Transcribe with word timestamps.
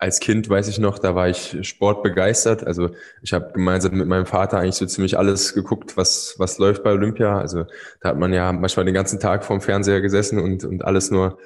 als 0.00 0.18
Kind 0.18 0.48
weiß 0.48 0.66
ich 0.68 0.78
noch, 0.78 0.98
da 0.98 1.14
war 1.14 1.28
ich 1.28 1.58
sportbegeistert. 1.60 2.66
Also 2.66 2.88
ich 3.20 3.34
habe 3.34 3.52
gemeinsam 3.52 3.98
mit 3.98 4.08
meinem 4.08 4.24
Vater 4.24 4.58
eigentlich 4.58 4.76
so 4.76 4.86
ziemlich 4.86 5.18
alles 5.18 5.52
geguckt, 5.52 5.98
was, 5.98 6.36
was 6.38 6.56
läuft 6.56 6.82
bei 6.82 6.92
Olympia. 6.92 7.38
Also 7.38 7.66
da 8.00 8.08
hat 8.08 8.18
man 8.18 8.32
ja 8.32 8.50
manchmal 8.50 8.86
den 8.86 8.94
ganzen 8.94 9.20
Tag 9.20 9.44
vorm 9.44 9.60
Fernseher 9.60 10.00
gesessen 10.00 10.38
und, 10.38 10.64
und 10.64 10.86
alles 10.86 11.10
nur, 11.10 11.36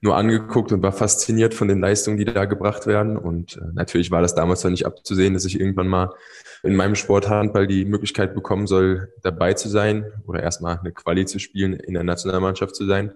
nur 0.00 0.14
angeguckt 0.14 0.70
und 0.70 0.80
war 0.80 0.92
fasziniert 0.92 1.54
von 1.54 1.66
den 1.66 1.80
Leistungen, 1.80 2.16
die 2.16 2.24
da 2.24 2.44
gebracht 2.44 2.86
werden. 2.86 3.16
Und 3.16 3.56
äh, 3.56 3.62
natürlich 3.72 4.12
war 4.12 4.22
das 4.22 4.36
damals 4.36 4.62
noch 4.62 4.70
nicht 4.70 4.86
abzusehen, 4.86 5.34
dass 5.34 5.44
ich 5.44 5.58
irgendwann 5.58 5.88
mal 5.88 6.14
in 6.62 6.76
meinem 6.76 6.94
Sport 6.94 7.28
Handball 7.28 7.66
die 7.66 7.84
Möglichkeit 7.84 8.32
bekommen 8.32 8.68
soll, 8.68 9.12
dabei 9.22 9.54
zu 9.54 9.68
sein 9.68 10.04
oder 10.24 10.40
erstmal 10.40 10.78
eine 10.78 10.92
Quali 10.92 11.26
zu 11.26 11.40
spielen, 11.40 11.72
in 11.72 11.94
der 11.94 12.04
Nationalmannschaft 12.04 12.76
zu 12.76 12.86
sein. 12.86 13.12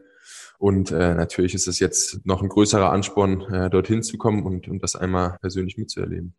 Und 0.59 0.90
äh, 0.90 1.14
natürlich 1.14 1.54
ist 1.54 1.68
es 1.68 1.79
jetzt 1.79 2.27
noch 2.27 2.43
ein 2.43 2.48
größerer 2.48 2.91
Ansporn, 2.91 3.43
äh, 3.43 3.70
dorthin 3.70 4.02
zu 4.02 4.18
kommen 4.18 4.43
und, 4.45 4.68
und 4.68 4.82
das 4.82 4.96
einmal 4.96 5.38
persönlich 5.41 5.79
mitzuerleben. 5.79 6.34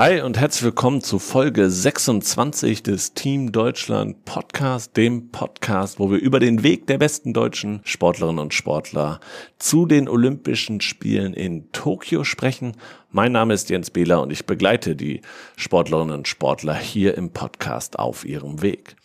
Hi 0.00 0.22
und 0.22 0.38
herzlich 0.38 0.62
willkommen 0.62 1.02
zu 1.02 1.18
Folge 1.18 1.68
26 1.68 2.82
des 2.82 3.12
Team 3.12 3.52
Deutschland 3.52 4.24
Podcast, 4.24 4.96
dem 4.96 5.30
Podcast, 5.30 5.98
wo 5.98 6.10
wir 6.10 6.18
über 6.18 6.40
den 6.40 6.62
Weg 6.62 6.86
der 6.86 6.96
besten 6.96 7.34
deutschen 7.34 7.82
Sportlerinnen 7.84 8.38
und 8.38 8.54
Sportler 8.54 9.20
zu 9.58 9.84
den 9.84 10.08
Olympischen 10.08 10.80
Spielen 10.80 11.34
in 11.34 11.70
Tokio 11.72 12.24
sprechen. 12.24 12.78
Mein 13.10 13.32
Name 13.32 13.52
ist 13.52 13.68
Jens 13.68 13.90
Behler 13.90 14.22
und 14.22 14.32
ich 14.32 14.46
begleite 14.46 14.96
die 14.96 15.20
Sportlerinnen 15.56 16.14
und 16.14 16.28
Sportler 16.28 16.76
hier 16.76 17.18
im 17.18 17.34
Podcast 17.34 17.98
auf 17.98 18.24
ihrem 18.24 18.62
Weg. 18.62 18.96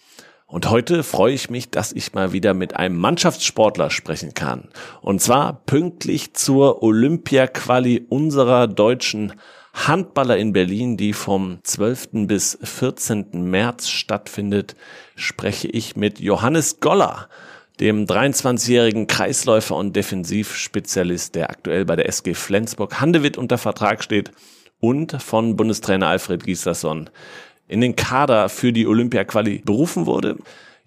Und 0.48 0.70
heute 0.70 1.04
freue 1.04 1.34
ich 1.34 1.50
mich, 1.50 1.72
dass 1.72 1.92
ich 1.92 2.14
mal 2.14 2.32
wieder 2.32 2.54
mit 2.54 2.78
einem 2.78 2.96
Mannschaftssportler 2.96 3.90
sprechen 3.90 4.34
kann. 4.34 4.70
Und 5.02 5.22
zwar 5.22 5.66
pünktlich 5.66 6.36
zur 6.36 6.82
Olympia-Quali 6.84 8.06
unserer 8.08 8.70
deutschen 8.70 9.34
Handballer 9.76 10.38
in 10.38 10.54
Berlin, 10.54 10.96
die 10.96 11.12
vom 11.12 11.60
12. 11.62 12.28
bis 12.28 12.58
14. 12.64 13.28
März 13.34 13.90
stattfindet, 13.90 14.76
spreche 15.16 15.68
ich 15.68 15.98
mit 15.98 16.20
Johannes 16.20 16.80
Goller, 16.80 17.28
dem 17.82 18.06
23-jährigen 18.06 19.06
Kreisläufer 19.08 19.76
und 19.76 19.96
Defensivspezialist, 19.96 21.36
der 21.36 21.50
aktuell 21.50 21.84
bei 21.84 21.98
der 21.98 22.08
SG 22.08 22.34
Flensburg 22.34 23.02
Handewitt 23.02 23.38
unter 23.38 23.58
Vertrag 23.58 24.02
steht 24.02 24.32
und 24.80 25.22
von 25.22 25.58
Bundestrainer 25.58 26.08
Alfred 26.08 26.46
Gislason 26.46 27.10
in 27.68 27.82
den 27.82 27.98
Kader 27.98 28.48
für 28.48 28.72
die 28.72 28.88
Olympia-Quali 28.88 29.62
berufen 29.66 30.06
wurde. 30.06 30.38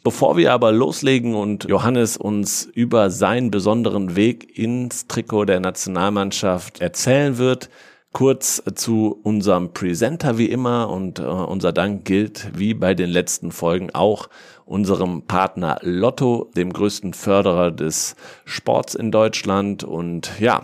Bevor 0.03 0.37
wir 0.39 0.53
aber 0.53 0.73
loslegen 0.73 1.35
und 1.35 1.65
Johannes 1.65 2.17
uns 2.17 2.65
über 2.65 3.11
seinen 3.11 3.51
besonderen 3.51 4.17
Weg 4.17 4.57
ins 4.57 5.09
Trikot 5.09 5.45
der 5.45 5.61
Nationalmannschaft 5.61 6.81
erzählen 6.81 7.37
wird, 7.37 7.69
Kurz 8.13 8.63
zu 8.75 9.21
unserem 9.23 9.73
Presenter 9.75 10.39
wie 10.39 10.47
immer 10.47 10.89
und 10.89 11.19
äh, 11.19 11.23
unser 11.23 11.73
Dank 11.73 12.05
gilt 12.05 12.51
wie 12.55 12.73
bei 12.75 12.95
den 12.95 13.11
letzten 13.11 13.53
Folgen 13.53 13.91
auch 13.95 14.29
unserem 14.65 15.23
Partner 15.23 15.79
Lotto, 15.83 16.51
dem 16.57 16.73
größten 16.73 17.13
Förderer 17.13 17.71
des 17.71 18.17
Sports 18.45 18.95
in 18.95 19.11
Deutschland. 19.11 19.85
Und 19.85 20.33
ja, 20.41 20.63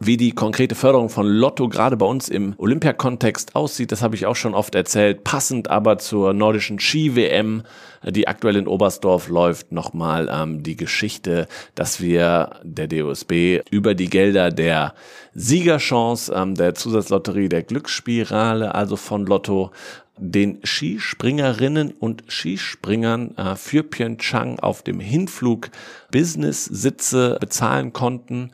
wie 0.00 0.16
die 0.16 0.32
konkrete 0.32 0.74
Förderung 0.74 1.08
von 1.08 1.26
Lotto 1.26 1.68
gerade 1.68 1.96
bei 1.96 2.06
uns 2.06 2.28
im 2.28 2.54
Olympiakontext 2.58 3.54
aussieht, 3.54 3.92
das 3.92 4.02
habe 4.02 4.16
ich 4.16 4.26
auch 4.26 4.34
schon 4.34 4.54
oft 4.54 4.74
erzählt. 4.74 5.22
Passend 5.22 5.70
aber 5.70 5.98
zur 5.98 6.32
nordischen 6.32 6.80
Ski-WM, 6.80 7.62
die 8.04 8.26
aktuell 8.26 8.56
in 8.56 8.66
Oberstdorf 8.66 9.28
läuft, 9.28 9.70
nochmal 9.70 10.28
ähm, 10.32 10.64
die 10.64 10.76
Geschichte, 10.76 11.46
dass 11.76 12.00
wir 12.00 12.60
der 12.64 12.88
DOSB 12.88 13.60
über 13.70 13.94
die 13.94 14.10
Gelder 14.10 14.50
der 14.50 14.94
Siegerchance, 15.34 16.32
ähm, 16.34 16.56
der 16.56 16.74
Zusatzlotterie, 16.74 17.48
der 17.48 17.62
Glücksspirale, 17.62 18.74
also 18.74 18.96
von 18.96 19.26
Lotto, 19.26 19.70
den 20.16 20.60
Skispringerinnen 20.64 21.92
und 21.92 22.24
Skispringern 22.28 23.36
äh, 23.36 23.56
für 23.56 23.82
Pyeongchang 23.82 24.58
auf 24.60 24.82
dem 24.82 25.00
Hinflug 25.00 25.70
Business-Sitze 26.10 27.38
bezahlen 27.40 27.92
konnten 27.92 28.50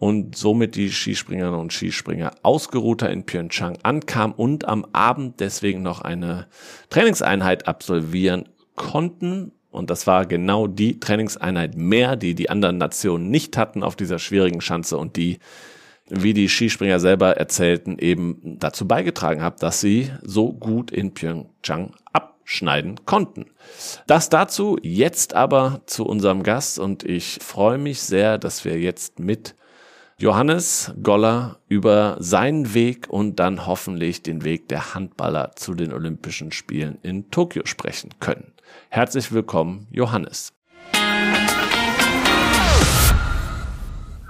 und 0.00 0.34
somit 0.34 0.76
die 0.76 0.90
Skispringerinnen 0.90 1.60
und 1.60 1.74
Skispringer 1.74 2.32
ausgeruhter 2.42 3.10
in 3.10 3.26
Pyeongchang 3.26 3.76
ankam 3.82 4.32
und 4.32 4.66
am 4.66 4.86
Abend 4.92 5.40
deswegen 5.40 5.82
noch 5.82 6.00
eine 6.00 6.46
Trainingseinheit 6.88 7.68
absolvieren 7.68 8.48
konnten. 8.76 9.52
Und 9.70 9.90
das 9.90 10.06
war 10.06 10.24
genau 10.24 10.66
die 10.66 11.00
Trainingseinheit 11.00 11.76
mehr, 11.76 12.16
die 12.16 12.34
die 12.34 12.48
anderen 12.48 12.78
Nationen 12.78 13.30
nicht 13.30 13.58
hatten 13.58 13.82
auf 13.82 13.94
dieser 13.94 14.18
schwierigen 14.18 14.62
Schanze 14.62 14.96
und 14.96 15.16
die, 15.16 15.38
wie 16.08 16.32
die 16.32 16.48
Skispringer 16.48 16.98
selber 16.98 17.36
erzählten, 17.36 17.98
eben 17.98 18.56
dazu 18.58 18.88
beigetragen 18.88 19.42
hat, 19.42 19.62
dass 19.62 19.82
sie 19.82 20.10
so 20.22 20.54
gut 20.54 20.90
in 20.90 21.12
Pyeongchang 21.12 21.92
abschneiden 22.14 23.04
konnten. 23.04 23.50
Das 24.06 24.30
dazu, 24.30 24.78
jetzt 24.80 25.34
aber 25.34 25.82
zu 25.84 26.06
unserem 26.06 26.42
Gast 26.42 26.78
und 26.78 27.04
ich 27.04 27.38
freue 27.42 27.76
mich 27.76 28.00
sehr, 28.00 28.38
dass 28.38 28.64
wir 28.64 28.78
jetzt 28.78 29.18
mit 29.18 29.54
Johannes 30.20 30.92
Goller 31.02 31.60
über 31.68 32.18
seinen 32.20 32.74
Weg 32.74 33.08
und 33.08 33.40
dann 33.40 33.66
hoffentlich 33.66 34.22
den 34.22 34.44
Weg 34.44 34.68
der 34.68 34.94
Handballer 34.94 35.52
zu 35.56 35.72
den 35.72 35.94
Olympischen 35.94 36.52
Spielen 36.52 36.98
in 37.00 37.30
Tokio 37.30 37.64
sprechen 37.64 38.10
können. 38.20 38.52
Herzlich 38.90 39.32
willkommen, 39.32 39.86
Johannes. 39.90 40.52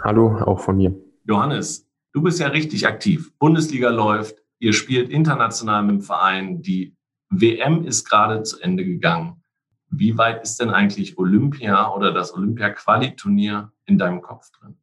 Hallo, 0.04 0.38
auch 0.38 0.60
von 0.60 0.76
mir. 0.76 0.94
Johannes, 1.24 1.90
du 2.12 2.22
bist 2.22 2.38
ja 2.38 2.46
richtig 2.46 2.86
aktiv. 2.86 3.36
Bundesliga 3.40 3.88
läuft, 3.88 4.36
ihr 4.60 4.74
spielt 4.74 5.10
international 5.10 5.82
mit 5.82 5.96
dem 5.96 6.02
Verein, 6.02 6.62
die 6.62 6.94
WM 7.30 7.84
ist 7.84 8.08
gerade 8.08 8.44
zu 8.44 8.60
Ende 8.60 8.84
gegangen. 8.84 9.42
Wie 9.88 10.16
weit 10.16 10.44
ist 10.44 10.60
denn 10.60 10.70
eigentlich 10.70 11.18
Olympia 11.18 11.92
oder 11.92 12.12
das 12.12 12.32
Olympia-Quali-Turnier 12.32 13.72
in 13.86 13.98
deinem 13.98 14.22
Kopf 14.22 14.52
drin? 14.52 14.76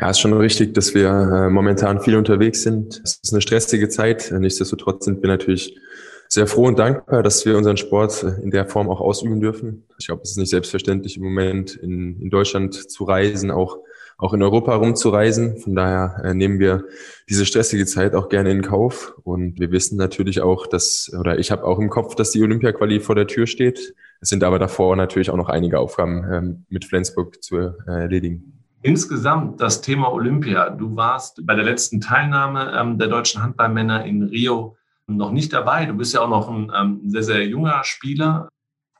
Ja, 0.00 0.08
ist 0.08 0.20
schon 0.20 0.32
richtig, 0.32 0.72
dass 0.72 0.94
wir 0.94 1.08
äh, 1.10 1.50
momentan 1.50 2.00
viel 2.00 2.16
unterwegs 2.16 2.62
sind. 2.62 3.02
Es 3.04 3.20
ist 3.22 3.34
eine 3.34 3.42
stressige 3.42 3.90
Zeit. 3.90 4.32
Nichtsdestotrotz 4.32 5.04
sind 5.04 5.20
wir 5.20 5.28
natürlich 5.28 5.78
sehr 6.26 6.46
froh 6.46 6.68
und 6.68 6.78
dankbar, 6.78 7.22
dass 7.22 7.44
wir 7.44 7.54
unseren 7.58 7.76
Sport 7.76 8.22
äh, 8.22 8.42
in 8.42 8.50
der 8.50 8.64
Form 8.64 8.88
auch 8.88 9.02
ausüben 9.02 9.42
dürfen. 9.42 9.84
Ich 9.98 10.06
glaube, 10.06 10.22
es 10.22 10.30
ist 10.30 10.36
nicht 10.38 10.48
selbstverständlich 10.48 11.18
im 11.18 11.24
Moment 11.24 11.76
in, 11.76 12.18
in 12.18 12.30
Deutschland 12.30 12.90
zu 12.90 13.04
reisen, 13.04 13.50
auch, 13.50 13.76
auch 14.16 14.32
in 14.32 14.42
Europa 14.42 14.74
rumzureisen. 14.74 15.58
Von 15.58 15.74
daher 15.74 16.22
äh, 16.24 16.32
nehmen 16.32 16.60
wir 16.60 16.84
diese 17.28 17.44
stressige 17.44 17.84
Zeit 17.84 18.14
auch 18.14 18.30
gerne 18.30 18.52
in 18.52 18.62
Kauf. 18.62 19.12
Und 19.22 19.60
wir 19.60 19.70
wissen 19.70 19.98
natürlich 19.98 20.40
auch, 20.40 20.66
dass, 20.66 21.12
oder 21.20 21.38
ich 21.38 21.50
habe 21.50 21.64
auch 21.64 21.78
im 21.78 21.90
Kopf, 21.90 22.14
dass 22.14 22.30
die 22.30 22.42
Olympia-Quali 22.42 23.00
vor 23.00 23.16
der 23.16 23.26
Tür 23.26 23.46
steht. 23.46 23.94
Es 24.22 24.30
sind 24.30 24.44
aber 24.44 24.58
davor 24.58 24.96
natürlich 24.96 25.28
auch 25.28 25.36
noch 25.36 25.50
einige 25.50 25.78
Aufgaben 25.78 26.24
ähm, 26.32 26.64
mit 26.70 26.86
Flensburg 26.86 27.42
zu 27.42 27.58
äh, 27.58 27.72
erledigen. 27.86 28.59
Insgesamt 28.82 29.60
das 29.60 29.82
Thema 29.82 30.10
Olympia. 30.10 30.70
Du 30.70 30.96
warst 30.96 31.44
bei 31.46 31.54
der 31.54 31.64
letzten 31.64 32.00
Teilnahme 32.00 32.72
ähm, 32.74 32.98
der 32.98 33.08
deutschen 33.08 33.42
Handballmänner 33.42 34.06
in 34.06 34.22
Rio 34.22 34.76
noch 35.06 35.32
nicht 35.32 35.52
dabei. 35.52 35.84
Du 35.84 35.94
bist 35.94 36.14
ja 36.14 36.22
auch 36.22 36.30
noch 36.30 36.48
ein 36.48 36.72
ähm, 36.74 37.00
sehr, 37.04 37.22
sehr 37.22 37.46
junger 37.46 37.84
Spieler. 37.84 38.48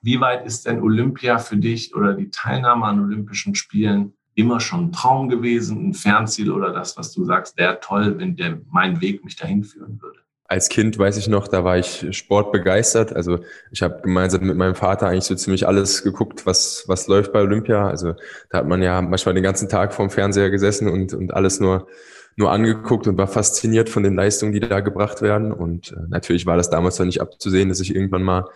Wie 0.03 0.21
weit 0.21 0.45
ist 0.45 0.67
denn 0.67 0.83
Olympia 0.83 1.39
für 1.39 1.57
dich 1.57 1.95
oder 1.95 2.13
die 2.13 2.31
Teilnahme 2.31 2.85
an 2.87 3.01
Olympischen 3.01 3.55
Spielen 3.55 4.13
immer 4.35 4.61
schon 4.61 4.87
ein 4.87 4.93
Traum 4.93 5.29
gewesen, 5.29 5.89
ein 5.89 5.95
Fernziel 5.95 6.51
oder 6.51 6.73
das, 6.73 6.99
was 6.99 7.13
du 7.13 7.25
sagst, 7.25 7.57
wäre 7.57 7.81
toll, 7.81 8.19
wenn 8.19 8.37
der 8.37 8.61
mein 8.71 9.01
Weg 9.01 9.25
mich 9.25 9.37
dahin 9.37 9.65
führen 9.65 10.01
würde? 10.01 10.21
Als 10.51 10.69
Kind 10.69 10.99
weiß 10.99 11.17
ich 11.17 11.29
noch, 11.29 11.47
da 11.47 11.63
war 11.63 11.79
ich 11.79 12.09
sportbegeistert. 12.11 13.15
Also 13.15 13.39
ich 13.71 13.83
habe 13.83 14.03
gemeinsam 14.03 14.45
mit 14.45 14.57
meinem 14.57 14.75
Vater 14.75 15.07
eigentlich 15.07 15.25
so 15.25 15.37
ziemlich 15.37 15.69
alles 15.69 16.03
geguckt, 16.03 16.45
was, 16.45 16.85
was 16.89 17.07
läuft 17.07 17.33
bei 17.33 17.41
Olympia. 17.41 17.87
Also 17.89 18.15
da 18.51 18.59
hat 18.59 18.67
man 18.67 18.83
ja 18.83 19.01
manchmal 19.01 19.35
den 19.35 19.45
ganzen 19.45 19.69
Tag 19.69 19.95
vorm 19.95 20.11
Fernseher 20.11 20.51
gesessen 20.51 20.89
und, 20.89 21.15
und 21.15 21.33
alles 21.33 21.61
nur, 21.61 21.87
nur 22.35 22.51
angeguckt 22.51 23.07
und 23.07 23.17
war 23.17 23.29
fasziniert 23.29 23.89
von 23.89 24.03
den 24.03 24.17
Leistungen, 24.17 24.53
die 24.53 24.59
da 24.59 24.81
gebracht 24.81 25.23
werden. 25.23 25.53
Und 25.53 25.93
äh, 25.93 26.01
natürlich 26.09 26.47
war 26.47 26.57
das 26.57 26.69
damals 26.69 26.99
noch 26.99 27.07
nicht 27.07 27.21
abzusehen, 27.21 27.69
dass 27.69 27.79
ich 27.79 27.95
irgendwann 27.95 28.25
mal 28.25 28.49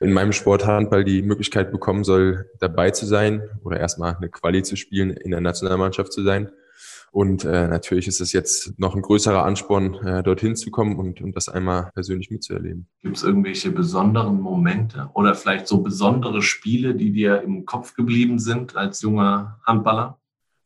in 0.00 0.14
meinem 0.14 0.32
Sport 0.32 0.66
Handball 0.66 1.04
die 1.04 1.20
Möglichkeit 1.20 1.70
bekommen 1.70 2.02
soll, 2.02 2.50
dabei 2.60 2.92
zu 2.92 3.04
sein 3.04 3.42
oder 3.62 3.78
erstmal 3.78 4.16
eine 4.16 4.30
Quali 4.30 4.62
zu 4.62 4.76
spielen, 4.76 5.10
in 5.10 5.32
der 5.32 5.42
Nationalmannschaft 5.42 6.14
zu 6.14 6.22
sein. 6.22 6.50
Und 7.12 7.44
äh, 7.44 7.68
natürlich 7.68 8.08
ist 8.08 8.22
es 8.22 8.32
jetzt 8.32 8.78
noch 8.78 8.96
ein 8.96 9.02
größerer 9.02 9.44
Ansporn, 9.44 9.96
äh, 9.96 10.22
dorthin 10.22 10.56
zu 10.56 10.70
kommen 10.70 10.96
und, 10.96 11.20
und 11.20 11.36
das 11.36 11.50
einmal 11.50 11.90
persönlich 11.92 12.30
mitzuerleben. 12.30 12.88
Gibt 13.02 13.18
es 13.18 13.22
irgendwelche 13.22 13.70
besonderen 13.70 14.40
Momente 14.40 15.10
oder 15.12 15.34
vielleicht 15.34 15.68
so 15.68 15.82
besondere 15.82 16.40
Spiele, 16.40 16.94
die 16.94 17.12
dir 17.12 17.42
im 17.42 17.66
Kopf 17.66 17.94
geblieben 17.94 18.38
sind 18.38 18.76
als 18.76 19.02
junger 19.02 19.60
Handballer? 19.66 20.18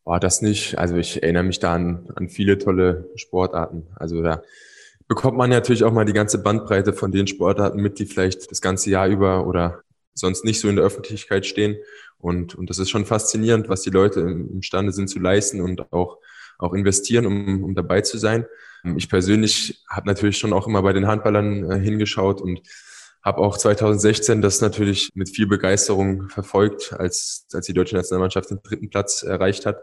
War 0.04 0.20
das 0.20 0.40
nicht. 0.40 0.78
Also 0.78 0.94
ich 0.94 1.20
erinnere 1.20 1.42
mich 1.42 1.58
da 1.58 1.74
an, 1.74 2.12
an 2.14 2.28
viele 2.28 2.58
tolle 2.58 3.10
Sportarten. 3.16 3.88
Also 3.96 4.22
da 4.22 4.40
bekommt 5.08 5.36
man 5.36 5.50
natürlich 5.50 5.82
auch 5.82 5.92
mal 5.92 6.04
die 6.04 6.12
ganze 6.12 6.40
Bandbreite 6.40 6.92
von 6.92 7.10
den 7.10 7.26
Sportarten 7.26 7.82
mit, 7.82 7.98
die 7.98 8.06
vielleicht 8.06 8.52
das 8.52 8.60
ganze 8.60 8.88
Jahr 8.90 9.08
über 9.08 9.48
oder 9.48 9.80
sonst 10.14 10.44
nicht 10.44 10.60
so 10.60 10.68
in 10.68 10.76
der 10.76 10.84
Öffentlichkeit 10.84 11.44
stehen. 11.44 11.76
Und, 12.18 12.54
und 12.54 12.70
das 12.70 12.78
ist 12.78 12.90
schon 12.90 13.04
faszinierend, 13.04 13.68
was 13.68 13.82
die 13.82 13.90
Leute 13.90 14.20
imstande 14.20 14.92
sind 14.92 15.08
zu 15.08 15.18
leisten 15.18 15.60
und 15.60 15.92
auch, 15.92 16.18
auch 16.58 16.72
investieren, 16.72 17.26
um, 17.26 17.64
um 17.64 17.74
dabei 17.74 18.00
zu 18.00 18.18
sein. 18.18 18.46
Ich 18.96 19.08
persönlich 19.08 19.82
habe 19.90 20.06
natürlich 20.06 20.38
schon 20.38 20.52
auch 20.52 20.68
immer 20.68 20.82
bei 20.82 20.92
den 20.92 21.06
Handballern 21.06 21.70
äh, 21.70 21.78
hingeschaut 21.80 22.40
und 22.40 22.60
habe 23.24 23.38
auch 23.38 23.58
2016 23.58 24.40
das 24.40 24.60
natürlich 24.60 25.10
mit 25.14 25.28
viel 25.28 25.48
Begeisterung 25.48 26.28
verfolgt, 26.28 26.92
als, 26.92 27.46
als 27.52 27.66
die 27.66 27.74
deutsche 27.74 27.96
Nationalmannschaft 27.96 28.50
den 28.50 28.60
dritten 28.62 28.88
Platz 28.88 29.24
erreicht 29.24 29.66
hat 29.66 29.80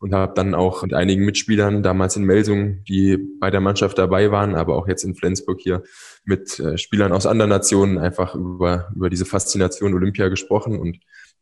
und 0.00 0.14
habe 0.14 0.32
dann 0.34 0.54
auch 0.54 0.82
mit 0.82 0.94
einigen 0.94 1.24
Mitspielern 1.24 1.82
damals 1.82 2.16
in 2.16 2.24
Melsung, 2.24 2.84
die 2.84 3.18
bei 3.40 3.50
der 3.50 3.60
Mannschaft 3.60 3.98
dabei 3.98 4.30
waren, 4.30 4.54
aber 4.54 4.76
auch 4.76 4.88
jetzt 4.88 5.04
in 5.04 5.14
Flensburg 5.14 5.60
hier 5.60 5.82
mit 6.24 6.58
äh, 6.60 6.78
Spielern 6.78 7.12
aus 7.12 7.26
anderen 7.26 7.50
Nationen 7.50 7.98
einfach 7.98 8.34
über, 8.34 8.88
über 8.94 9.10
diese 9.10 9.26
Faszination 9.26 9.94
Olympia 9.94 10.28
gesprochen 10.28 10.78
und 10.78 10.98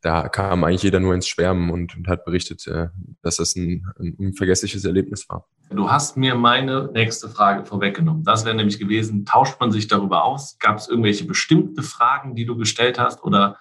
da 0.07 0.29
kam 0.29 0.63
eigentlich 0.63 0.85
jeder 0.85 1.01
nur 1.01 1.15
ins 1.15 1.27
Schwärmen 1.27 1.71
und, 1.71 1.97
und 1.97 2.07
hat 2.07 2.25
berichtet, 2.25 2.65
äh, 2.69 2.91
dass 3.23 3.39
das 3.39 3.57
ein, 3.57 3.85
ein, 3.99 4.15
unvergessliches 4.15 4.85
Erlebnis 4.85 5.29
war. 5.29 5.49
Du 5.71 5.91
hast 5.91 6.17
mir 6.17 6.37
meine 6.37 6.89
nächste 6.95 7.29
Frage 7.29 7.65
vorweggenommen. 7.65 8.23
Das 8.23 8.45
wäre 8.45 8.55
nämlich 8.55 8.79
gewesen, 8.79 9.25
tauscht 9.25 9.59
man 9.59 9.73
sich 9.73 9.89
darüber 9.89 10.23
aus? 10.23 10.59
Gab 10.61 10.79
es 10.79 10.87
irgendwelche 10.87 11.25
bestimmte 11.25 11.83
Fragen, 11.83 12.37
die 12.37 12.47
du 12.47 12.57
gestellt 12.57 13.01
hast 13.01 13.25
oder 13.25 13.57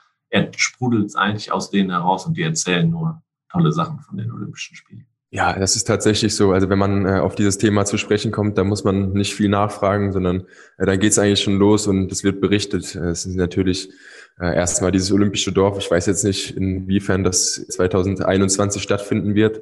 sprudelt 0.55 1.05
es 1.05 1.15
eigentlich 1.15 1.51
aus 1.51 1.71
denen 1.71 1.89
heraus 1.89 2.27
und 2.27 2.37
die 2.37 2.43
erzählen 2.43 2.89
nur 2.89 3.23
tolle 3.49 3.71
Sachen 3.71 4.01
von 4.01 4.17
den 4.17 4.31
Olympischen 4.31 4.75
Spielen? 4.75 5.07
Ja, 5.31 5.57
das 5.57 5.75
ist 5.75 5.85
tatsächlich 5.85 6.35
so. 6.35 6.51
Also 6.51 6.69
wenn 6.69 6.77
man 6.77 7.05
äh, 7.05 7.19
auf 7.19 7.35
dieses 7.35 7.57
Thema 7.57 7.85
zu 7.85 7.97
sprechen 7.97 8.31
kommt, 8.31 8.57
dann 8.57 8.67
muss 8.67 8.83
man 8.83 9.13
nicht 9.13 9.33
viel 9.33 9.49
nachfragen, 9.49 10.13
sondern 10.13 10.45
äh, 10.77 10.85
dann 10.85 10.99
geht 10.99 11.11
es 11.11 11.19
eigentlich 11.19 11.41
schon 11.41 11.57
los 11.57 11.87
und 11.87 12.11
es 12.11 12.23
wird 12.23 12.39
berichtet. 12.39 12.95
Äh, 12.95 13.09
es 13.09 13.25
ist 13.25 13.35
natürlich 13.35 13.89
äh, 14.39 14.55
erstmal 14.55 14.91
dieses 14.91 15.11
olympische 15.11 15.51
Dorf. 15.51 15.77
Ich 15.77 15.89
weiß 15.89 16.05
jetzt 16.07 16.23
nicht, 16.23 16.55
inwiefern 16.57 17.23
das 17.23 17.65
2021 17.69 18.81
stattfinden 18.81 19.35
wird, 19.35 19.61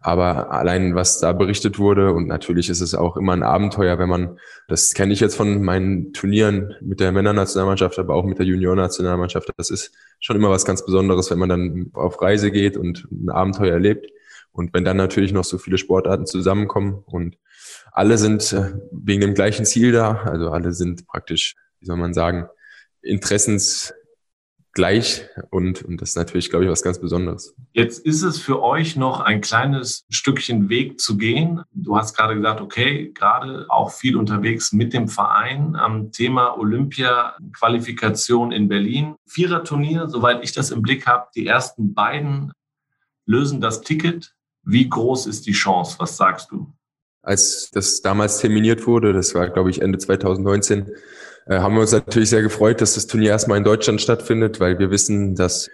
aber 0.00 0.50
allein 0.52 0.94
was 0.94 1.18
da 1.18 1.32
berichtet 1.32 1.78
wurde 1.78 2.12
und 2.12 2.26
natürlich 2.26 2.68
ist 2.70 2.80
es 2.80 2.94
auch 2.94 3.16
immer 3.16 3.32
ein 3.32 3.42
Abenteuer, 3.42 3.98
wenn 3.98 4.08
man, 4.08 4.38
das 4.68 4.92
kenne 4.94 5.12
ich 5.12 5.20
jetzt 5.20 5.36
von 5.36 5.62
meinen 5.62 6.12
Turnieren 6.12 6.74
mit 6.80 7.00
der 7.00 7.12
Männernationalmannschaft, 7.12 7.98
aber 7.98 8.14
auch 8.14 8.24
mit 8.24 8.38
der 8.38 8.46
Juniornationalmannschaft. 8.46 9.50
Das 9.56 9.70
ist 9.70 9.92
schon 10.20 10.36
immer 10.36 10.50
was 10.50 10.64
ganz 10.64 10.84
Besonderes, 10.84 11.30
wenn 11.30 11.38
man 11.38 11.48
dann 11.48 11.90
auf 11.94 12.20
Reise 12.20 12.50
geht 12.50 12.76
und 12.76 13.06
ein 13.10 13.30
Abenteuer 13.30 13.72
erlebt. 13.72 14.10
Und 14.52 14.72
wenn 14.72 14.84
dann 14.84 14.96
natürlich 14.96 15.32
noch 15.32 15.42
so 15.42 15.58
viele 15.58 15.78
Sportarten 15.78 16.26
zusammenkommen 16.26 17.02
und 17.06 17.36
alle 17.90 18.18
sind 18.18 18.52
äh, 18.52 18.72
wegen 18.92 19.20
dem 19.20 19.34
gleichen 19.34 19.66
Ziel 19.66 19.90
da, 19.90 20.22
also 20.24 20.50
alle 20.50 20.72
sind 20.72 21.06
praktisch, 21.08 21.56
wie 21.80 21.86
soll 21.86 21.96
man 21.96 22.14
sagen, 22.14 22.48
Interessens 23.04 23.92
gleich 24.74 25.24
und, 25.50 25.82
und 25.82 26.02
das 26.02 26.10
ist 26.10 26.16
natürlich, 26.16 26.50
glaube 26.50 26.64
ich, 26.64 26.70
was 26.70 26.82
ganz 26.82 27.00
Besonderes. 27.00 27.54
Jetzt 27.72 28.04
ist 28.04 28.22
es 28.22 28.38
für 28.38 28.62
euch 28.62 28.96
noch 28.96 29.20
ein 29.20 29.40
kleines 29.40 30.04
Stückchen 30.10 30.68
Weg 30.68 31.00
zu 31.00 31.16
gehen. 31.16 31.62
Du 31.72 31.96
hast 31.96 32.16
gerade 32.16 32.34
gesagt, 32.34 32.60
okay, 32.60 33.12
gerade 33.14 33.66
auch 33.68 33.92
viel 33.92 34.16
unterwegs 34.16 34.72
mit 34.72 34.92
dem 34.92 35.08
Verein 35.08 35.76
am 35.76 36.10
Thema 36.10 36.58
Olympia-Qualifikation 36.58 38.52
in 38.52 38.68
Berlin. 38.68 39.14
Vierer-Turnier, 39.26 40.08
soweit 40.08 40.42
ich 40.42 40.52
das 40.52 40.70
im 40.70 40.82
Blick 40.82 41.06
habe, 41.06 41.28
die 41.34 41.46
ersten 41.46 41.94
beiden 41.94 42.52
lösen 43.26 43.60
das 43.60 43.80
Ticket. 43.80 44.34
Wie 44.64 44.88
groß 44.88 45.26
ist 45.26 45.46
die 45.46 45.52
Chance? 45.52 45.96
Was 45.98 46.16
sagst 46.16 46.50
du? 46.50 46.72
Als 47.22 47.70
das 47.72 48.02
damals 48.02 48.38
terminiert 48.38 48.86
wurde, 48.86 49.12
das 49.12 49.34
war, 49.34 49.48
glaube 49.48 49.70
ich, 49.70 49.80
Ende 49.80 49.98
2019, 49.98 50.88
äh, 50.88 50.92
haben 51.48 51.74
wir 51.74 51.82
uns 51.82 51.92
natürlich 51.92 52.30
sehr 52.30 52.42
gefreut, 52.42 52.80
dass 52.80 52.94
das 52.94 53.06
Turnier 53.06 53.30
erstmal 53.30 53.58
in 53.58 53.64
Deutschland 53.64 54.00
stattfindet, 54.00 54.60
weil 54.60 54.78
wir 54.78 54.90
wissen, 54.90 55.34
dass 55.34 55.70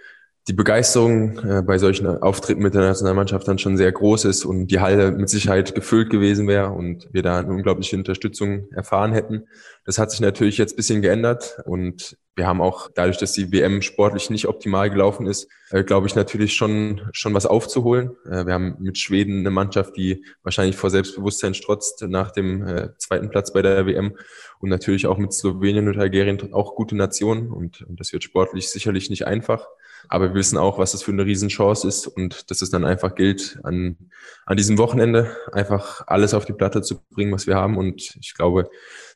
die 0.47 0.53
Begeisterung 0.53 1.37
äh, 1.39 1.61
bei 1.61 1.77
solchen 1.77 2.07
Auftritten 2.07 2.63
mit 2.63 2.73
der 2.73 2.81
Nationalmannschaft 2.81 3.47
dann 3.47 3.59
schon 3.59 3.77
sehr 3.77 3.91
groß 3.91 4.25
ist 4.25 4.43
und 4.43 4.67
die 4.67 4.79
Halle 4.79 5.11
mit 5.11 5.29
Sicherheit 5.29 5.75
gefüllt 5.75 6.09
gewesen 6.09 6.47
wäre 6.47 6.71
und 6.71 7.07
wir 7.11 7.21
da 7.21 7.39
eine 7.39 7.51
unglaubliche 7.51 7.95
Unterstützung 7.95 8.67
erfahren 8.71 9.13
hätten. 9.13 9.45
Das 9.85 9.99
hat 9.99 10.09
sich 10.09 10.19
natürlich 10.19 10.57
jetzt 10.57 10.75
bisschen 10.75 11.01
geändert 11.01 11.59
und 11.65 12.17
wir 12.35 12.47
haben 12.47 12.61
auch 12.61 12.89
dadurch, 12.95 13.17
dass 13.17 13.33
die 13.33 13.51
WM 13.51 13.81
sportlich 13.83 14.29
nicht 14.29 14.47
optimal 14.47 14.89
gelaufen 14.89 15.27
ist, 15.27 15.47
äh, 15.69 15.83
glaube 15.83 16.07
ich 16.07 16.15
natürlich 16.15 16.53
schon 16.55 17.01
schon 17.11 17.35
was 17.35 17.45
aufzuholen. 17.45 18.11
Äh, 18.25 18.47
wir 18.47 18.53
haben 18.53 18.77
mit 18.79 18.97
Schweden 18.97 19.41
eine 19.41 19.51
Mannschaft, 19.51 19.95
die 19.95 20.25
wahrscheinlich 20.41 20.75
vor 20.75 20.89
Selbstbewusstsein 20.89 21.53
strotzt 21.53 22.01
nach 22.07 22.31
dem 22.31 22.65
äh, 22.65 22.89
zweiten 22.97 23.29
Platz 23.29 23.53
bei 23.53 23.61
der 23.61 23.85
WM 23.85 24.17
und 24.59 24.69
natürlich 24.69 25.05
auch 25.05 25.19
mit 25.19 25.33
Slowenien 25.33 25.87
und 25.87 25.99
Algerien 25.99 26.51
auch 26.53 26.73
gute 26.75 26.95
Nationen 26.95 27.51
und, 27.51 27.83
und 27.83 27.99
das 27.99 28.11
wird 28.11 28.23
sportlich 28.23 28.69
sicherlich 28.69 29.11
nicht 29.11 29.27
einfach. 29.27 29.67
Aber 30.09 30.29
wir 30.29 30.35
wissen 30.35 30.57
auch, 30.57 30.77
was 30.77 30.91
das 30.91 31.03
für 31.03 31.11
eine 31.11 31.25
Riesenchance 31.25 31.87
ist 31.87 32.07
und 32.07 32.49
dass 32.51 32.61
es 32.61 32.69
dann 32.69 32.85
einfach 32.85 33.15
gilt, 33.15 33.59
an, 33.63 33.97
an 34.45 34.57
diesem 34.57 34.77
Wochenende 34.77 35.35
einfach 35.51 36.03
alles 36.07 36.33
auf 36.33 36.45
die 36.45 36.53
Platte 36.53 36.81
zu 36.81 37.01
bringen, 37.11 37.31
was 37.31 37.47
wir 37.47 37.55
haben. 37.55 37.77
Und 37.77 38.15
ich 38.19 38.33
glaube, 38.33 38.69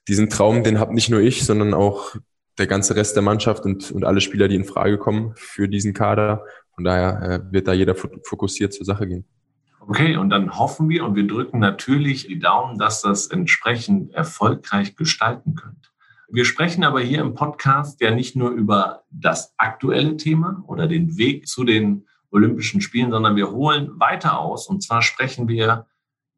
diesen 0.07 0.29
Traum, 0.29 0.63
den 0.63 0.79
habe 0.79 0.93
nicht 0.93 1.09
nur 1.09 1.21
ich, 1.21 1.45
sondern 1.45 1.73
auch 1.73 2.15
der 2.57 2.67
ganze 2.67 2.95
Rest 2.95 3.15
der 3.15 3.23
Mannschaft 3.23 3.65
und, 3.65 3.91
und 3.91 4.05
alle 4.05 4.21
Spieler, 4.21 4.47
die 4.47 4.55
in 4.55 4.65
Frage 4.65 4.97
kommen 4.97 5.33
für 5.35 5.67
diesen 5.67 5.93
Kader. 5.93 6.45
Von 6.73 6.83
daher 6.83 7.21
äh, 7.21 7.53
wird 7.53 7.67
da 7.67 7.73
jeder 7.73 7.95
fokussiert 7.95 8.73
zur 8.73 8.85
Sache 8.85 9.07
gehen. 9.07 9.25
Okay, 9.87 10.17
und 10.17 10.29
dann 10.29 10.57
hoffen 10.57 10.89
wir 10.89 11.05
und 11.05 11.15
wir 11.15 11.27
drücken 11.27 11.59
natürlich 11.59 12.27
die 12.27 12.39
Daumen, 12.39 12.79
dass 12.79 13.01
das 13.01 13.27
entsprechend 13.27 14.13
erfolgreich 14.13 14.95
gestalten 14.95 15.55
könnt. 15.55 15.91
Wir 16.35 16.43
sprechen 16.43 16.83
aber 16.83 16.99
hier 16.99 17.21
im 17.21 17.33
Podcast 17.33 18.01
ja 18.01 18.11
nicht 18.11 18.35
nur 18.35 18.49
über 18.49 19.05
das 19.09 19.53
aktuelle 19.55 20.17
Thema 20.17 20.65
oder 20.67 20.85
den 20.85 21.17
Weg 21.17 21.47
zu 21.47 21.63
den 21.63 22.07
Olympischen 22.29 22.81
Spielen, 22.81 23.09
sondern 23.09 23.37
wir 23.37 23.51
holen 23.51 23.97
weiter 24.01 24.37
aus. 24.37 24.67
Und 24.67 24.83
zwar 24.83 25.01
sprechen 25.01 25.47
wir 25.47 25.85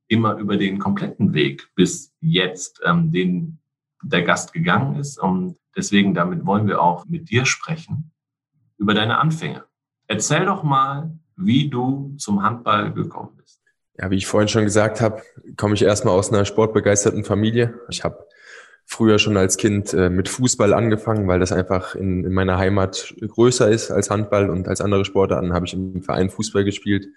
immer 0.08 0.36
über 0.36 0.56
den 0.56 0.78
kompletten 0.78 1.34
Weg 1.34 1.72
bis 1.74 2.14
jetzt, 2.22 2.80
ähm, 2.86 3.12
den 3.12 3.58
der 4.04 4.22
Gast 4.22 4.54
gegangen 4.54 5.00
ist. 5.00 5.18
Und 5.18 5.58
deswegen 5.76 6.14
damit 6.14 6.46
wollen 6.46 6.68
wir 6.68 6.80
auch 6.80 7.08
mit 7.08 7.32
dir 7.32 7.48
sprechen 7.48 8.12
über 8.78 8.94
deine 8.94 9.18
Anfänge. 9.18 9.64
Erzähl 10.06 10.46
doch 10.46 10.62
mal, 10.62 11.18
wie 11.38 11.72
du 11.72 12.14
zum 12.20 12.44
Handball 12.44 12.94
gekommen 12.94 13.32
bist. 13.36 13.64
Ja, 13.98 14.12
wie 14.12 14.18
ich 14.18 14.28
vorhin 14.28 14.48
schon 14.48 14.64
gesagt 14.64 15.02
habe, 15.02 15.24
komme 15.56 15.74
ich 15.74 15.82
erstmal 15.82 16.14
aus 16.14 16.32
einer 16.32 16.46
sportbegeisterten 16.46 17.24
Familie. 17.24 17.80
Ich 17.90 18.04
habe 18.04 18.27
früher 18.90 19.20
schon 19.20 19.36
als 19.36 19.58
Kind 19.58 19.94
äh, 19.94 20.10
mit 20.10 20.30
Fußball 20.30 20.74
angefangen, 20.74 21.28
weil 21.28 21.40
das 21.40 21.52
einfach 21.52 21.94
in, 21.94 22.24
in 22.24 22.32
meiner 22.32 22.58
Heimat 22.58 23.14
größer 23.20 23.70
ist 23.70 23.92
als 23.92 24.10
Handball 24.10 24.50
und 24.50 24.68
als 24.70 24.80
andere 24.80 25.04
Sportarten 25.04 25.54
habe 25.54 25.66
ich 25.66 25.74
im 25.74 26.02
Verein 26.02 26.30
Fußball 26.30 26.64
gespielt. 26.64 27.08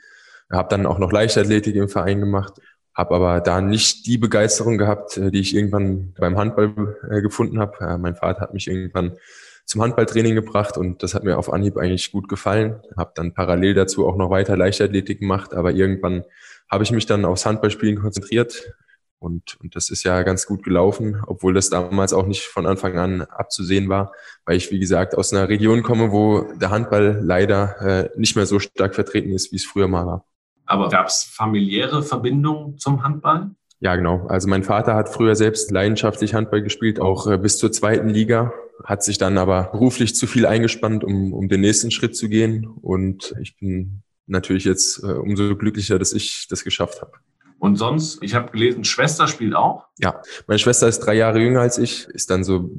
Habe 0.50 0.68
dann 0.68 0.84
auch 0.84 0.98
noch 0.98 1.12
Leichtathletik 1.12 1.76
im 1.76 1.88
Verein 1.88 2.18
gemacht, 2.18 2.54
habe 2.92 3.14
aber 3.14 3.40
da 3.40 3.60
nicht 3.60 4.04
die 4.06 4.18
Begeisterung 4.18 4.78
gehabt, 4.78 5.16
äh, 5.16 5.30
die 5.30 5.40
ich 5.40 5.54
irgendwann 5.54 6.12
beim 6.18 6.36
Handball 6.36 6.96
äh, 7.08 7.22
gefunden 7.22 7.60
habe. 7.60 7.98
Mein 7.98 8.16
Vater 8.16 8.40
hat 8.40 8.52
mich 8.52 8.66
irgendwann 8.66 9.16
zum 9.64 9.80
Handballtraining 9.80 10.34
gebracht 10.34 10.76
und 10.76 11.04
das 11.04 11.14
hat 11.14 11.22
mir 11.22 11.38
auf 11.38 11.52
Anhieb 11.52 11.76
eigentlich 11.76 12.10
gut 12.10 12.28
gefallen. 12.28 12.80
Habe 12.96 13.12
dann 13.14 13.32
parallel 13.32 13.74
dazu 13.74 14.08
auch 14.08 14.16
noch 14.16 14.28
weiter 14.28 14.56
Leichtathletik 14.56 15.20
gemacht, 15.20 15.54
aber 15.54 15.70
irgendwann 15.70 16.24
habe 16.68 16.82
ich 16.82 16.90
mich 16.90 17.06
dann 17.06 17.24
aufs 17.24 17.46
Handballspielen 17.46 18.00
konzentriert, 18.00 18.74
und, 19.20 19.60
und 19.60 19.76
das 19.76 19.90
ist 19.90 20.02
ja 20.02 20.22
ganz 20.22 20.46
gut 20.46 20.62
gelaufen, 20.62 21.22
obwohl 21.26 21.52
das 21.52 21.68
damals 21.68 22.12
auch 22.12 22.26
nicht 22.26 22.42
von 22.42 22.66
Anfang 22.66 22.98
an 22.98 23.22
abzusehen 23.22 23.88
war, 23.88 24.12
weil 24.46 24.56
ich, 24.56 24.70
wie 24.70 24.80
gesagt, 24.80 25.14
aus 25.16 25.32
einer 25.32 25.48
Region 25.48 25.82
komme, 25.82 26.10
wo 26.10 26.52
der 26.54 26.70
Handball 26.70 27.20
leider 27.22 27.80
äh, 27.80 28.10
nicht 28.18 28.34
mehr 28.34 28.46
so 28.46 28.58
stark 28.58 28.94
vertreten 28.94 29.30
ist, 29.30 29.52
wie 29.52 29.56
es 29.56 29.66
früher 29.66 29.88
mal 29.88 30.06
war. 30.06 30.24
Aber 30.64 30.88
gab 30.88 31.08
es 31.08 31.22
familiäre 31.22 32.02
Verbindungen 32.02 32.78
zum 32.78 33.02
Handball? 33.02 33.50
Ja, 33.80 33.96
genau. 33.96 34.26
Also 34.28 34.48
mein 34.48 34.62
Vater 34.62 34.94
hat 34.94 35.08
früher 35.08 35.36
selbst 35.36 35.70
leidenschaftlich 35.70 36.34
Handball 36.34 36.62
gespielt, 36.62 36.98
auch 36.98 37.26
äh, 37.26 37.36
bis 37.36 37.58
zur 37.58 37.72
zweiten 37.72 38.08
Liga, 38.08 38.52
hat 38.84 39.02
sich 39.02 39.18
dann 39.18 39.36
aber 39.36 39.64
beruflich 39.64 40.14
zu 40.14 40.26
viel 40.26 40.46
eingespannt, 40.46 41.04
um, 41.04 41.34
um 41.34 41.48
den 41.48 41.60
nächsten 41.60 41.90
Schritt 41.90 42.16
zu 42.16 42.30
gehen. 42.30 42.66
Und 42.66 43.34
ich 43.42 43.58
bin 43.58 44.02
natürlich 44.26 44.64
jetzt 44.64 45.02
äh, 45.02 45.12
umso 45.12 45.56
glücklicher, 45.56 45.98
dass 45.98 46.14
ich 46.14 46.46
das 46.48 46.64
geschafft 46.64 47.02
habe. 47.02 47.12
Und 47.60 47.76
sonst, 47.76 48.22
ich 48.22 48.34
habe 48.34 48.50
gelesen, 48.52 48.84
Schwester 48.84 49.28
spielt 49.28 49.54
auch. 49.54 49.84
Ja, 49.98 50.22
meine 50.46 50.58
Schwester 50.58 50.88
ist 50.88 51.00
drei 51.00 51.12
Jahre 51.14 51.40
jünger 51.40 51.60
als 51.60 51.76
ich, 51.76 52.08
ist 52.08 52.30
dann 52.30 52.42
so 52.42 52.70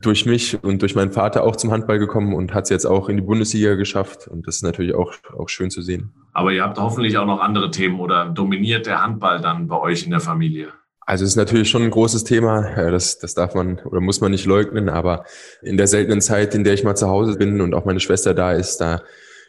durch 0.00 0.24
mich 0.24 0.62
und 0.62 0.82
durch 0.82 0.94
meinen 0.94 1.10
Vater 1.10 1.42
auch 1.42 1.56
zum 1.56 1.72
Handball 1.72 1.98
gekommen 1.98 2.32
und 2.34 2.54
hat 2.54 2.64
es 2.64 2.70
jetzt 2.70 2.86
auch 2.86 3.08
in 3.08 3.16
die 3.16 3.22
Bundesliga 3.22 3.74
geschafft. 3.74 4.28
Und 4.28 4.46
das 4.46 4.56
ist 4.56 4.62
natürlich 4.62 4.94
auch, 4.94 5.12
auch 5.36 5.48
schön 5.48 5.68
zu 5.68 5.82
sehen. 5.82 6.14
Aber 6.32 6.52
ihr 6.52 6.62
habt 6.62 6.78
hoffentlich 6.78 7.18
auch 7.18 7.26
noch 7.26 7.40
andere 7.40 7.72
Themen 7.72 7.98
oder 7.98 8.26
dominiert 8.26 8.86
der 8.86 9.02
Handball 9.02 9.40
dann 9.40 9.66
bei 9.66 9.76
euch 9.76 10.04
in 10.04 10.12
der 10.12 10.20
Familie? 10.20 10.68
Also 11.00 11.24
es 11.24 11.30
ist 11.30 11.36
natürlich 11.36 11.68
schon 11.68 11.82
ein 11.82 11.90
großes 11.90 12.22
Thema, 12.22 12.70
das, 12.88 13.18
das 13.18 13.34
darf 13.34 13.56
man 13.56 13.80
oder 13.80 14.00
muss 14.00 14.20
man 14.20 14.30
nicht 14.30 14.46
leugnen, 14.46 14.88
aber 14.88 15.24
in 15.60 15.76
der 15.76 15.88
seltenen 15.88 16.20
Zeit, 16.20 16.54
in 16.54 16.62
der 16.62 16.74
ich 16.74 16.84
mal 16.84 16.94
zu 16.94 17.08
Hause 17.08 17.36
bin 17.36 17.60
und 17.60 17.74
auch 17.74 17.84
meine 17.84 17.98
Schwester 17.98 18.32
da 18.32 18.52
ist, 18.52 18.76
da 18.76 19.02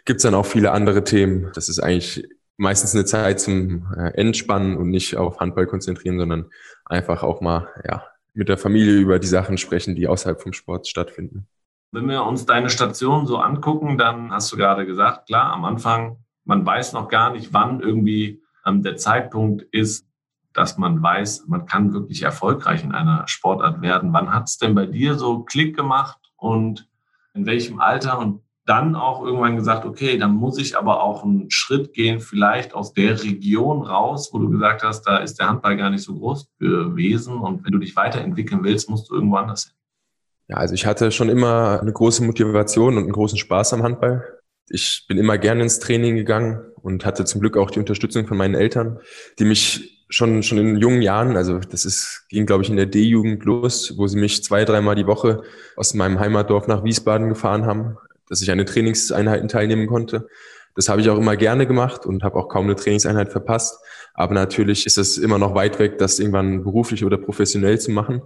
gibt's 0.06 0.24
dann 0.24 0.34
auch 0.34 0.48
viele 0.48 0.72
andere 0.72 1.04
Themen. 1.04 1.52
Das 1.54 1.70
ist 1.70 1.78
eigentlich 1.78 2.28
meistens 2.62 2.94
eine 2.94 3.06
Zeit 3.06 3.40
zum 3.40 3.92
äh, 3.98 4.12
Entspannen 4.14 4.78
und 4.78 4.90
nicht 4.90 5.18
auf 5.18 5.40
Handball 5.40 5.66
konzentrieren, 5.66 6.20
sondern 6.20 6.46
einfach 6.86 7.24
auch 7.24 7.42
mal 7.42 7.68
ja, 7.88 8.04
mit 8.34 8.50
der 8.50 8.58
Familie 8.58 8.94
über 8.94 9.20
die 9.20 9.28
Sachen 9.28 9.58
sprechen, 9.58 9.96
die 9.96 10.08
außerhalb 10.08 10.40
vom 10.40 10.54
Sport 10.54 10.88
stattfinden. 10.88 11.48
Wenn 11.92 12.08
wir 12.08 12.24
uns 12.24 12.46
deine 12.46 12.70
Station 12.70 13.26
so 13.26 13.38
angucken, 13.38 13.98
dann 13.98 14.32
hast 14.32 14.52
du 14.52 14.58
gerade 14.58 14.86
gesagt, 14.86 15.28
klar, 15.28 15.52
am 15.52 15.66
Anfang, 15.66 16.18
man 16.46 16.66
weiß 16.66 16.94
noch 16.94 17.10
gar 17.10 17.34
nicht, 17.34 17.52
wann 17.52 17.82
irgendwie 17.82 18.42
ähm, 18.66 18.84
der 18.84 18.96
Zeitpunkt 18.96 19.64
ist, 19.72 20.08
dass 20.54 20.78
man 20.78 21.02
weiß, 21.02 21.48
man 21.48 21.66
kann 21.66 21.94
wirklich 21.94 22.22
erfolgreich 22.22 22.84
in 22.84 22.94
einer 22.94 23.28
Sportart 23.28 23.82
werden. 23.82 24.14
Wann 24.14 24.34
hat 24.34 24.48
es 24.48 24.58
denn 24.58 24.76
bei 24.76 24.86
dir 24.86 25.16
so 25.16 25.44
Klick 25.44 25.76
gemacht 25.76 26.20
und 26.38 26.88
in 27.34 27.46
welchem 27.46 27.80
Alter 27.80 28.20
und 28.20 28.42
dann 28.66 28.96
auch 28.96 29.26
irgendwann 29.26 29.56
gesagt, 29.56 29.86
okay, 29.86 30.18
dann 30.18 30.32
muss 30.32 30.58
ich 30.60 30.78
aber 30.78 31.02
auch 31.02 31.24
einen 31.24 31.50
Schritt 31.50 31.94
gehen, 31.94 32.20
vielleicht 32.20 32.76
aus 32.76 32.94
der 32.94 33.24
Region 33.24 33.82
raus, 33.82 34.30
wo 34.32 34.40
du 34.40 34.50
gesagt 34.50 34.84
hast, 34.84 35.04
da 35.04 35.18
ist 35.18 35.40
der 35.40 35.48
Handball 35.48 35.78
gar 35.78 35.90
nicht 35.90 36.04
so 36.04 36.16
groß 36.16 36.50
gewesen 36.60 37.38
und 37.38 37.66
wenn 37.66 37.72
du 37.72 37.80
dich 37.80 37.96
weiterentwickeln 37.96 38.64
willst, 38.64 38.90
musst 38.90 39.10
du 39.10 39.16
irgendwo 39.16 39.38
anders 39.38 39.66
hin. 39.66 39.74
Ja, 40.48 40.58
also 40.58 40.76
ich 40.76 40.86
hatte 40.86 41.12
schon 41.12 41.30
immer 41.30 41.80
eine 41.82 41.94
große 41.94 42.24
Motivation 42.24 42.98
und 42.98 43.04
einen 43.04 43.14
großen 43.14 43.38
Spaß 43.38 43.74
am 43.74 43.84
Handball. 43.84 44.24
Ich 44.70 45.06
bin 45.08 45.18
immer 45.18 45.38
gerne 45.38 45.64
ins 45.64 45.80
Training 45.80 46.16
gegangen 46.16 46.62
und 46.82 47.06
hatte 47.06 47.26
zum 47.26 47.42
Glück 47.42 47.58
auch 47.58 47.72
die 47.72 47.80
Unterstützung 47.80 48.28
von 48.28 48.38
meinen 48.38 48.56
Eltern, 48.56 49.00
die 49.40 49.46
mich 49.46 50.06
schon, 50.10 50.44
schon 50.44 50.58
in 50.58 50.78
jungen 50.78 51.02
Jahren, 51.02 51.38
also 51.38 51.58
das 51.58 51.86
ist, 51.86 52.26
ging, 52.30 52.46
glaube 52.46 52.64
ich, 52.64 52.70
in 52.70 52.76
der 52.76 52.86
D-Jugend 52.86 53.44
los, 53.46 53.98
wo 53.98 54.08
sie 54.08 54.20
mich 54.20 54.44
zwei, 54.44 54.66
dreimal 54.66 54.96
die 54.96 55.08
Woche 55.08 55.42
aus 55.78 55.94
meinem 55.94 56.20
Heimatdorf 56.20 56.68
nach 56.68 56.84
Wiesbaden 56.84 57.30
gefahren 57.30 57.66
haben, 57.66 57.98
dass 58.32 58.42
ich 58.42 58.50
an 58.50 58.58
den 58.58 58.66
Trainingseinheiten 58.66 59.50
teilnehmen 59.50 59.88
konnte. 59.88 60.30
Das 60.74 60.88
habe 60.88 61.02
ich 61.02 61.10
auch 61.10 61.18
immer 61.18 61.36
gerne 61.36 61.68
gemacht 61.68 62.06
und 62.06 62.24
habe 62.24 62.38
auch 62.38 62.48
kaum 62.48 62.66
eine 62.66 62.78
Trainingseinheit 62.78 63.30
verpasst. 63.30 63.78
Aber 64.14 64.34
natürlich 64.34 64.86
ist 64.86 64.98
es 64.98 65.18
immer 65.18 65.38
noch 65.38 65.54
weit 65.54 65.80
weg, 65.80 65.98
das 65.98 66.18
irgendwann 66.18 66.64
beruflich 66.64 67.04
oder 67.04 67.18
professionell 67.18 67.78
zu 67.78 67.92
machen. 67.92 68.22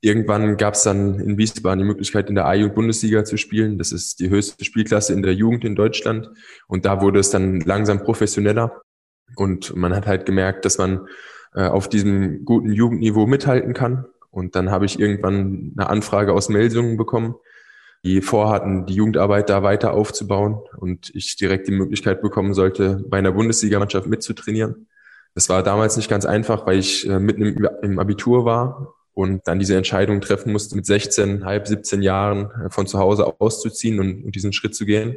Irgendwann 0.00 0.56
gab 0.56 0.74
es 0.74 0.82
dann 0.82 1.20
in 1.20 1.38
Wiesbaden 1.38 1.78
die 1.78 1.84
Möglichkeit, 1.84 2.28
in 2.28 2.34
der 2.34 2.46
A-Jugend-Bundesliga 2.46 3.24
zu 3.24 3.36
spielen. 3.36 3.78
Das 3.78 3.92
ist 3.92 4.18
die 4.18 4.28
höchste 4.28 4.64
Spielklasse 4.64 5.12
in 5.12 5.22
der 5.22 5.34
Jugend 5.34 5.64
in 5.64 5.76
Deutschland. 5.76 6.30
Und 6.66 6.84
da 6.84 7.00
wurde 7.00 7.20
es 7.20 7.30
dann 7.30 7.60
langsam 7.60 8.02
professioneller. 8.02 8.82
Und 9.36 9.76
man 9.76 9.94
hat 9.94 10.08
halt 10.08 10.26
gemerkt, 10.26 10.64
dass 10.64 10.78
man 10.78 11.06
äh, 11.54 11.68
auf 11.68 11.88
diesem 11.88 12.44
guten 12.44 12.72
Jugendniveau 12.72 13.26
mithalten 13.26 13.72
kann. 13.72 14.04
Und 14.30 14.56
dann 14.56 14.72
habe 14.72 14.84
ich 14.84 14.98
irgendwann 14.98 15.74
eine 15.76 15.88
Anfrage 15.88 16.32
aus 16.32 16.48
Melsungen 16.48 16.96
bekommen, 16.96 17.36
die 18.04 18.20
vorhatten, 18.20 18.86
die 18.86 18.94
Jugendarbeit 18.94 19.50
da 19.50 19.62
weiter 19.62 19.92
aufzubauen 19.92 20.60
und 20.76 21.10
ich 21.14 21.36
direkt 21.36 21.68
die 21.68 21.72
Möglichkeit 21.72 22.22
bekommen 22.22 22.54
sollte, 22.54 23.04
bei 23.08 23.18
einer 23.18 23.32
Bundesligamannschaft 23.32 24.06
mitzutrainieren. 24.06 24.88
Das 25.34 25.48
war 25.48 25.62
damals 25.62 25.96
nicht 25.96 26.08
ganz 26.08 26.24
einfach, 26.24 26.66
weil 26.66 26.78
ich 26.78 27.08
äh, 27.08 27.18
mitten 27.18 27.66
im, 27.82 27.98
Abitur 27.98 28.44
war 28.44 28.94
und 29.14 29.46
dann 29.46 29.58
diese 29.58 29.76
Entscheidung 29.76 30.20
treffen 30.20 30.52
musste, 30.52 30.76
mit 30.76 30.86
16, 30.86 31.44
halb 31.44 31.66
17 31.66 32.02
Jahren 32.02 32.50
äh, 32.66 32.70
von 32.70 32.86
zu 32.86 32.98
Hause 32.98 33.26
auszuziehen 33.40 34.00
und, 34.00 34.24
und 34.24 34.34
diesen 34.34 34.52
Schritt 34.52 34.74
zu 34.74 34.86
gehen 34.86 35.16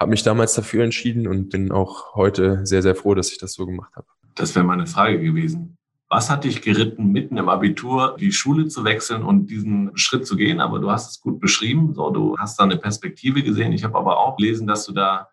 habe 0.00 0.10
mich 0.10 0.22
damals 0.22 0.54
dafür 0.54 0.82
entschieden 0.82 1.28
und 1.28 1.50
bin 1.50 1.70
auch 1.70 2.14
heute 2.14 2.64
sehr, 2.64 2.80
sehr 2.80 2.96
froh, 2.96 3.14
dass 3.14 3.30
ich 3.30 3.38
das 3.38 3.52
so 3.52 3.66
gemacht 3.66 3.94
habe. 3.94 4.06
Das 4.34 4.54
wäre 4.54 4.64
meine 4.64 4.86
Frage 4.86 5.20
gewesen. 5.20 5.76
Was 6.12 6.28
hat 6.28 6.42
dich 6.42 6.60
geritten, 6.60 7.12
mitten 7.12 7.36
im 7.36 7.48
Abitur 7.48 8.16
die 8.18 8.32
Schule 8.32 8.66
zu 8.66 8.84
wechseln 8.84 9.22
und 9.22 9.46
diesen 9.46 9.96
Schritt 9.96 10.26
zu 10.26 10.36
gehen? 10.36 10.60
Aber 10.60 10.80
du 10.80 10.90
hast 10.90 11.10
es 11.10 11.20
gut 11.20 11.38
beschrieben. 11.38 11.94
So, 11.94 12.10
du 12.10 12.36
hast 12.36 12.58
da 12.58 12.64
eine 12.64 12.76
Perspektive 12.76 13.44
gesehen. 13.44 13.72
Ich 13.72 13.84
habe 13.84 13.96
aber 13.96 14.18
auch 14.18 14.36
gelesen, 14.36 14.66
dass 14.66 14.84
du 14.84 14.92
da 14.92 15.28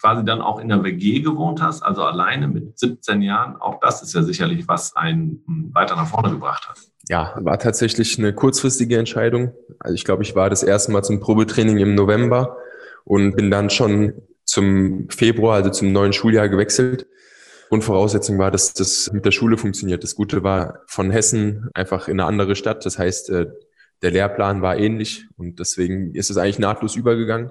quasi 0.00 0.24
dann 0.24 0.40
auch 0.40 0.60
in 0.60 0.68
der 0.68 0.84
WG 0.84 1.20
gewohnt 1.20 1.60
hast, 1.60 1.82
also 1.82 2.04
alleine 2.04 2.46
mit 2.46 2.78
17 2.78 3.20
Jahren. 3.20 3.56
Auch 3.56 3.80
das 3.80 4.02
ist 4.02 4.14
ja 4.14 4.22
sicherlich, 4.22 4.68
was 4.68 4.94
einen 4.94 5.42
weiter 5.74 5.96
nach 5.96 6.06
vorne 6.06 6.30
gebracht 6.30 6.68
hat. 6.68 6.78
Ja, 7.08 7.34
war 7.40 7.58
tatsächlich 7.58 8.16
eine 8.16 8.32
kurzfristige 8.32 8.98
Entscheidung. 8.98 9.52
Also 9.80 9.94
ich 9.96 10.04
glaube, 10.04 10.22
ich 10.22 10.36
war 10.36 10.50
das 10.50 10.62
erste 10.62 10.92
Mal 10.92 11.02
zum 11.02 11.18
Probetraining 11.18 11.78
im 11.78 11.96
November 11.96 12.56
und 13.04 13.34
bin 13.34 13.50
dann 13.50 13.70
schon 13.70 14.12
zum 14.44 15.08
Februar, 15.08 15.56
also 15.56 15.70
zum 15.70 15.92
neuen 15.92 16.12
Schuljahr 16.12 16.48
gewechselt. 16.48 17.06
Und 17.72 17.84
Voraussetzung 17.84 18.38
war, 18.38 18.50
dass 18.50 18.74
das 18.74 19.10
mit 19.14 19.24
der 19.24 19.30
Schule 19.30 19.56
funktioniert. 19.56 20.04
Das 20.04 20.14
Gute 20.14 20.42
war 20.42 20.82
von 20.84 21.10
Hessen 21.10 21.70
einfach 21.72 22.06
in 22.06 22.20
eine 22.20 22.26
andere 22.26 22.54
Stadt. 22.54 22.84
Das 22.84 22.98
heißt, 22.98 23.30
äh, 23.30 23.46
der 24.02 24.10
Lehrplan 24.10 24.60
war 24.60 24.76
ähnlich 24.76 25.24
und 25.38 25.58
deswegen 25.58 26.14
ist 26.14 26.28
es 26.28 26.36
eigentlich 26.36 26.58
nahtlos 26.58 26.96
übergegangen. 26.96 27.50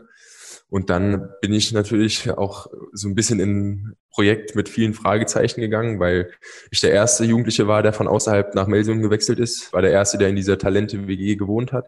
Und 0.69 0.91
dann 0.91 1.27
bin 1.41 1.53
ich 1.53 1.71
natürlich 1.71 2.29
auch 2.29 2.67
so 2.93 3.07
ein 3.07 3.15
bisschen 3.15 3.39
in 3.39 3.49
ein 3.49 3.95
Projekt 4.11 4.55
mit 4.55 4.69
vielen 4.69 4.93
Fragezeichen 4.93 5.59
gegangen, 5.59 5.99
weil 5.99 6.29
ich 6.69 6.81
der 6.81 6.91
erste 6.91 7.25
Jugendliche 7.25 7.65
war, 7.67 7.81
der 7.81 7.91
von 7.91 8.07
außerhalb 8.07 8.53
nach 8.53 8.67
Melsungen 8.67 9.01
gewechselt 9.01 9.39
ist, 9.39 9.73
war 9.73 9.81
der 9.81 9.91
erste, 9.91 10.19
der 10.19 10.29
in 10.29 10.35
dieser 10.35 10.59
Talente-WG 10.59 11.35
gewohnt 11.35 11.73
hat. 11.73 11.87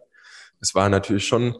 Es 0.60 0.74
war 0.74 0.90
natürlich 0.90 1.28
schon 1.28 1.54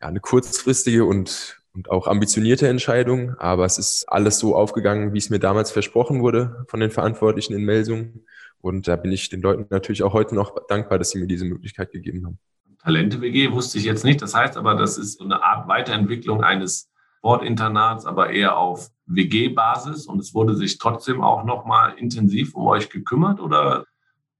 ja, 0.00 0.06
eine 0.06 0.20
kurzfristige 0.20 1.04
und, 1.04 1.60
und 1.74 1.90
auch 1.90 2.06
ambitionierte 2.06 2.68
Entscheidung, 2.68 3.34
aber 3.38 3.64
es 3.64 3.78
ist 3.78 4.04
alles 4.08 4.38
so 4.38 4.54
aufgegangen, 4.54 5.14
wie 5.14 5.18
es 5.18 5.30
mir 5.30 5.38
damals 5.38 5.70
versprochen 5.70 6.20
wurde 6.20 6.64
von 6.68 6.80
den 6.80 6.90
Verantwortlichen 6.90 7.54
in 7.54 7.64
Melsungen. 7.64 8.26
Und 8.60 8.86
da 8.86 8.96
bin 8.96 9.10
ich 9.10 9.28
den 9.28 9.40
Leuten 9.40 9.66
natürlich 9.70 10.02
auch 10.02 10.12
heute 10.12 10.34
noch 10.34 10.54
dankbar, 10.68 10.98
dass 10.98 11.10
sie 11.10 11.18
mir 11.18 11.26
diese 11.26 11.44
Möglichkeit 11.44 11.90
gegeben 11.90 12.26
haben. 12.26 12.38
Talente-WG 12.82 13.52
wusste 13.52 13.78
ich 13.78 13.84
jetzt 13.84 14.04
nicht. 14.04 14.20
Das 14.22 14.34
heißt 14.34 14.56
aber, 14.56 14.74
das 14.74 14.98
ist 14.98 15.20
eine 15.20 15.42
Art 15.42 15.68
Weiterentwicklung 15.68 16.42
eines 16.42 16.90
Sportinternats, 17.18 18.06
aber 18.06 18.30
eher 18.30 18.56
auf 18.58 18.90
WG-Basis. 19.06 20.06
Und 20.06 20.18
es 20.18 20.34
wurde 20.34 20.54
sich 20.54 20.78
trotzdem 20.78 21.22
auch 21.22 21.44
nochmal 21.44 21.94
intensiv 21.96 22.54
um 22.54 22.66
euch 22.66 22.90
gekümmert 22.90 23.40
oder 23.40 23.84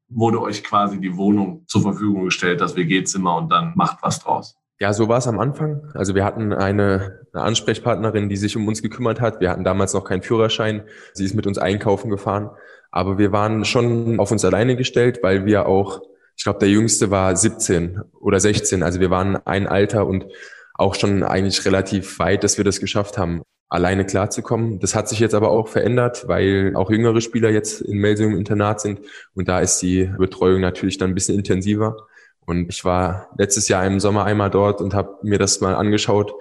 wurde 0.09 0.41
euch 0.41 0.63
quasi 0.63 1.01
die 1.01 1.17
Wohnung 1.17 1.65
zur 1.67 1.83
Verfügung 1.83 2.25
gestellt, 2.25 2.61
das 2.61 2.77
WG-Zimmer 2.77 3.37
und 3.37 3.51
dann 3.51 3.73
macht 3.77 4.03
was 4.03 4.21
draus? 4.21 4.57
Ja, 4.83 4.93
so 4.93 5.09
war 5.09 5.19
es 5.19 5.29
am 5.29 5.39
Anfang. 5.39 5.93
Also 5.95 6.17
wir 6.17 6.25
hatten 6.25 6.53
eine, 6.53 7.21
eine, 7.33 7.45
Ansprechpartnerin, 7.45 8.29
die 8.29 8.37
sich 8.37 8.57
um 8.57 8.67
uns 8.67 8.83
gekümmert 8.83 9.21
hat. 9.21 9.39
Wir 9.41 9.49
hatten 9.49 9.63
damals 9.63 9.95
noch 9.95 10.03
keinen 10.03 10.23
Führerschein. 10.23 10.83
Sie 11.13 11.25
ist 11.25 11.37
mit 11.37 11.47
uns 11.47 11.57
einkaufen 11.57 12.11
gefahren. 12.11 12.51
Aber 12.91 13.17
wir 13.17 13.31
waren 13.31 13.65
schon 13.65 14.19
auf 14.19 14.33
uns 14.33 14.45
alleine 14.45 14.75
gestellt, 14.75 15.21
weil 15.23 15.47
wir 15.47 15.67
auch, 15.67 16.01
ich 16.37 16.43
glaube, 16.43 16.59
der 16.59 16.69
Jüngste 16.69 17.13
war 17.13 17.37
17 17.37 18.01
oder 18.19 18.41
16. 18.41 18.83
Also 18.83 18.99
wir 18.99 19.11
waren 19.11 19.37
ein 19.47 19.69
Alter 19.69 20.05
und 20.05 20.27
auch 20.75 20.97
schon 20.97 21.23
eigentlich 21.23 21.65
relativ 21.65 22.19
weit, 22.19 22.43
dass 22.43 22.59
wir 22.59 22.65
das 22.65 22.81
geschafft 22.81 23.19
haben, 23.19 23.43
alleine 23.69 24.05
klarzukommen. 24.05 24.81
Das 24.81 24.97
hat 24.97 25.09
sich 25.09 25.21
jetzt 25.21 25.37
aber 25.37 25.53
auch 25.53 25.69
verändert, 25.69 26.27
weil 26.27 26.73
auch 26.75 26.91
jüngere 26.91 27.21
Spieler 27.21 27.51
jetzt 27.51 27.83
in 27.83 27.99
Melsung 27.99 28.33
im 28.33 28.39
Internat 28.39 28.81
sind. 28.81 28.99
Und 29.37 29.47
da 29.47 29.61
ist 29.61 29.81
die 29.81 30.11
Betreuung 30.19 30.61
natürlich 30.61 30.99
dann 30.99 31.13
ein 31.13 31.15
bisschen 31.15 31.39
intensiver. 31.39 32.09
Und 32.47 32.69
ich 32.69 32.85
war 32.85 33.29
letztes 33.39 33.69
Jahr 33.69 33.87
im 33.87 34.01
Sommer 34.01 34.25
einmal 34.25 34.51
dort 34.51 34.81
und 34.81 34.95
habe 34.95 35.19
mir 35.23 35.39
das 35.39 35.61
mal 35.61 35.75
angeschaut, 35.75 36.33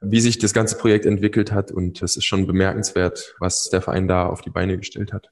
wie 0.00 0.20
sich 0.20 0.38
das 0.38 0.52
ganze 0.52 0.76
Projekt 0.76 1.06
entwickelt 1.06 1.52
hat. 1.52 1.70
Und 1.70 2.02
es 2.02 2.16
ist 2.16 2.24
schon 2.24 2.46
bemerkenswert, 2.46 3.34
was 3.38 3.68
der 3.70 3.82
Verein 3.82 4.08
da 4.08 4.26
auf 4.26 4.40
die 4.40 4.50
Beine 4.50 4.76
gestellt 4.76 5.12
hat. 5.12 5.30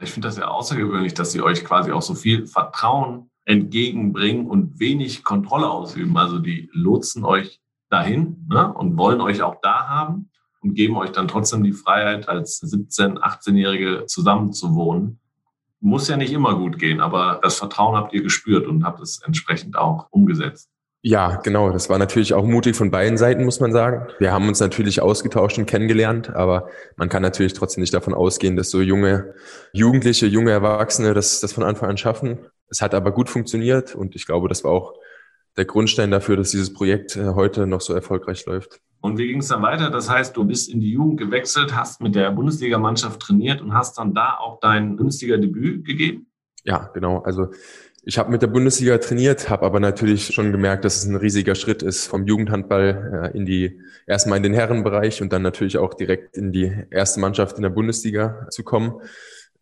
Ich 0.00 0.10
finde 0.10 0.28
das 0.28 0.36
ja 0.36 0.48
außergewöhnlich, 0.48 1.14
dass 1.14 1.32
sie 1.32 1.42
euch 1.42 1.64
quasi 1.64 1.92
auch 1.92 2.02
so 2.02 2.14
viel 2.14 2.46
Vertrauen 2.46 3.30
entgegenbringen 3.44 4.46
und 4.48 4.80
wenig 4.80 5.24
Kontrolle 5.24 5.70
ausüben. 5.70 6.16
Also 6.16 6.38
die 6.38 6.68
lotsen 6.72 7.24
euch 7.24 7.60
dahin 7.88 8.46
ne, 8.48 8.72
und 8.72 8.96
wollen 8.96 9.20
euch 9.20 9.42
auch 9.42 9.56
da 9.62 9.88
haben 9.88 10.30
und 10.60 10.74
geben 10.74 10.96
euch 10.96 11.10
dann 11.10 11.28
trotzdem 11.28 11.62
die 11.62 11.72
Freiheit, 11.72 12.28
als 12.28 12.62
17-, 12.62 13.18
18-Jährige 13.18 14.06
zusammenzuwohnen 14.06 15.20
muss 15.82 16.08
ja 16.08 16.16
nicht 16.16 16.32
immer 16.32 16.56
gut 16.56 16.78
gehen, 16.78 17.00
aber 17.00 17.40
das 17.42 17.56
Vertrauen 17.56 17.96
habt 17.96 18.14
ihr 18.14 18.22
gespürt 18.22 18.66
und 18.66 18.84
habt 18.84 19.00
es 19.00 19.20
entsprechend 19.26 19.76
auch 19.76 20.06
umgesetzt. 20.10 20.70
Ja, 21.04 21.40
genau. 21.42 21.70
Das 21.70 21.90
war 21.90 21.98
natürlich 21.98 22.32
auch 22.32 22.44
mutig 22.44 22.76
von 22.76 22.92
beiden 22.92 23.18
Seiten, 23.18 23.44
muss 23.44 23.58
man 23.58 23.72
sagen. 23.72 24.06
Wir 24.20 24.32
haben 24.32 24.46
uns 24.46 24.60
natürlich 24.60 25.02
ausgetauscht 25.02 25.58
und 25.58 25.66
kennengelernt, 25.66 26.30
aber 26.30 26.68
man 26.96 27.08
kann 27.08 27.22
natürlich 27.22 27.54
trotzdem 27.54 27.80
nicht 27.80 27.92
davon 27.92 28.14
ausgehen, 28.14 28.54
dass 28.54 28.70
so 28.70 28.80
junge 28.80 29.34
Jugendliche, 29.72 30.26
junge 30.26 30.52
Erwachsene 30.52 31.12
das, 31.12 31.40
das 31.40 31.52
von 31.52 31.64
Anfang 31.64 31.90
an 31.90 31.96
schaffen. 31.96 32.46
Es 32.68 32.80
hat 32.80 32.94
aber 32.94 33.10
gut 33.10 33.28
funktioniert 33.28 33.96
und 33.96 34.14
ich 34.14 34.26
glaube, 34.26 34.48
das 34.48 34.62
war 34.62 34.70
auch 34.70 34.94
der 35.56 35.64
Grundstein 35.64 36.12
dafür, 36.12 36.36
dass 36.36 36.52
dieses 36.52 36.72
Projekt 36.72 37.16
äh, 37.16 37.30
heute 37.34 37.66
noch 37.66 37.80
so 37.80 37.92
erfolgreich 37.92 38.46
läuft. 38.46 38.80
Und 39.02 39.18
wie 39.18 39.26
ging 39.26 39.40
es 39.40 39.48
dann 39.48 39.62
weiter? 39.62 39.90
Das 39.90 40.08
heißt, 40.08 40.36
du 40.36 40.44
bist 40.44 40.72
in 40.72 40.80
die 40.80 40.92
Jugend 40.92 41.18
gewechselt, 41.18 41.74
hast 41.76 42.00
mit 42.00 42.14
der 42.14 42.30
Bundesligamannschaft 42.30 43.20
trainiert 43.20 43.60
und 43.60 43.74
hast 43.74 43.98
dann 43.98 44.14
da 44.14 44.36
auch 44.38 44.60
dein 44.60 44.96
Bundesliga-Debüt 44.96 45.84
gegeben? 45.84 46.28
Ja, 46.64 46.88
genau. 46.94 47.18
Also 47.18 47.48
ich 48.04 48.16
habe 48.16 48.30
mit 48.30 48.42
der 48.42 48.46
Bundesliga 48.46 48.98
trainiert, 48.98 49.50
habe 49.50 49.66
aber 49.66 49.80
natürlich 49.80 50.26
schon 50.26 50.52
gemerkt, 50.52 50.84
dass 50.84 50.96
es 50.96 51.04
ein 51.04 51.16
riesiger 51.16 51.56
Schritt 51.56 51.82
ist 51.82 52.06
vom 52.06 52.26
Jugendhandball 52.26 53.32
äh, 53.34 53.36
in 53.36 53.44
die 53.44 53.80
erstmal 54.06 54.36
in 54.36 54.44
den 54.44 54.54
Herrenbereich 54.54 55.20
und 55.20 55.32
dann 55.32 55.42
natürlich 55.42 55.78
auch 55.78 55.94
direkt 55.94 56.36
in 56.36 56.52
die 56.52 56.72
erste 56.90 57.18
Mannschaft 57.18 57.56
in 57.56 57.62
der 57.62 57.70
Bundesliga 57.70 58.46
zu 58.50 58.62
kommen. 58.62 59.00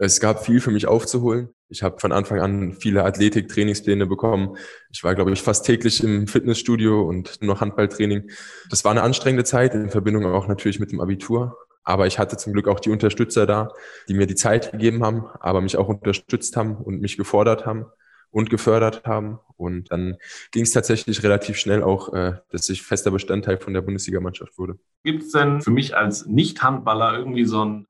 Es 0.03 0.19
gab 0.19 0.47
viel 0.47 0.61
für 0.61 0.71
mich 0.71 0.87
aufzuholen. 0.87 1.51
Ich 1.69 1.83
habe 1.83 2.01
von 2.01 2.11
Anfang 2.11 2.41
an 2.41 2.73
viele 2.73 3.05
Athletik-Trainingspläne 3.05 4.07
bekommen. 4.07 4.57
Ich 4.91 5.05
war, 5.05 5.15
glaube 5.15 5.31
ich, 5.33 5.43
fast 5.43 5.67
täglich 5.67 6.03
im 6.03 6.27
Fitnessstudio 6.27 7.03
und 7.03 7.43
nur 7.43 7.53
noch 7.55 7.61
Handballtraining. 7.61 8.31
Das 8.71 8.83
war 8.83 8.93
eine 8.93 9.03
anstrengende 9.03 9.45
Zeit 9.45 9.75
in 9.75 9.91
Verbindung 9.91 10.25
auch 10.25 10.49
natürlich 10.49 10.81
mit 10.81 10.91
dem 10.91 11.03
Abitur. 11.03 11.59
Aber 11.85 12.07
ich 12.07 12.19
hatte 12.19 12.39
zum 12.39 12.55
Glück 12.55 12.67
auch 12.67 12.81
die 12.81 12.89
Unterstützer 12.89 13.45
da, 13.45 13.75
die 14.09 14.15
mir 14.15 14.27
die 14.27 14.37
Zeit 14.37 14.73
gegeben 14.73 15.05
haben, 15.05 15.27
aber 15.39 15.61
mich 15.61 15.77
auch 15.77 15.89
unterstützt 15.89 16.57
haben 16.57 16.77
und 16.77 17.03
mich 17.03 17.19
gefordert 17.19 17.67
haben. 17.67 17.85
und 18.33 18.49
gefördert 18.49 19.03
haben. 19.05 19.41
Und 19.57 19.91
dann 19.91 20.17
ging 20.53 20.63
es 20.63 20.71
tatsächlich 20.71 21.23
relativ 21.25 21.59
schnell 21.59 21.83
auch, 21.83 22.13
äh, 22.15 22.35
dass 22.51 22.69
ich 22.69 22.83
fester 22.83 23.11
Bestandteil 23.11 23.59
von 23.59 23.75
der 23.75 23.81
Bundesligamannschaft 23.81 24.57
wurde. 24.57 24.79
Gibt 25.03 25.25
es 25.25 25.33
denn 25.33 25.61
für 25.61 25.73
mich 25.73 25.97
als 25.97 26.27
Nicht-Handballer 26.27 27.19
irgendwie 27.19 27.45
so 27.45 27.63
einen 27.63 27.87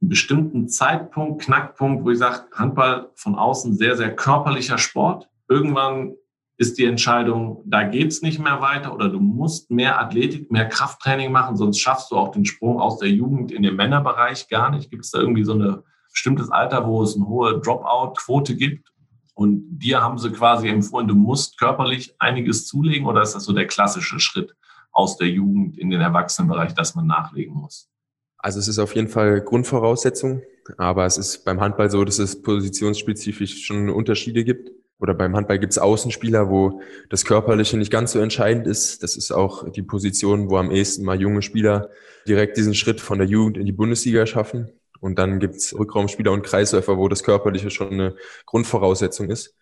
bestimmten 0.00 0.68
Zeitpunkt, 0.68 1.42
Knackpunkt, 1.42 2.04
wo 2.04 2.10
ich 2.10 2.18
sage, 2.18 2.44
Handball 2.52 3.10
von 3.14 3.34
außen 3.34 3.76
sehr, 3.76 3.96
sehr 3.96 4.14
körperlicher 4.14 4.78
Sport? 4.78 5.28
Irgendwann 5.48 6.14
ist 6.58 6.78
die 6.78 6.86
Entscheidung, 6.86 7.62
da 7.66 7.82
geht's 7.82 8.22
nicht 8.22 8.38
mehr 8.38 8.60
weiter 8.60 8.94
oder 8.94 9.08
du 9.08 9.20
musst 9.20 9.70
mehr 9.70 10.00
Athletik, 10.00 10.50
mehr 10.50 10.68
Krafttraining 10.68 11.30
machen, 11.30 11.56
sonst 11.56 11.80
schaffst 11.80 12.10
du 12.10 12.16
auch 12.16 12.30
den 12.30 12.46
Sprung 12.46 12.80
aus 12.80 12.98
der 12.98 13.10
Jugend 13.10 13.52
in 13.52 13.62
den 13.62 13.76
Männerbereich 13.76 14.48
gar 14.48 14.70
nicht. 14.70 14.90
Gibt 14.90 15.04
es 15.04 15.10
da 15.10 15.18
irgendwie 15.18 15.44
so 15.44 15.54
ein 15.54 15.82
bestimmtes 16.10 16.50
Alter, 16.50 16.86
wo 16.86 17.02
es 17.02 17.14
eine 17.14 17.26
hohe 17.26 17.60
Dropout-Quote 17.60 18.56
gibt? 18.56 18.90
Und 19.34 19.78
dir 19.78 20.00
haben 20.00 20.16
sie 20.16 20.30
quasi 20.30 20.68
empfohlen, 20.68 21.08
du 21.08 21.14
musst 21.14 21.58
körperlich 21.58 22.14
einiges 22.18 22.66
zulegen 22.66 23.06
oder 23.06 23.20
ist 23.20 23.34
das 23.34 23.44
so 23.44 23.52
der 23.52 23.66
klassische 23.66 24.18
Schritt 24.18 24.56
aus 24.92 25.18
der 25.18 25.28
Jugend 25.28 25.76
in 25.76 25.90
den 25.90 26.00
Erwachsenenbereich, 26.00 26.72
dass 26.72 26.94
man 26.94 27.06
nachlegen 27.06 27.54
muss? 27.54 27.90
Also 28.46 28.60
es 28.60 28.68
ist 28.68 28.78
auf 28.78 28.94
jeden 28.94 29.08
Fall 29.08 29.40
Grundvoraussetzung, 29.40 30.40
aber 30.78 31.04
es 31.04 31.18
ist 31.18 31.44
beim 31.44 31.60
Handball 31.60 31.90
so, 31.90 32.04
dass 32.04 32.20
es 32.20 32.42
positionsspezifisch 32.42 33.66
schon 33.66 33.90
Unterschiede 33.90 34.44
gibt 34.44 34.70
oder 35.00 35.14
beim 35.14 35.34
Handball 35.34 35.58
gibt 35.58 35.72
es 35.72 35.78
Außenspieler, 35.78 36.48
wo 36.48 36.80
das 37.10 37.24
Körperliche 37.24 37.76
nicht 37.76 37.90
ganz 37.90 38.12
so 38.12 38.20
entscheidend 38.20 38.68
ist. 38.68 39.02
Das 39.02 39.16
ist 39.16 39.32
auch 39.32 39.68
die 39.72 39.82
Position, 39.82 40.48
wo 40.48 40.58
am 40.58 40.70
ehesten 40.70 41.04
mal 41.04 41.20
junge 41.20 41.42
Spieler 41.42 41.90
direkt 42.28 42.56
diesen 42.56 42.76
Schritt 42.76 43.00
von 43.00 43.18
der 43.18 43.26
Jugend 43.26 43.56
in 43.58 43.66
die 43.66 43.72
Bundesliga 43.72 44.26
schaffen. 44.26 44.70
Und 45.00 45.18
dann 45.18 45.40
gibt 45.40 45.56
es 45.56 45.76
Rückraumspieler 45.76 46.30
und 46.30 46.44
Kreisläufer, 46.44 46.98
wo 46.98 47.08
das 47.08 47.24
Körperliche 47.24 47.70
schon 47.70 47.94
eine 47.94 48.14
Grundvoraussetzung 48.46 49.28
ist. 49.28 49.56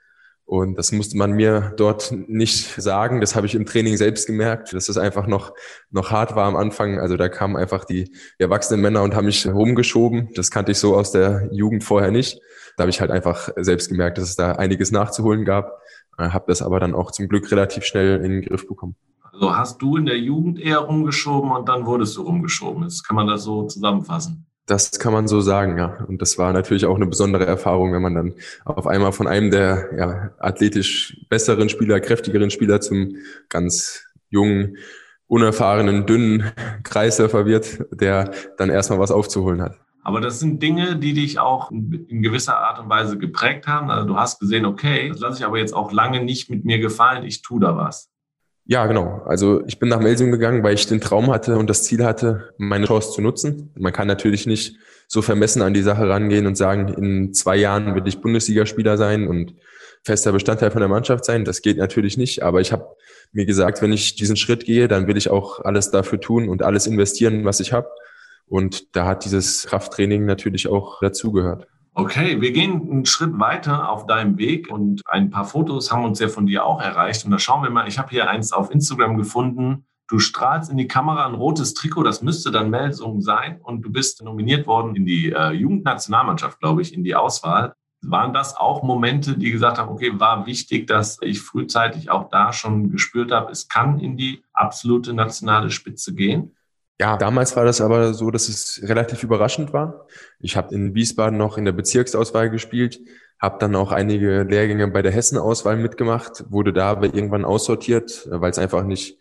Und 0.47 0.77
das 0.77 0.93
musste 0.93 1.17
man 1.17 1.33
mir 1.33 1.73
dort 1.77 2.13
nicht 2.13 2.81
sagen. 2.81 3.21
Das 3.21 3.35
habe 3.35 3.47
ich 3.47 3.55
im 3.55 3.65
Training 3.65 3.97
selbst 3.97 4.27
gemerkt, 4.27 4.75
dass 4.75 4.89
es 4.89 4.99
einfach 4.99 5.27
noch, 5.27 5.55
noch 5.91 6.11
hart 6.11 6.37
war 6.37 6.47
am 6.47 6.57
Anfang. 6.57 7.01
Also 7.01 7.17
da 7.17 7.29
kamen 7.29 7.57
einfach 7.57 7.85
die, 7.85 8.13
erwachsenen 8.39 8.83
Männer 8.83 9.03
und 9.03 9.15
haben 9.15 9.25
mich 9.25 9.47
rumgeschoben. 9.47 10.29
Das 10.35 10.51
kannte 10.51 10.73
ich 10.73 10.79
so 10.79 10.97
aus 10.97 11.13
der 11.13 11.49
Jugend 11.51 11.83
vorher 11.83 12.11
nicht. 12.11 12.41
Da 12.77 12.83
habe 12.83 12.91
ich 12.91 13.01
halt 13.01 13.11
einfach 13.11 13.49
selbst 13.57 13.89
gemerkt, 13.89 14.19
dass 14.19 14.29
es 14.29 14.37
da 14.37 14.53
einiges 14.53 14.93
nachzuholen 14.93 15.45
gab. 15.45 15.81
Äh, 16.19 16.29
habe 16.29 16.45
das 16.49 16.61
aber 16.61 16.79
dann 16.79 16.95
auch 16.95 17.11
zum 17.11 17.29
Glück 17.29 17.51
relativ 17.51 17.85
schnell 17.85 18.23
in 18.23 18.31
den 18.31 18.43
Griff 18.43 18.69
bekommen. 18.69 18.97
Also 19.33 19.57
hast 19.57 19.81
du 19.83 19.97
in 19.97 20.07
der 20.07 20.19
Jugend 20.19 20.61
eher 20.61 20.79
rumgeschoben 20.79 21.51
und 21.51 21.69
dann 21.69 21.87
wurdest 21.87 22.17
du 22.17 22.23
rumgeschoben. 22.23 22.85
Das 22.85 23.03
kann 23.03 23.17
man 23.17 23.27
das 23.27 23.45
so 23.45 23.65
zusammenfassen. 23.67 24.47
Das 24.67 24.99
kann 24.99 25.13
man 25.13 25.29
so 25.29 25.41
sagen, 25.41 25.77
ja. 25.77 26.05
Und 26.09 26.23
das 26.23 26.39
war 26.39 26.53
natürlich 26.53 26.87
auch 26.87 26.97
eine 26.97 27.07
besondere 27.07 27.45
Erfahrung, 27.45 27.93
wenn 27.93 28.03
man 28.03 28.15
dann 28.15 28.35
auf 28.65 28.87
einmal 28.87 29.13
von 29.13 29.27
einem 29.27 29.51
der 29.51 29.91
ja, 29.97 30.31
athletisch 30.39 31.21
besseren 31.29 31.69
Spieler, 31.69 32.01
kräftigeren 32.01 32.51
Spieler 32.51 32.81
zum 32.81 33.17
ganz 33.49 34.05
jungen, 34.31 34.79
unerfahrenen, 35.27 36.07
dünnen 36.07 36.53
Kreisläufer 36.83 37.47
wird, 37.47 37.85
der 37.91 38.33
dann 38.57 38.71
erstmal 38.71 38.99
was 38.99 39.11
aufzuholen 39.11 39.63
hat. 39.63 39.79
Aber 40.03 40.21
das 40.21 40.39
sind 40.39 40.63
Dinge, 40.63 40.97
die 40.97 41.15
dich 41.15 41.39
auch 41.39 41.71
in 41.71 42.23
gewisser 42.23 42.59
Art 42.59 42.79
und 42.79 42.91
Weise 42.91 43.17
geprägt 43.17 43.67
haben. 43.67 43.91
Also 43.91 44.07
du 44.07 44.17
hast 44.17 44.39
gesehen, 44.39 44.67
okay, 44.67 45.09
das 45.09 45.21
lasse 45.21 45.39
ich 45.39 45.47
aber 45.47 45.59
jetzt 45.59 45.75
auch 45.75 45.93
lange 45.93 46.23
nicht 46.23 46.51
mit 46.51 46.67
mir 46.67 46.79
gefallen, 46.79 47.25
ich 47.25 47.41
tue 47.41 47.61
da 47.61 47.75
was. 47.77 48.11
Ja, 48.67 48.87
genau. 48.87 49.23
Also 49.27 49.63
ich 49.67 49.79
bin 49.79 49.91
nach 49.91 50.01
Melsung 50.01 50.31
gegangen, 50.31 50.63
weil 50.63 50.75
ich 50.75 50.87
den 50.87 51.01
Traum 51.01 51.31
hatte 51.31 51.59
und 51.59 51.69
das 51.69 51.83
Ziel 51.85 52.05
hatte, 52.05 52.55
meine 52.57 52.87
Chance 52.87 53.13
zu 53.13 53.21
nutzen. 53.21 53.71
Man 53.77 53.93
kann 53.93 54.09
natürlich 54.09 54.47
nicht 54.47 54.77
so 55.07 55.21
vermessen 55.21 55.61
an 55.61 55.75
die 55.75 55.83
Sache 55.83 56.09
rangehen 56.09 56.47
und 56.47 56.57
sagen, 56.57 56.89
in 56.89 57.35
zwei 57.35 57.57
Jahren 57.57 57.95
will 57.95 58.07
ich 58.07 58.23
Bundesligaspieler 58.23 58.97
sein 58.97 59.29
und 59.29 59.55
fester 60.03 60.33
Bestandteil 60.33 60.71
von 60.71 60.81
der 60.81 60.89
Mannschaft 60.89 61.27
sein. 61.27 61.45
Das 61.45 61.61
geht 61.61 61.77
natürlich 61.77 62.17
nicht. 62.17 62.43
Aber 62.43 62.63
ich 62.63 62.73
habe 62.73 62.97
mir 63.33 63.45
gesagt, 63.45 63.83
wenn 63.83 63.93
ich 63.93 64.17
diesen 64.17 64.37
Schritt 64.37 64.65
gehe, 64.65 64.89
dann 64.89 65.07
will 65.09 65.17
ich 65.19 65.29
auch 65.29 65.61
alles 65.61 65.91
dafür 65.91 66.21
tun 66.21 66.49
und 66.49 66.63
alles 66.63 66.87
investieren, 66.87 67.45
was 67.45 67.61
ich 67.61 67.73
habe. 67.75 67.89
Und 68.47 68.97
da 68.97 69.07
hat 69.07 69.25
dieses 69.25 69.67
Krafttraining 69.67 70.25
natürlich 70.25 70.69
auch 70.69 71.01
dazugehört. 71.01 71.67
Okay, 71.97 72.41
wir 72.41 72.51
gehen 72.51 72.91
einen 72.91 73.07
Schritt 73.07 73.39
weiter 73.39 73.89
auf 73.89 74.07
deinem 74.07 74.37
Weg 74.37 74.69
und 74.69 75.01
ein 75.07 75.31
paar 75.31 75.45
Fotos 75.45 75.93
haben 75.93 76.05
uns 76.05 76.19
ja 76.19 76.27
von 76.27 76.45
dir 76.45 76.67
auch 76.67 76.81
erreicht. 76.81 77.25
Und 77.25 77.31
da 77.31 77.39
schauen 77.39 77.63
wir 77.63 77.71
mal, 77.71 77.87
ich 77.87 77.99
habe 77.99 78.11
hier 78.11 78.29
eins 78.29 78.53
auf 78.53 78.73
Instagram 78.73 79.17
gefunden. 79.17 79.87
Du 80.09 80.19
strahlst 80.19 80.73
in 80.73 80.77
die 80.77 80.89
Kamera 80.89 81.25
ein 81.25 81.37
rotes 81.37 81.73
Trikot, 81.73 82.03
das 82.03 82.21
müsste 82.21 82.51
dann 82.51 82.69
Melsung 82.69 83.21
sein. 83.21 83.61
Und 83.63 83.83
du 83.83 83.93
bist 83.93 84.25
nominiert 84.25 84.67
worden 84.67 84.97
in 84.97 85.07
die 85.07 85.31
äh, 85.31 85.53
Jugendnationalmannschaft, 85.53 86.59
glaube 86.59 86.83
ich, 86.83 86.93
in 86.93 87.05
die 87.05 87.15
Auswahl. 87.15 87.75
Waren 88.03 88.35
das 88.35 88.57
auch 88.57 88.83
Momente, 88.83 89.39
die 89.39 89.53
gesagt 89.53 89.79
haben, 89.79 89.89
okay, 89.89 90.19
war 90.19 90.47
wichtig, 90.47 90.89
dass 90.89 91.19
ich 91.23 91.41
frühzeitig 91.41 92.11
auch 92.11 92.29
da 92.29 92.53
schon 92.53 92.91
gespürt 92.91 93.31
habe, 93.31 93.53
es 93.53 93.69
kann 93.69 94.01
in 94.01 94.17
die 94.17 94.43
absolute 94.53 95.15
nationale 95.15 95.71
Spitze 95.71 96.13
gehen? 96.13 96.57
Ja, 97.01 97.17
damals 97.17 97.57
war 97.57 97.65
das 97.65 97.81
aber 97.81 98.15
so, 98.15 98.31
dass 98.31 98.49
es 98.49 98.81
relativ 98.85 99.25
überraschend 99.25 99.73
war. 99.73 100.07
Ich 100.39 100.57
habe 100.57 100.75
in 100.75 100.95
Wiesbaden 100.95 101.37
noch 101.37 101.59
in 101.59 101.65
der 101.65 101.73
Bezirksauswahl 101.73 102.51
gespielt, 102.51 103.01
habe 103.41 103.59
dann 103.59 103.75
auch 103.75 103.91
einige 103.91 104.45
Lehrgänge 104.45 104.87
bei 104.89 105.03
der 105.03 105.11
Hessenauswahl 105.11 105.77
mitgemacht, 105.77 106.45
wurde 106.51 106.73
da 106.73 106.91
aber 106.91 107.07
irgendwann 107.07 107.45
aussortiert, 107.45 108.29
weil 108.31 108.51
es 108.51 108.59
einfach 108.59 108.85
nicht 108.85 109.19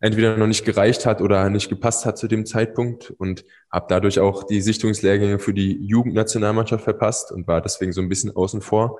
entweder 0.00 0.36
noch 0.36 0.48
nicht 0.48 0.64
gereicht 0.64 1.06
hat 1.06 1.20
oder 1.20 1.48
nicht 1.48 1.68
gepasst 1.68 2.04
hat 2.06 2.18
zu 2.18 2.26
dem 2.26 2.44
Zeitpunkt 2.44 3.10
und 3.18 3.44
habe 3.70 3.86
dadurch 3.88 4.18
auch 4.18 4.42
die 4.42 4.60
Sichtungslehrgänge 4.60 5.38
für 5.38 5.54
die 5.54 5.78
Jugendnationalmannschaft 5.86 6.82
verpasst 6.82 7.30
und 7.30 7.46
war 7.46 7.60
deswegen 7.60 7.92
so 7.92 8.00
ein 8.00 8.08
bisschen 8.08 8.34
außen 8.34 8.62
vor. 8.62 8.98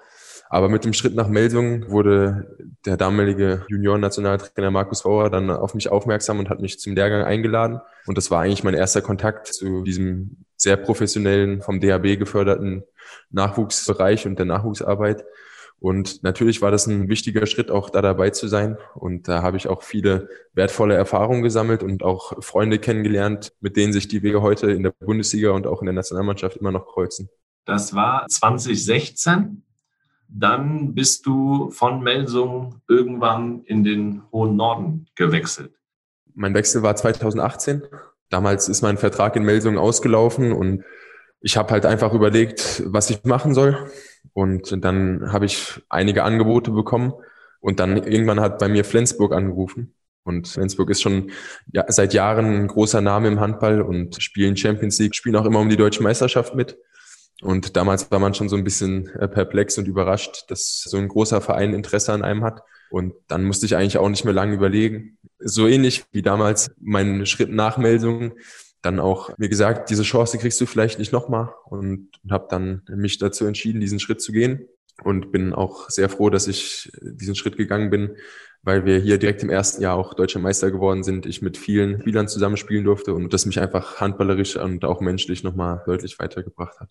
Aber 0.53 0.69
mit 0.69 0.85
dem 0.85 0.93
Schritt 0.93 1.15
nach 1.15 1.29
Meldung 1.29 1.91
wurde 1.91 2.59
der 2.85 2.99
damalige 2.99 3.65
Junioren-Nationaltrainer 3.71 4.71
Markus 4.71 5.03
Bauer 5.03 5.31
dann 5.31 5.49
auf 5.49 5.73
mich 5.73 5.91
aufmerksam 5.91 6.41
und 6.41 6.51
hat 6.51 6.61
mich 6.61 6.79
zum 6.79 6.95
Lehrgang 6.95 7.23
eingeladen. 7.25 7.81
Und 8.05 8.19
das 8.19 8.31
war 8.31 8.43
eigentlich 8.43 8.62
mein 8.62 8.75
erster 8.75 9.01
Kontakt 9.01 9.47
zu 9.47 9.83
diesem 9.83 10.45
sehr 10.59 10.77
professionellen, 10.77 11.62
vom 11.62 11.81
DHB 11.81 12.19
geförderten 12.19 12.85
Nachwuchsbereich 13.31 14.27
und 14.27 14.38
der 14.38 14.45
Nachwuchsarbeit. 14.45 15.25
Und 15.81 16.23
natürlich 16.23 16.61
war 16.61 16.71
das 16.71 16.87
ein 16.87 17.09
wichtiger 17.09 17.47
Schritt, 17.47 17.71
auch 17.71 17.88
da 17.88 18.03
dabei 18.03 18.29
zu 18.29 18.47
sein. 18.47 18.77
Und 18.95 19.29
da 19.29 19.41
habe 19.41 19.57
ich 19.57 19.69
auch 19.69 19.83
viele 19.83 20.29
wertvolle 20.53 20.95
Erfahrungen 20.95 21.43
gesammelt 21.43 21.83
und 21.83 22.03
auch 22.03 22.45
Freunde 22.45 22.79
kennengelernt, 22.79 23.55
mit 23.61 23.79
denen 23.79 23.95
sich 23.95 24.07
die 24.07 24.23
Wege 24.23 24.43
heute 24.43 24.71
in 24.71 24.83
der 24.83 24.91
Bundesliga 24.91 25.53
und 25.53 25.67
auch 25.67 25.81
in 25.81 25.87
der 25.87 25.95
Nationalmannschaft 25.95 26.59
immer 26.59 26.73
noch 26.73 26.88
kreuzen. 26.88 27.31
Das 27.65 27.95
war 27.95 28.27
2016. 28.29 29.62
Dann 30.35 30.95
bist 30.95 31.27
du 31.27 31.71
von 31.71 32.03
Melsung 32.03 32.81
irgendwann 32.88 33.62
in 33.64 33.85
den 33.85 34.23
hohen 34.33 34.57
Norden 34.57 35.07
gewechselt. 35.14 35.75
Mein 36.35 36.55
Wechsel 36.55 36.83
war 36.83 36.97
2018. 36.97 37.83
Damals 38.31 38.68
ist 38.68 38.81
mein 38.81 38.97
Vertrag 38.97 39.37
in 39.37 39.42
Melsung 39.42 39.77
ausgelaufen 39.77 40.53
und 40.53 40.85
ich 41.42 41.57
habe 41.57 41.71
halt 41.73 41.85
einfach 41.85 42.14
überlegt, 42.14 42.83
was 42.87 43.11
ich 43.11 43.25
machen 43.25 43.53
soll. 43.53 43.77
Und 44.33 44.83
dann 44.83 45.33
habe 45.33 45.45
ich 45.45 45.83
einige 45.90 46.25
Angebote 46.25 46.71
bekommen. 46.71 47.12
Und 47.61 47.79
dann 47.79 47.97
irgendwann 47.97 48.40
hat 48.40 48.59
bei 48.59 48.68
mir 48.68 48.85
Flensburg 48.85 49.33
angerufen. 49.35 49.95
Und 50.25 50.49
Flensburg 50.49 50.88
ist 50.90 51.03
schon 51.03 51.31
seit 51.88 52.14
Jahren 52.14 52.47
ein 52.47 52.68
großer 52.68 53.01
Name 53.01 53.29
im 53.29 53.40
Handball 53.40 53.83
und 53.83 54.23
spielen 54.23 54.57
Champions 54.57 54.99
League, 54.99 55.14
spielen 55.14 55.37
auch 55.37 55.45
immer 55.45 55.61
um 55.61 55.68
die 55.68 55.77
deutsche 55.77 56.03
Meisterschaft 56.03 56.55
mit. 56.55 56.79
Und 57.43 57.77
damals 57.77 58.11
war 58.11 58.21
man 58.21 58.35
schon 58.35 58.49
so 58.49 58.57
ein 58.57 58.65
bisschen 58.65 59.09
äh, 59.17 59.27
perplex 59.27 59.77
und 59.77 59.89
überrascht, 59.89 60.45
dass 60.49 60.83
so 60.83 60.97
ein 60.97 61.09
großer 61.09 61.41
Verein 61.41 61.75
Interesse 61.75 62.13
an 62.13 62.23
einem 62.23 62.45
hat. 62.45 62.63
Und 62.89 63.15
dann 63.27 63.45
musste 63.45 63.67
ich 63.67 63.75
eigentlich 63.75 63.99
auch 63.99 64.09
nicht 64.09 64.25
mehr 64.25 64.35
lange 64.35 64.55
überlegen. 64.55 65.19
So 65.39 65.67
ähnlich 65.67 66.05
wie 66.13 66.23
damals 66.23 66.71
mein 66.79 67.27
Schritt 67.27 67.51
Nachmeldung, 67.51 68.35
dann 68.81 69.01
auch 69.01 69.37
mir 69.39 69.49
gesagt, 69.49 69.91
diese 69.91 70.03
Chance 70.03 70.39
kriegst 70.39 70.61
du 70.61 70.67
vielleicht 70.67 70.99
nicht 70.99 71.13
nochmal 71.13 71.53
und 71.65 72.11
habe 72.31 72.47
dann 72.49 72.83
mich 72.89 73.19
dazu 73.19 73.45
entschieden, 73.45 73.81
diesen 73.81 74.01
Schritt 74.01 74.21
zu 74.21 74.33
gehen 74.33 74.69
und 75.03 75.33
bin 75.33 75.53
auch 75.53 75.89
sehr 75.89 76.09
froh, 76.09 76.31
dass 76.31 76.47
ich 76.47 76.93
diesen 77.01 77.35
Schritt 77.35 77.57
gegangen 77.57 77.91
bin, 77.91 78.17
weil 78.63 78.85
wir 78.85 78.99
hier 78.99 79.19
direkt 79.19 79.43
im 79.43 79.51
ersten 79.51 79.83
Jahr 79.83 79.97
auch 79.97 80.15
deutscher 80.15 80.39
Meister 80.39 80.71
geworden 80.71 81.03
sind, 81.03 81.27
ich 81.27 81.43
mit 81.43 81.57
vielen 81.57 82.01
Spielern 82.03 82.29
zusammenspielen 82.29 82.85
durfte 82.85 83.15
und 83.15 83.33
das 83.33 83.47
mich 83.47 83.61
einfach 83.61 84.01
handballerisch 84.01 84.57
und 84.57 84.85
auch 84.85 85.01
menschlich 85.01 85.43
nochmal 85.43 85.83
deutlich 85.87 86.19
weitergebracht 86.19 86.79
hat. 86.79 86.91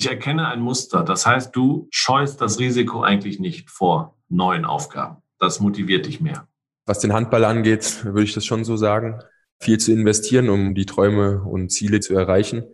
Ich 0.00 0.08
erkenne 0.08 0.48
ein 0.48 0.62
Muster. 0.62 1.02
Das 1.02 1.26
heißt, 1.26 1.54
du 1.54 1.86
scheust 1.90 2.40
das 2.40 2.58
Risiko 2.58 3.02
eigentlich 3.02 3.38
nicht 3.38 3.68
vor 3.68 4.16
neuen 4.30 4.64
Aufgaben. 4.64 5.18
Das 5.38 5.60
motiviert 5.60 6.06
dich 6.06 6.22
mehr. 6.22 6.48
Was 6.86 7.00
den 7.00 7.12
Handball 7.12 7.44
angeht, 7.44 8.02
würde 8.06 8.22
ich 8.22 8.32
das 8.32 8.46
schon 8.46 8.64
so 8.64 8.78
sagen. 8.78 9.18
Viel 9.60 9.76
zu 9.76 9.92
investieren, 9.92 10.48
um 10.48 10.74
die 10.74 10.86
Träume 10.86 11.42
und 11.42 11.70
Ziele 11.70 12.00
zu 12.00 12.14
erreichen. 12.14 12.64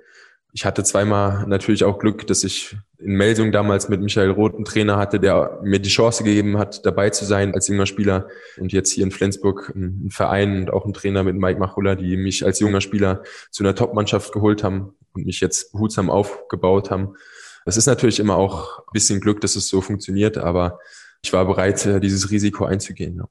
Ich 0.52 0.64
hatte 0.64 0.84
zweimal 0.84 1.48
natürlich 1.48 1.82
auch 1.82 1.98
Glück, 1.98 2.28
dass 2.28 2.44
ich 2.44 2.76
in 2.98 3.16
Meldung 3.16 3.50
damals 3.50 3.88
mit 3.88 4.00
Michael 4.00 4.30
Roth 4.30 4.54
einen 4.54 4.64
Trainer 4.64 4.96
hatte, 4.96 5.18
der 5.18 5.58
mir 5.64 5.80
die 5.80 5.88
Chance 5.88 6.22
gegeben 6.22 6.58
hat, 6.58 6.86
dabei 6.86 7.10
zu 7.10 7.24
sein 7.24 7.54
als 7.54 7.66
junger 7.66 7.86
Spieler. 7.86 8.28
Und 8.56 8.72
jetzt 8.72 8.92
hier 8.92 9.02
in 9.02 9.10
Flensburg 9.10 9.72
ein 9.74 10.10
Verein 10.12 10.60
und 10.60 10.70
auch 10.70 10.86
ein 10.86 10.94
Trainer 10.94 11.24
mit 11.24 11.34
Mike 11.34 11.58
Machulla, 11.58 11.96
die 11.96 12.16
mich 12.16 12.46
als 12.46 12.60
junger 12.60 12.80
Spieler 12.80 13.24
zu 13.50 13.64
einer 13.64 13.74
Top-Mannschaft 13.74 14.32
geholt 14.32 14.62
haben 14.62 14.94
und 15.16 15.26
mich 15.26 15.40
jetzt 15.40 15.72
behutsam 15.72 16.10
aufgebaut 16.10 16.90
haben. 16.90 17.16
Das 17.64 17.76
ist 17.76 17.86
natürlich 17.86 18.20
immer 18.20 18.36
auch 18.36 18.78
ein 18.78 18.92
bisschen 18.92 19.20
Glück, 19.20 19.40
dass 19.40 19.56
es 19.56 19.68
so 19.68 19.80
funktioniert, 19.80 20.38
aber 20.38 20.78
ich 21.22 21.32
war 21.32 21.44
bereit, 21.44 21.84
äh, 21.86 21.98
dieses 21.98 22.30
Risiko 22.30 22.64
einzugehen. 22.64 23.22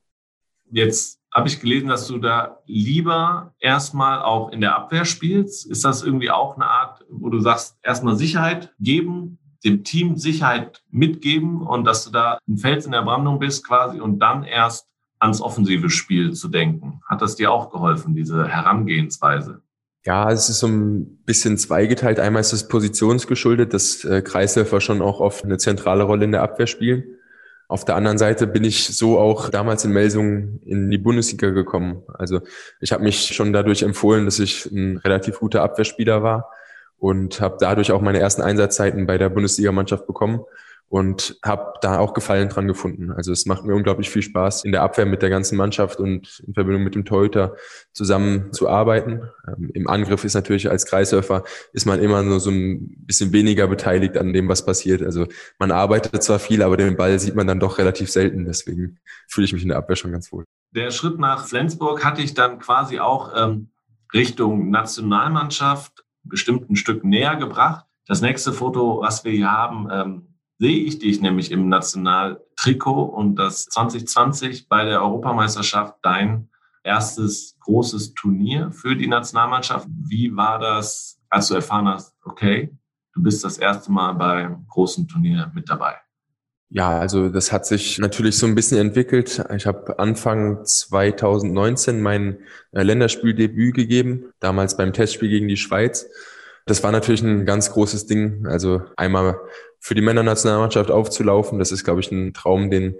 Jetzt 0.71 1.21
habe 1.34 1.48
ich 1.48 1.60
gelesen, 1.62 1.89
dass 1.89 2.08
du 2.08 2.17
da 2.17 2.60
lieber 2.65 3.54
erstmal 3.60 4.21
auch 4.21 4.52
in 4.52 4.62
der 4.62 4.76
Abwehr 4.76 5.06
spielst. 5.06 5.65
Ist 5.69 5.86
das 5.86 6.04
irgendwie 6.04 6.32
auch 6.32 6.56
eine 6.56 6.65
Art, 6.65 7.06
wo 7.10 7.30
du 7.30 7.39
sagst, 7.39 7.78
erstmal 7.84 8.15
Sicherheit 8.15 8.74
geben, 8.80 9.38
dem 9.63 9.84
Team 9.84 10.15
Sicherheit 10.15 10.84
mitgeben 10.91 11.62
und 11.62 11.86
dass 11.86 12.06
du 12.06 12.12
da 12.12 12.39
ein 12.48 12.58
Fels 12.58 12.86
in 12.86 12.91
der 12.91 13.02
Brandung 13.02 13.39
bist 13.39 13.65
quasi 13.65 14.00
und 14.00 14.19
dann 14.19 14.43
erst 14.43 14.88
ans 15.19 15.41
offensive 15.41 15.89
Spiel 15.89 16.34
zu 16.34 16.48
denken. 16.48 17.02
Hat 17.06 17.21
das 17.21 17.36
dir 17.36 17.52
auch 17.52 17.69
geholfen, 17.69 18.15
diese 18.15 18.48
Herangehensweise? 18.48 19.62
Ja, 20.06 20.32
es 20.32 20.50
ist 20.50 20.60
so 20.60 20.68
ein 20.68 21.18
bisschen 21.26 21.58
zweigeteilt. 21.58 22.20
Einmal 22.20 22.41
ist 22.41 22.54
es 22.54 22.68
positionsgeschuldet, 22.68 23.74
dass 23.74 24.04
äh, 24.06 24.22
Kreisläufer 24.22 24.80
schon 24.80 25.02
auch 25.02 25.20
oft 25.20 25.44
eine 25.44 25.58
zentrale 25.58 26.04
Rolle 26.04 26.26
in 26.26 26.32
der 26.32 26.44
Abwehr 26.44 26.68
spielen. 26.68 27.04
Auf 27.68 27.86
der 27.86 27.96
anderen 27.96 28.20
Seite 28.20 28.46
bin 28.46 28.63
ich 28.63 28.86
so 28.96 29.18
auch 29.18 29.50
damals 29.50 29.84
in 29.84 29.91
Melsungen 29.91 30.62
in 30.63 30.91
die 30.91 31.00
Bundesliga 31.00 31.50
gekommen. 31.50 32.04
Also 32.13 32.41
ich 32.80 32.91
habe 32.91 33.04
mich 33.04 33.34
schon 33.34 33.52
dadurch 33.52 33.82
empfohlen, 33.82 34.26
dass 34.26 34.38
ich 34.38 34.68
ein 34.68 34.98
relativ 34.98 35.39
guter 35.39 35.63
Abwehrspieler 35.63 36.22
war 36.22 36.52
und 37.00 37.41
habe 37.41 37.58
dadurch 37.60 37.91
auch 37.91 38.02
meine 38.02 38.20
ersten 38.20 38.44
Einsatzzeiten 38.44 39.08
bei 39.08 39.18
der 39.18 39.30
Bundesligamannschaft 39.30 40.06
bekommen 40.06 40.41
und 40.88 41.38
habe 41.43 41.74
da 41.82 42.00
auch 42.00 42.13
Gefallen 42.13 42.50
dran 42.50 42.67
gefunden. 42.67 43.12
Also 43.12 43.32
es 43.32 43.45
macht 43.45 43.65
mir 43.65 43.74
unglaublich 43.74 44.10
viel 44.10 44.21
Spaß, 44.21 44.63
in 44.63 44.71
der 44.71 44.84
Abwehr 44.84 45.06
mit 45.06 45.21
der 45.21 45.30
ganzen 45.30 45.58
Mannschaft 45.58 46.00
und 46.00 46.41
in 46.45 46.54
Verbindung 46.54 46.84
mit 46.84 46.95
dem 46.95 47.06
Torhüter 47.06 47.56
zusammen 47.91 48.54
zu 48.54 48.69
arbeiten. 48.69 49.30
Ähm, 49.48 49.71
Im 49.74 49.88
Angriff 49.88 50.24
ist 50.24 50.36
natürlich 50.36 50.69
als 50.69 50.86
Kreisläufer 50.86 51.43
ist 51.74 51.86
man 51.86 52.00
immer 52.00 52.24
nur 52.24 52.39
so 52.39 52.50
ein 52.50 52.95
bisschen 53.06 53.34
weniger 53.34 53.67
beteiligt 53.67 54.17
an 54.17 54.34
dem, 54.34 54.48
was 54.48 54.65
passiert. 54.65 55.02
Also 55.02 55.28
man 55.60 55.71
arbeitet 55.71 56.24
zwar 56.24 56.39
viel, 56.39 56.62
aber 56.62 56.78
den 56.78 56.95
Ball 56.95 57.19
sieht 57.19 57.36
man 57.36 57.48
dann 57.48 57.60
doch 57.60 57.78
relativ 57.78 58.10
selten. 58.10 58.45
Deswegen 58.45 59.00
fühle 59.28 59.45
ich 59.45 59.54
mich 59.54 59.63
in 59.63 59.69
der 59.69 59.78
Abwehr 59.78 59.95
schon 59.95 60.12
ganz 60.12 60.32
wohl. 60.32 60.45
Der 60.71 60.91
Schritt 60.91 61.19
nach 61.19 61.48
Flensburg 61.48 62.04
hatte 62.04 62.21
ich 62.21 62.34
dann 62.34 62.60
quasi 62.60 63.00
auch 63.00 63.32
ähm, 63.36 63.69
Richtung 64.13 64.69
Nationalmannschaft 64.69 66.04
bestimmt 66.24 66.69
ein 66.69 66.76
Stück 66.76 67.04
näher 67.04 67.36
gebracht. 67.36 67.86
Das 68.08 68.21
nächste 68.21 68.54
Foto, 68.54 69.02
was 69.02 69.24
wir 69.24 69.32
hier 69.32 69.52
haben, 69.52 69.88
ähm, 69.91 70.35
sehe 70.58 70.78
ich 70.78 71.00
dich 71.00 71.22
nämlich 71.22 71.52
im 71.52 71.70
Nationaltrikot 71.70 73.04
und 73.04 73.36
das 73.36 73.65
2020 73.65 74.70
bei 74.70 74.86
der 74.86 75.02
Europameisterschaft 75.02 75.96
dein 76.02 76.50
erstes 76.84 77.58
großes 77.62 78.13
Turnier 78.13 78.72
für 78.72 78.96
die 78.96 79.08
Nationalmannschaft. 79.08 79.88
Wie 80.08 80.36
war 80.36 80.60
das, 80.60 81.20
als 81.30 81.48
du 81.48 81.56
erfahren 81.56 81.88
hast, 81.88 82.13
okay, 82.24 82.72
du 83.13 83.24
bist 83.24 83.44
das 83.44 83.58
erste 83.58 83.91
Mal 83.91 84.13
beim 84.13 84.65
großen 84.68 85.08
Turnier 85.08 85.52
mit 85.54 85.70
dabei? 85.70 85.96
Ja, 86.70 87.00
also 87.00 87.30
das 87.30 87.52
hat 87.52 87.65
sich 87.65 88.00
natürlich 88.00 88.38
so 88.38 88.46
ein 88.48 88.56
bisschen 88.56 88.80
entwickelt. 88.80 89.44
Ich 89.56 89.65
habe 89.65 90.00
Anfang 90.00 90.65
2019 90.65 92.02
mein 92.02 92.39
äh, 92.72 92.84
Länderspieldebüt 92.84 93.76
gegeben, 93.76 94.34
damals 94.39 94.76
beim 94.76 94.91
Testspiel 94.91 95.30
gegen 95.30 95.48
die 95.48 95.58
Schweiz. 95.58 96.08
Das 96.65 96.84
war 96.84 96.91
natürlich 96.91 97.21
ein 97.21 97.45
ganz 97.45 97.71
großes 97.71 98.08
Ding. 98.08 98.47
Also 98.47 98.82
einmal 98.97 99.39
für 99.80 99.95
die 99.95 100.01
Männernationalmannschaft 100.01 100.89
aufzulaufen, 100.89 101.60
das 101.60 101.71
ist, 101.71 101.84
glaube 101.84 101.99
ich, 102.01 102.12
ein 102.12 102.34
Traum, 102.34 102.71
den 102.71 102.95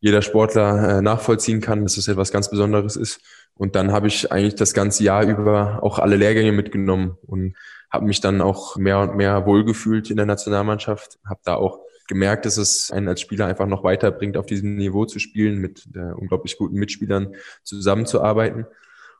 jeder 0.00 0.22
Sportler 0.22 0.98
äh, 0.98 1.02
nachvollziehen 1.02 1.60
kann, 1.60 1.82
dass 1.82 1.96
das 1.96 2.06
etwas 2.06 2.30
ganz 2.30 2.50
Besonderes 2.50 2.94
ist. 2.94 3.20
Und 3.54 3.74
dann 3.74 3.90
habe 3.90 4.06
ich 4.06 4.30
eigentlich 4.30 4.54
das 4.54 4.72
ganze 4.72 5.02
Jahr 5.02 5.24
über 5.24 5.82
auch 5.82 5.98
alle 5.98 6.16
Lehrgänge 6.16 6.52
mitgenommen 6.52 7.18
und 7.26 7.56
habe 7.90 8.06
mich 8.06 8.20
dann 8.20 8.40
auch 8.40 8.76
mehr 8.76 9.00
und 9.00 9.16
mehr 9.16 9.46
wohlgefühlt 9.46 10.10
in 10.10 10.16
der 10.16 10.26
Nationalmannschaft, 10.26 11.18
habe 11.28 11.40
da 11.44 11.54
auch 11.56 11.80
gemerkt, 12.06 12.46
dass 12.46 12.56
es 12.56 12.90
einen 12.90 13.08
als 13.08 13.20
Spieler 13.20 13.46
einfach 13.46 13.66
noch 13.66 13.82
weiterbringt, 13.82 14.36
auf 14.36 14.46
diesem 14.46 14.76
Niveau 14.76 15.04
zu 15.04 15.18
spielen, 15.18 15.58
mit 15.58 15.88
äh, 15.94 16.12
unglaublich 16.12 16.56
guten 16.56 16.76
Mitspielern 16.76 17.34
zusammenzuarbeiten. 17.64 18.66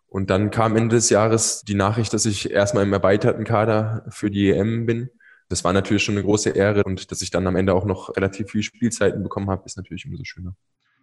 Und 0.09 0.31
dann 0.31 0.51
kam 0.51 0.75
Ende 0.77 0.97
des 0.97 1.11
Jahres 1.11 1.63
die 1.63 1.75
Nachricht, 1.75 2.15
dass 2.15 2.25
ich 2.25 2.51
erstmal 2.51 2.85
im 2.85 2.93
erweiterten 2.93 3.45
Kader 3.45 4.05
für 4.09 4.31
die 4.31 4.51
EM 4.51 4.87
bin. 4.87 5.11
Das 5.49 5.65
war 5.65 5.73
natürlich 5.73 6.03
schon 6.03 6.15
eine 6.15 6.25
große 6.25 6.51
Ehre 6.51 6.85
und 6.85 7.11
dass 7.11 7.23
ich 7.23 7.31
dann 7.31 7.47
am 7.47 7.57
Ende 7.57 7.75
auch 7.75 7.85
noch 7.85 8.17
relativ 8.17 8.51
viel 8.51 8.63
Spielzeiten 8.63 9.23
bekommen 9.23 9.51
habe, 9.51 9.63
ist 9.67 9.77
natürlich 9.77 10.07
umso 10.07 10.25
schöner. 10.25 10.55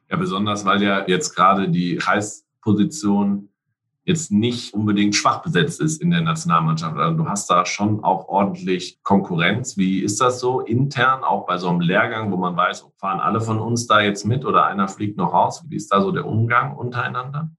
Ja, 0.10 0.18
besonders, 0.18 0.66
weil 0.66 0.84
ja 0.84 1.08
jetzt 1.08 1.36
gerade 1.36 1.70
die 1.70 1.98
Kreisposition 1.98 3.50
jetzt 4.06 4.32
nicht 4.32 4.74
unbedingt 4.76 5.16
schwach 5.16 5.42
besetzt 5.42 5.82
ist 5.82 6.00
in 6.00 6.12
der 6.12 6.22
Nationalmannschaft. 6.22 6.96
Also 6.96 7.18
du 7.18 7.28
hast 7.28 7.50
da 7.50 7.66
schon 7.66 8.04
auch 8.04 8.28
ordentlich 8.28 9.00
Konkurrenz. 9.02 9.78
Wie 9.78 10.00
ist 10.02 10.22
das 10.22 10.40
so 10.40 10.62
intern, 10.62 11.24
auch 11.24 11.48
bei 11.48 11.58
so 11.58 11.70
einem 11.70 11.82
Lehrgang, 11.82 12.32
wo 12.32 12.38
man 12.38 12.56
weiß, 12.56 12.86
fahren 12.98 13.20
alle 13.20 13.42
von 13.42 13.60
uns 13.60 13.88
da 13.88 14.02
jetzt 14.02 14.26
mit 14.26 14.46
oder 14.46 14.66
einer 14.66 14.88
fliegt 14.88 15.18
noch 15.18 15.34
raus? 15.34 15.64
Wie 15.68 15.76
ist 15.76 15.92
da 15.92 16.02
so 16.02 16.12
der 16.12 16.28
Umgang 16.28 16.76
untereinander? 16.76 17.50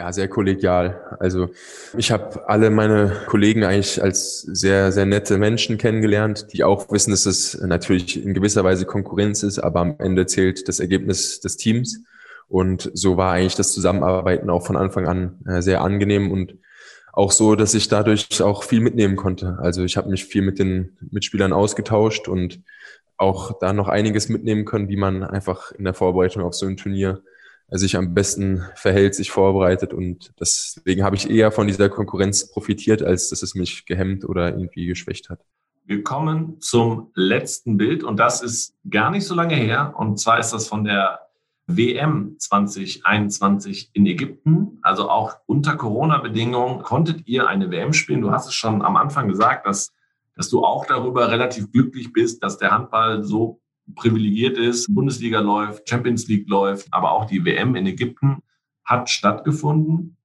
Ja, 0.00 0.14
sehr 0.14 0.28
kollegial. 0.28 0.98
Also 1.18 1.50
ich 1.94 2.10
habe 2.10 2.48
alle 2.48 2.70
meine 2.70 3.12
Kollegen 3.26 3.64
eigentlich 3.64 4.02
als 4.02 4.40
sehr, 4.40 4.92
sehr 4.92 5.04
nette 5.04 5.36
Menschen 5.36 5.76
kennengelernt, 5.76 6.54
die 6.54 6.64
auch 6.64 6.90
wissen, 6.90 7.10
dass 7.10 7.26
es 7.26 7.60
natürlich 7.60 8.24
in 8.24 8.32
gewisser 8.32 8.64
Weise 8.64 8.86
Konkurrenz 8.86 9.42
ist, 9.42 9.58
aber 9.58 9.80
am 9.80 9.96
Ende 9.98 10.24
zählt 10.24 10.68
das 10.68 10.80
Ergebnis 10.80 11.40
des 11.40 11.58
Teams. 11.58 12.02
Und 12.48 12.90
so 12.94 13.18
war 13.18 13.32
eigentlich 13.32 13.56
das 13.56 13.74
Zusammenarbeiten 13.74 14.48
auch 14.48 14.64
von 14.64 14.78
Anfang 14.78 15.06
an 15.06 15.38
äh, 15.46 15.60
sehr 15.60 15.82
angenehm 15.82 16.30
und 16.30 16.54
auch 17.12 17.30
so, 17.30 17.54
dass 17.54 17.74
ich 17.74 17.88
dadurch 17.88 18.42
auch 18.42 18.62
viel 18.62 18.80
mitnehmen 18.80 19.16
konnte. 19.16 19.58
Also 19.60 19.84
ich 19.84 19.98
habe 19.98 20.08
mich 20.08 20.24
viel 20.24 20.40
mit 20.40 20.58
den 20.58 20.96
Mitspielern 21.10 21.52
ausgetauscht 21.52 22.26
und 22.26 22.62
auch 23.18 23.58
da 23.58 23.74
noch 23.74 23.88
einiges 23.88 24.30
mitnehmen 24.30 24.64
können, 24.64 24.88
wie 24.88 24.96
man 24.96 25.24
einfach 25.24 25.72
in 25.72 25.84
der 25.84 25.92
Vorbereitung 25.92 26.42
auf 26.42 26.54
so 26.54 26.64
ein 26.64 26.78
Turnier 26.78 27.20
sich 27.78 27.96
am 27.96 28.14
besten 28.14 28.64
verhält, 28.74 29.14
sich 29.14 29.30
vorbereitet. 29.30 29.92
Und 29.94 30.32
deswegen 30.40 31.04
habe 31.04 31.16
ich 31.16 31.30
eher 31.30 31.52
von 31.52 31.66
dieser 31.66 31.88
Konkurrenz 31.88 32.50
profitiert, 32.50 33.02
als 33.02 33.30
dass 33.30 33.42
es 33.42 33.54
mich 33.54 33.86
gehemmt 33.86 34.24
oder 34.24 34.50
irgendwie 34.50 34.86
geschwächt 34.86 35.30
hat. 35.30 35.40
Wir 35.84 36.02
kommen 36.02 36.60
zum 36.60 37.10
letzten 37.14 37.76
Bild 37.76 38.04
und 38.04 38.18
das 38.18 38.42
ist 38.42 38.74
gar 38.88 39.10
nicht 39.10 39.24
so 39.24 39.34
lange 39.34 39.56
her. 39.56 39.94
Und 39.96 40.18
zwar 40.18 40.38
ist 40.38 40.52
das 40.52 40.68
von 40.68 40.84
der 40.84 41.20
WM 41.66 42.36
2021 42.38 43.90
in 43.92 44.06
Ägypten. 44.06 44.78
Also 44.82 45.08
auch 45.08 45.36
unter 45.46 45.76
Corona-Bedingungen 45.76 46.82
konntet 46.82 47.26
ihr 47.26 47.48
eine 47.48 47.70
WM 47.70 47.92
spielen. 47.92 48.20
Du 48.20 48.30
hast 48.30 48.46
es 48.46 48.54
schon 48.54 48.82
am 48.82 48.96
Anfang 48.96 49.28
gesagt, 49.28 49.66
dass, 49.66 49.92
dass 50.36 50.48
du 50.48 50.64
auch 50.64 50.86
darüber 50.86 51.30
relativ 51.30 51.70
glücklich 51.72 52.12
bist, 52.12 52.42
dass 52.42 52.58
der 52.58 52.70
Handball 52.70 53.24
so 53.24 53.60
privilegiert 53.94 54.58
ist, 54.58 54.92
Bundesliga 54.94 55.40
läuft, 55.40 55.88
Champions 55.88 56.28
League 56.28 56.48
läuft, 56.48 56.88
aber 56.92 57.12
auch 57.12 57.26
die 57.26 57.44
WM 57.44 57.74
in 57.74 57.86
Ägypten 57.86 58.42
hat 58.84 59.10
stattgefunden. 59.10 60.16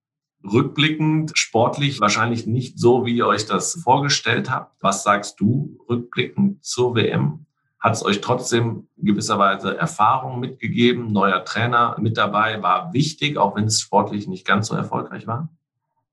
Rückblickend, 0.43 1.31
sportlich 1.35 1.99
wahrscheinlich 1.99 2.45
nicht 2.45 2.79
so, 2.79 3.05
wie 3.05 3.15
ihr 3.15 3.25
euch 3.25 3.47
das 3.47 3.81
vorgestellt 3.81 4.51
habt. 4.51 4.81
Was 4.81 5.03
sagst 5.03 5.39
du 5.39 5.77
rückblickend 5.89 6.63
zur 6.63 6.95
WM? 6.95 7.45
Hat 7.79 7.93
es 7.93 8.05
euch 8.05 8.21
trotzdem 8.21 8.87
gewisserweise 8.97 9.77
Erfahrung 9.77 10.39
mitgegeben? 10.39 11.11
Neuer 11.11 11.45
Trainer 11.45 11.95
mit 11.99 12.17
dabei 12.17 12.61
war 12.61 12.93
wichtig, 12.93 13.37
auch 13.37 13.55
wenn 13.55 13.65
es 13.65 13.81
sportlich 13.81 14.27
nicht 14.27 14.45
ganz 14.45 14.67
so 14.67 14.75
erfolgreich 14.75 15.27
war? 15.27 15.49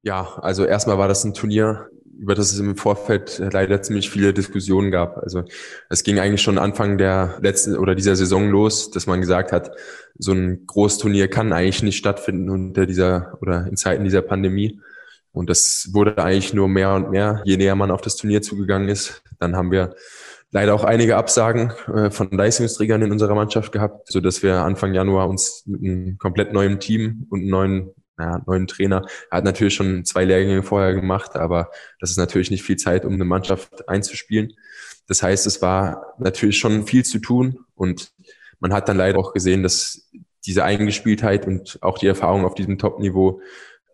Ja, 0.02 0.38
also 0.40 0.64
erstmal 0.64 0.98
war 0.98 1.08
das 1.08 1.24
ein 1.24 1.34
Turnier, 1.34 1.88
über 2.22 2.36
das 2.36 2.52
es 2.52 2.60
im 2.60 2.76
Vorfeld 2.76 3.42
leider 3.52 3.82
ziemlich 3.82 4.08
viele 4.08 4.32
Diskussionen 4.32 4.92
gab. 4.92 5.18
Also 5.18 5.42
es 5.88 6.04
ging 6.04 6.20
eigentlich 6.20 6.40
schon 6.40 6.56
Anfang 6.56 6.96
der 6.96 7.36
letzten 7.42 7.76
oder 7.76 7.96
dieser 7.96 8.14
Saison 8.14 8.48
los, 8.48 8.92
dass 8.92 9.08
man 9.08 9.20
gesagt 9.20 9.50
hat, 9.50 9.72
so 10.16 10.30
ein 10.30 10.64
Großturnier 10.68 11.26
kann 11.26 11.52
eigentlich 11.52 11.82
nicht 11.82 11.96
stattfinden 11.96 12.48
unter 12.48 12.86
dieser 12.86 13.36
oder 13.40 13.66
in 13.66 13.76
Zeiten 13.76 14.04
dieser 14.04 14.22
Pandemie. 14.22 14.80
Und 15.32 15.50
das 15.50 15.88
wurde 15.92 16.16
eigentlich 16.18 16.54
nur 16.54 16.68
mehr 16.68 16.94
und 16.94 17.10
mehr, 17.10 17.42
je 17.44 17.56
näher 17.56 17.74
man 17.74 17.90
auf 17.90 18.02
das 18.02 18.14
Turnier 18.14 18.40
zugegangen 18.40 18.88
ist. 18.88 19.24
Dann 19.40 19.56
haben 19.56 19.72
wir 19.72 19.96
leider 20.52 20.74
auch 20.74 20.84
einige 20.84 21.16
Absagen 21.16 21.72
äh, 21.92 22.10
von 22.10 22.30
Leistungsträgern 22.30 23.02
in 23.02 23.10
unserer 23.10 23.34
Mannschaft 23.34 23.72
gehabt, 23.72 24.12
so 24.12 24.20
dass 24.20 24.44
wir 24.44 24.58
Anfang 24.58 24.94
Januar 24.94 25.28
uns 25.28 25.64
mit 25.66 25.82
einem 25.82 26.18
komplett 26.18 26.52
neuen 26.52 26.78
Team 26.78 27.26
und 27.30 27.40
einem 27.40 27.50
neuen 27.50 27.90
naja, 28.16 28.42
neuen 28.46 28.66
Trainer. 28.66 29.06
Er 29.30 29.38
hat 29.38 29.44
natürlich 29.44 29.74
schon 29.74 30.04
zwei 30.04 30.24
Lehrgänge 30.24 30.62
vorher 30.62 30.94
gemacht, 30.94 31.36
aber 31.36 31.70
das 32.00 32.10
ist 32.10 32.18
natürlich 32.18 32.50
nicht 32.50 32.62
viel 32.62 32.76
Zeit, 32.76 33.04
um 33.04 33.14
eine 33.14 33.24
Mannschaft 33.24 33.88
einzuspielen. 33.88 34.52
Das 35.06 35.22
heißt, 35.22 35.46
es 35.46 35.62
war 35.62 36.14
natürlich 36.18 36.58
schon 36.58 36.86
viel 36.86 37.04
zu 37.04 37.18
tun 37.18 37.64
und 37.74 38.12
man 38.60 38.72
hat 38.72 38.88
dann 38.88 38.96
leider 38.96 39.18
auch 39.18 39.32
gesehen, 39.32 39.62
dass 39.62 40.08
diese 40.46 40.64
Eingespieltheit 40.64 41.46
und 41.46 41.78
auch 41.82 41.98
die 41.98 42.06
Erfahrung 42.06 42.44
auf 42.44 42.54
diesem 42.54 42.78
Top-Niveau 42.78 43.40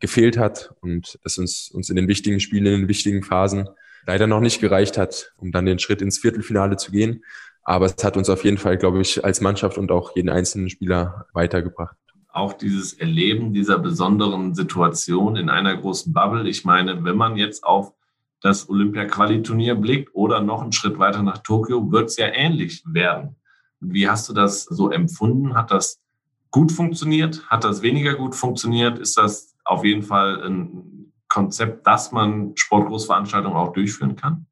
gefehlt 0.00 0.38
hat 0.38 0.74
und 0.80 1.18
dass 1.24 1.38
uns, 1.38 1.70
uns 1.70 1.90
in 1.90 1.96
den 1.96 2.08
wichtigen 2.08 2.40
Spielen, 2.40 2.66
in 2.66 2.80
den 2.80 2.88
wichtigen 2.88 3.22
Phasen 3.22 3.68
leider 4.06 4.26
noch 4.26 4.40
nicht 4.40 4.60
gereicht 4.60 4.96
hat, 4.96 5.32
um 5.36 5.52
dann 5.52 5.66
den 5.66 5.78
Schritt 5.78 6.02
ins 6.02 6.18
Viertelfinale 6.18 6.76
zu 6.76 6.92
gehen. 6.92 7.24
Aber 7.62 7.86
es 7.86 8.02
hat 8.02 8.16
uns 8.16 8.30
auf 8.30 8.44
jeden 8.44 8.58
Fall, 8.58 8.78
glaube 8.78 9.00
ich, 9.00 9.24
als 9.24 9.40
Mannschaft 9.40 9.76
und 9.76 9.90
auch 9.90 10.16
jeden 10.16 10.30
einzelnen 10.30 10.70
Spieler 10.70 11.26
weitergebracht 11.32 11.96
auch 12.38 12.54
dieses 12.54 12.94
Erleben 12.94 13.52
dieser 13.52 13.78
besonderen 13.78 14.54
Situation 14.54 15.36
in 15.36 15.50
einer 15.50 15.76
großen 15.76 16.12
Bubble. 16.12 16.48
Ich 16.48 16.64
meine, 16.64 17.04
wenn 17.04 17.16
man 17.16 17.36
jetzt 17.36 17.64
auf 17.64 17.92
das 18.40 18.68
Olympia-Quali-Turnier 18.68 19.74
blickt 19.74 20.14
oder 20.14 20.40
noch 20.40 20.62
einen 20.62 20.72
Schritt 20.72 20.98
weiter 20.98 21.22
nach 21.22 21.38
Tokio, 21.38 21.90
wird 21.90 22.10
es 22.10 22.16
ja 22.16 22.28
ähnlich 22.28 22.82
werden. 22.86 23.36
Wie 23.80 24.08
hast 24.08 24.28
du 24.28 24.32
das 24.32 24.64
so 24.64 24.90
empfunden? 24.90 25.54
Hat 25.54 25.70
das 25.70 26.00
gut 26.50 26.72
funktioniert? 26.72 27.44
Hat 27.48 27.64
das 27.64 27.82
weniger 27.82 28.14
gut 28.14 28.34
funktioniert? 28.34 28.98
Ist 28.98 29.18
das 29.18 29.56
auf 29.64 29.84
jeden 29.84 30.02
Fall 30.02 30.42
ein 30.42 31.12
Konzept, 31.28 31.86
dass 31.86 32.12
man 32.12 32.52
Sportgroßveranstaltungen 32.56 33.56
auch 33.56 33.72
durchführen 33.72 34.16
kann? 34.16 34.46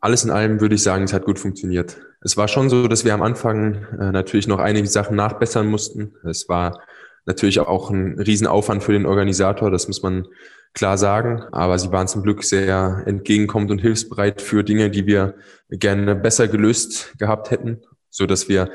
Alles 0.00 0.24
in 0.24 0.30
allem 0.30 0.60
würde 0.60 0.74
ich 0.74 0.82
sagen, 0.82 1.04
es 1.04 1.12
hat 1.12 1.24
gut 1.24 1.38
funktioniert. 1.38 2.00
Es 2.20 2.36
war 2.36 2.48
schon 2.48 2.68
so, 2.68 2.86
dass 2.88 3.04
wir 3.04 3.14
am 3.14 3.22
Anfang 3.22 3.74
äh, 3.98 4.12
natürlich 4.12 4.46
noch 4.46 4.58
einige 4.58 4.88
Sachen 4.88 5.16
nachbessern 5.16 5.68
mussten. 5.68 6.14
Es 6.24 6.48
war 6.48 6.80
natürlich 7.26 7.60
auch 7.60 7.90
ein 7.90 8.18
Riesenaufwand 8.18 8.82
für 8.82 8.92
den 8.92 9.06
Organisator, 9.06 9.70
das 9.70 9.88
muss 9.88 10.02
man 10.02 10.26
klar 10.72 10.96
sagen. 10.96 11.42
Aber 11.52 11.78
sie 11.78 11.92
waren 11.92 12.08
zum 12.08 12.22
Glück 12.22 12.44
sehr 12.44 13.02
entgegenkommend 13.06 13.70
und 13.70 13.80
hilfsbereit 13.80 14.40
für 14.40 14.64
Dinge, 14.64 14.90
die 14.90 15.06
wir 15.06 15.34
gerne 15.70 16.14
besser 16.14 16.48
gelöst 16.48 17.18
gehabt 17.18 17.50
hätten, 17.50 17.82
so 18.10 18.26
dass 18.26 18.48
wir 18.48 18.70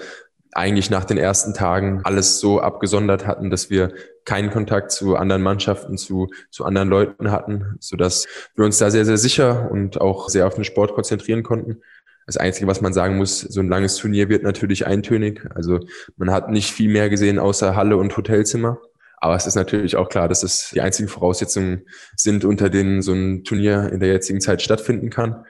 eigentlich 0.54 0.90
nach 0.90 1.06
den 1.06 1.18
ersten 1.18 1.54
Tagen 1.54 2.02
alles 2.04 2.40
so 2.40 2.60
abgesondert 2.60 3.26
hatten, 3.26 3.50
dass 3.50 3.70
wir 3.70 3.94
keinen 4.26 4.52
Kontakt 4.52 4.92
zu 4.92 5.16
anderen 5.16 5.42
Mannschaften, 5.42 5.98
zu, 5.98 6.28
zu 6.50 6.66
anderen 6.66 6.90
Leuten 6.90 7.32
hatten, 7.32 7.78
so 7.80 7.96
dass 7.96 8.28
wir 8.56 8.66
uns 8.66 8.78
da 8.78 8.92
sehr, 8.92 9.06
sehr 9.06 9.18
sicher 9.18 9.72
und 9.72 10.02
auch 10.02 10.28
sehr 10.28 10.48
auf 10.48 10.56
den 10.56 10.66
Sport 10.66 10.94
konzentrieren 10.94 11.44
konnten. 11.44 11.82
Das 12.26 12.38
Einzige, 12.38 12.68
was 12.68 12.82
man 12.82 12.94
sagen 12.94 13.18
muss, 13.18 13.42
so 13.42 13.60
ein 13.60 13.70
langes 13.70 13.96
Turnier 13.98 14.30
wird 14.30 14.44
natürlich 14.44 14.86
eintönig. 14.86 15.46
Also 15.56 15.80
man 16.18 16.32
hat 16.32 16.50
nicht 16.50 16.72
viel 16.72 16.92
mehr 16.92 17.10
gesehen 17.10 17.40
außer 17.40 17.76
Halle 17.76 17.98
und 17.98 18.16
Hotelzimmer. 18.16 18.80
Aber 19.18 19.36
es 19.36 19.46
ist 19.46 19.56
natürlich 19.56 19.96
auch 19.96 20.10
klar, 20.10 20.28
dass 20.28 20.42
es 20.42 20.72
die 20.74 20.82
einzigen 20.82 21.08
Voraussetzungen 21.08 21.84
sind, 22.16 22.44
unter 22.44 22.70
denen 22.70 23.02
so 23.02 23.14
ein 23.14 23.44
Turnier 23.44 23.92
in 23.92 24.00
der 24.00 24.10
jetzigen 24.10 24.42
Zeit 24.42 24.62
stattfinden 24.62 25.10
kann. 25.10 25.46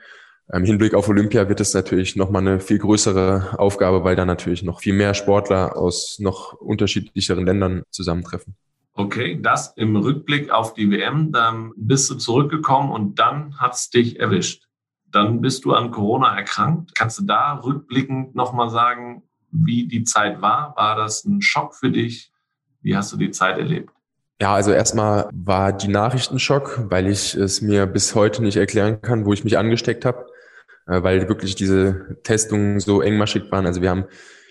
Im 0.52 0.64
Hinblick 0.64 0.92
auf 0.92 1.08
Olympia 1.08 1.48
wird 1.48 1.60
es 1.60 1.72
natürlich 1.72 2.14
nochmal 2.14 2.42
eine 2.42 2.60
viel 2.60 2.78
größere 2.78 3.58
Aufgabe, 3.58 4.04
weil 4.04 4.16
da 4.16 4.26
natürlich 4.26 4.62
noch 4.62 4.80
viel 4.80 4.92
mehr 4.92 5.14
Sportler 5.14 5.78
aus 5.78 6.18
noch 6.18 6.52
unterschiedlicheren 6.52 7.46
Ländern 7.46 7.84
zusammentreffen. 7.90 8.54
Okay, 8.94 9.38
das 9.40 9.72
im 9.76 9.96
Rückblick 9.96 10.50
auf 10.50 10.74
die 10.74 10.90
WM, 10.90 11.32
dann 11.32 11.72
bist 11.76 12.10
du 12.10 12.16
zurückgekommen 12.16 12.92
und 12.92 13.18
dann 13.18 13.56
hat 13.58 13.74
es 13.74 13.88
dich 13.88 14.20
erwischt. 14.20 14.64
Dann 15.12 15.40
bist 15.40 15.64
du 15.64 15.72
an 15.72 15.90
Corona 15.90 16.36
erkrankt. 16.36 16.94
Kannst 16.94 17.18
du 17.18 17.24
da 17.24 17.54
rückblickend 17.54 18.34
nochmal 18.34 18.70
sagen, 18.70 19.22
wie 19.50 19.86
die 19.86 20.04
Zeit 20.04 20.40
war? 20.40 20.74
War 20.76 20.96
das 20.96 21.24
ein 21.24 21.42
Schock 21.42 21.74
für 21.74 21.90
dich? 21.90 22.32
Wie 22.80 22.96
hast 22.96 23.12
du 23.12 23.16
die 23.16 23.30
Zeit 23.30 23.58
erlebt? 23.58 23.90
Ja, 24.40 24.54
also 24.54 24.72
erstmal 24.72 25.28
war 25.32 25.72
die 25.72 25.88
Nachrichtenschock, 25.88 26.86
weil 26.90 27.06
ich 27.06 27.34
es 27.34 27.62
mir 27.62 27.86
bis 27.86 28.14
heute 28.14 28.42
nicht 28.42 28.56
erklären 28.56 29.00
kann, 29.00 29.24
wo 29.24 29.32
ich 29.32 29.44
mich 29.44 29.56
angesteckt 29.56 30.04
habe. 30.04 30.26
Äh, 30.86 31.02
weil 31.02 31.28
wirklich 31.28 31.54
diese 31.54 32.18
Testungen 32.24 32.80
so 32.80 33.02
engmaschig 33.02 33.50
waren. 33.50 33.66
Also 33.66 33.82
wir 33.82 33.90
haben 33.90 34.04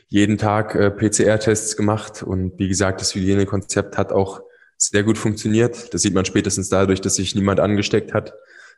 jeden 0.07 0.37
Tag 0.37 0.75
äh, 0.75 0.91
PCR-Tests 0.91 1.77
gemacht 1.77 2.23
und 2.23 2.57
wie 2.57 2.67
gesagt, 2.67 3.01
das 3.01 3.15
Hygienekonzept 3.15 3.97
hat 3.97 4.11
auch 4.11 4.41
sehr 4.77 5.03
gut 5.03 5.17
funktioniert. 5.17 5.93
Das 5.93 6.01
sieht 6.01 6.13
man 6.13 6.25
spätestens 6.25 6.69
dadurch, 6.69 7.01
dass 7.01 7.15
sich 7.15 7.35
niemand 7.35 7.59
angesteckt 7.59 8.13
hat. 8.13 8.33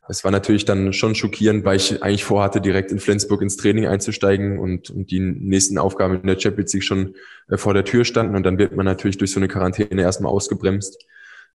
Es 0.09 0.23
war 0.23 0.31
natürlich 0.31 0.65
dann 0.65 0.91
schon 0.91 1.15
schockierend, 1.15 1.63
weil 1.63 1.77
ich 1.77 2.03
eigentlich 2.03 2.25
vorhatte, 2.25 2.59
direkt 2.59 2.91
in 2.91 2.99
Flensburg 2.99 3.41
ins 3.41 3.55
Training 3.55 3.87
einzusteigen 3.87 4.59
und, 4.59 4.89
und 4.89 5.11
die 5.11 5.19
nächsten 5.19 5.77
Aufgaben 5.77 6.19
in 6.19 6.27
der 6.27 6.39
Champions 6.39 6.73
League 6.73 6.83
schon 6.83 7.15
äh, 7.49 7.57
vor 7.57 7.73
der 7.73 7.85
Tür 7.85 8.03
standen. 8.03 8.35
Und 8.35 8.43
dann 8.43 8.57
wird 8.57 8.75
man 8.75 8.85
natürlich 8.85 9.17
durch 9.17 9.31
so 9.31 9.39
eine 9.39 9.47
Quarantäne 9.47 10.01
erstmal 10.01 10.31
ausgebremst. 10.31 11.05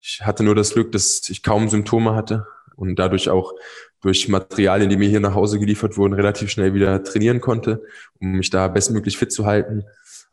Ich 0.02 0.22
hatte 0.22 0.44
nur 0.44 0.56
das 0.56 0.74
Glück, 0.74 0.92
dass 0.92 1.28
ich 1.30 1.44
kaum 1.44 1.68
Symptome 1.70 2.16
hatte 2.16 2.48
und 2.76 2.98
dadurch 2.98 3.30
auch 3.30 3.54
durch 4.02 4.30
Materialien, 4.30 4.90
die 4.90 4.98
mir 4.98 5.10
hier 5.10 5.20
nach 5.20 5.34
Hause 5.34 5.60
geliefert 5.60 5.98
wurden, 5.98 6.14
relativ 6.14 6.50
schnell 6.50 6.74
wieder 6.74 7.04
trainieren 7.04 7.42
konnte, 7.42 7.84
um 8.20 8.34
mich 8.34 8.50
da 8.50 8.68
bestmöglich 8.68 9.18
fit 9.18 9.32
zu 9.32 9.46
halten. 9.46 9.84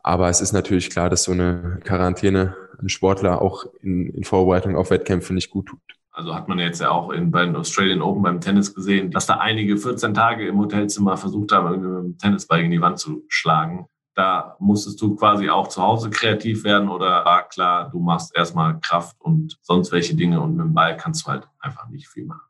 Aber 0.03 0.29
es 0.29 0.39
ist 0.39 0.53
natürlich 0.53 0.89
klar, 0.89 1.09
dass 1.09 1.23
so 1.23 1.31
eine 1.31 1.79
Quarantäne 1.83 2.55
einem 2.77 2.89
Sportler 2.89 3.41
auch 3.41 3.65
in, 3.81 4.09
in 4.09 4.23
Vorbereitung 4.23 4.75
auf 4.75 4.91
Wettkämpfe 4.91 5.33
nicht 5.33 5.49
gut 5.49 5.65
tut. 5.67 5.94
Also 6.15 6.33
hat 6.33 6.47
man 6.47 6.59
jetzt 6.59 6.81
ja 6.81 6.91
auch 6.91 7.11
in, 7.11 7.31
beim 7.31 7.55
Australian 7.55 8.01
Open 8.01 8.23
beim 8.23 8.41
Tennis 8.41 8.73
gesehen, 8.73 9.11
dass 9.11 9.25
da 9.25 9.35
einige 9.35 9.77
14 9.77 10.13
Tage 10.13 10.47
im 10.47 10.57
Hotelzimmer 10.57 11.17
versucht 11.17 11.51
haben, 11.51 11.67
irgendwie 11.67 11.89
mit 11.89 12.03
dem 12.03 12.17
Tennisball 12.17 12.61
in 12.61 12.71
die 12.71 12.81
Wand 12.81 12.99
zu 12.99 13.23
schlagen. 13.27 13.87
Da 14.15 14.55
musstest 14.59 15.01
du 15.01 15.15
quasi 15.15 15.49
auch 15.49 15.67
zu 15.67 15.81
Hause 15.81 16.09
kreativ 16.09 16.63
werden 16.63 16.87
oder 16.87 17.25
war 17.25 17.47
klar, 17.49 17.89
du 17.89 17.99
machst 17.99 18.35
erstmal 18.35 18.79
Kraft 18.79 19.17
und 19.19 19.57
sonst 19.61 19.91
welche 19.91 20.15
Dinge 20.15 20.39
und 20.39 20.55
mit 20.55 20.65
dem 20.65 20.73
Ball 20.73 20.95
kannst 20.95 21.27
du 21.27 21.31
halt 21.31 21.49
einfach 21.59 21.89
nicht 21.89 22.07
viel 22.07 22.25
machen 22.25 22.45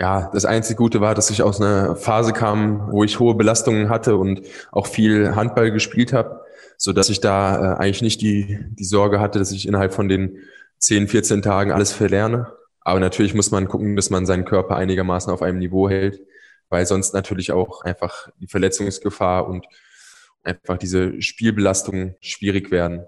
ja, 0.00 0.30
das 0.32 0.44
einzige 0.44 0.76
Gute 0.76 1.00
war, 1.00 1.14
dass 1.14 1.30
ich 1.30 1.42
aus 1.42 1.60
einer 1.60 1.96
Phase 1.96 2.32
kam, 2.32 2.92
wo 2.92 3.02
ich 3.02 3.18
hohe 3.18 3.34
Belastungen 3.34 3.88
hatte 3.88 4.16
und 4.16 4.42
auch 4.70 4.86
viel 4.86 5.34
Handball 5.34 5.72
gespielt 5.72 6.12
habe, 6.12 6.40
so 6.76 6.92
dass 6.92 7.08
ich 7.08 7.20
da 7.20 7.74
äh, 7.74 7.76
eigentlich 7.78 8.02
nicht 8.02 8.20
die, 8.20 8.60
die 8.70 8.84
Sorge 8.84 9.18
hatte, 9.18 9.40
dass 9.40 9.50
ich 9.50 9.66
innerhalb 9.66 9.92
von 9.92 10.08
den 10.08 10.38
10, 10.78 11.08
14 11.08 11.42
Tagen 11.42 11.72
alles 11.72 11.92
verlerne. 11.92 12.52
Aber 12.88 13.00
natürlich 13.00 13.34
muss 13.34 13.50
man 13.50 13.68
gucken, 13.68 13.96
dass 13.96 14.08
man 14.08 14.24
seinen 14.24 14.46
Körper 14.46 14.76
einigermaßen 14.76 15.30
auf 15.30 15.42
einem 15.42 15.58
Niveau 15.58 15.90
hält, 15.90 16.22
weil 16.70 16.86
sonst 16.86 17.12
natürlich 17.12 17.52
auch 17.52 17.82
einfach 17.82 18.30
die 18.40 18.46
Verletzungsgefahr 18.46 19.46
und 19.46 19.66
einfach 20.42 20.78
diese 20.78 21.20
Spielbelastungen 21.20 22.14
schwierig 22.22 22.70
werden, 22.70 23.04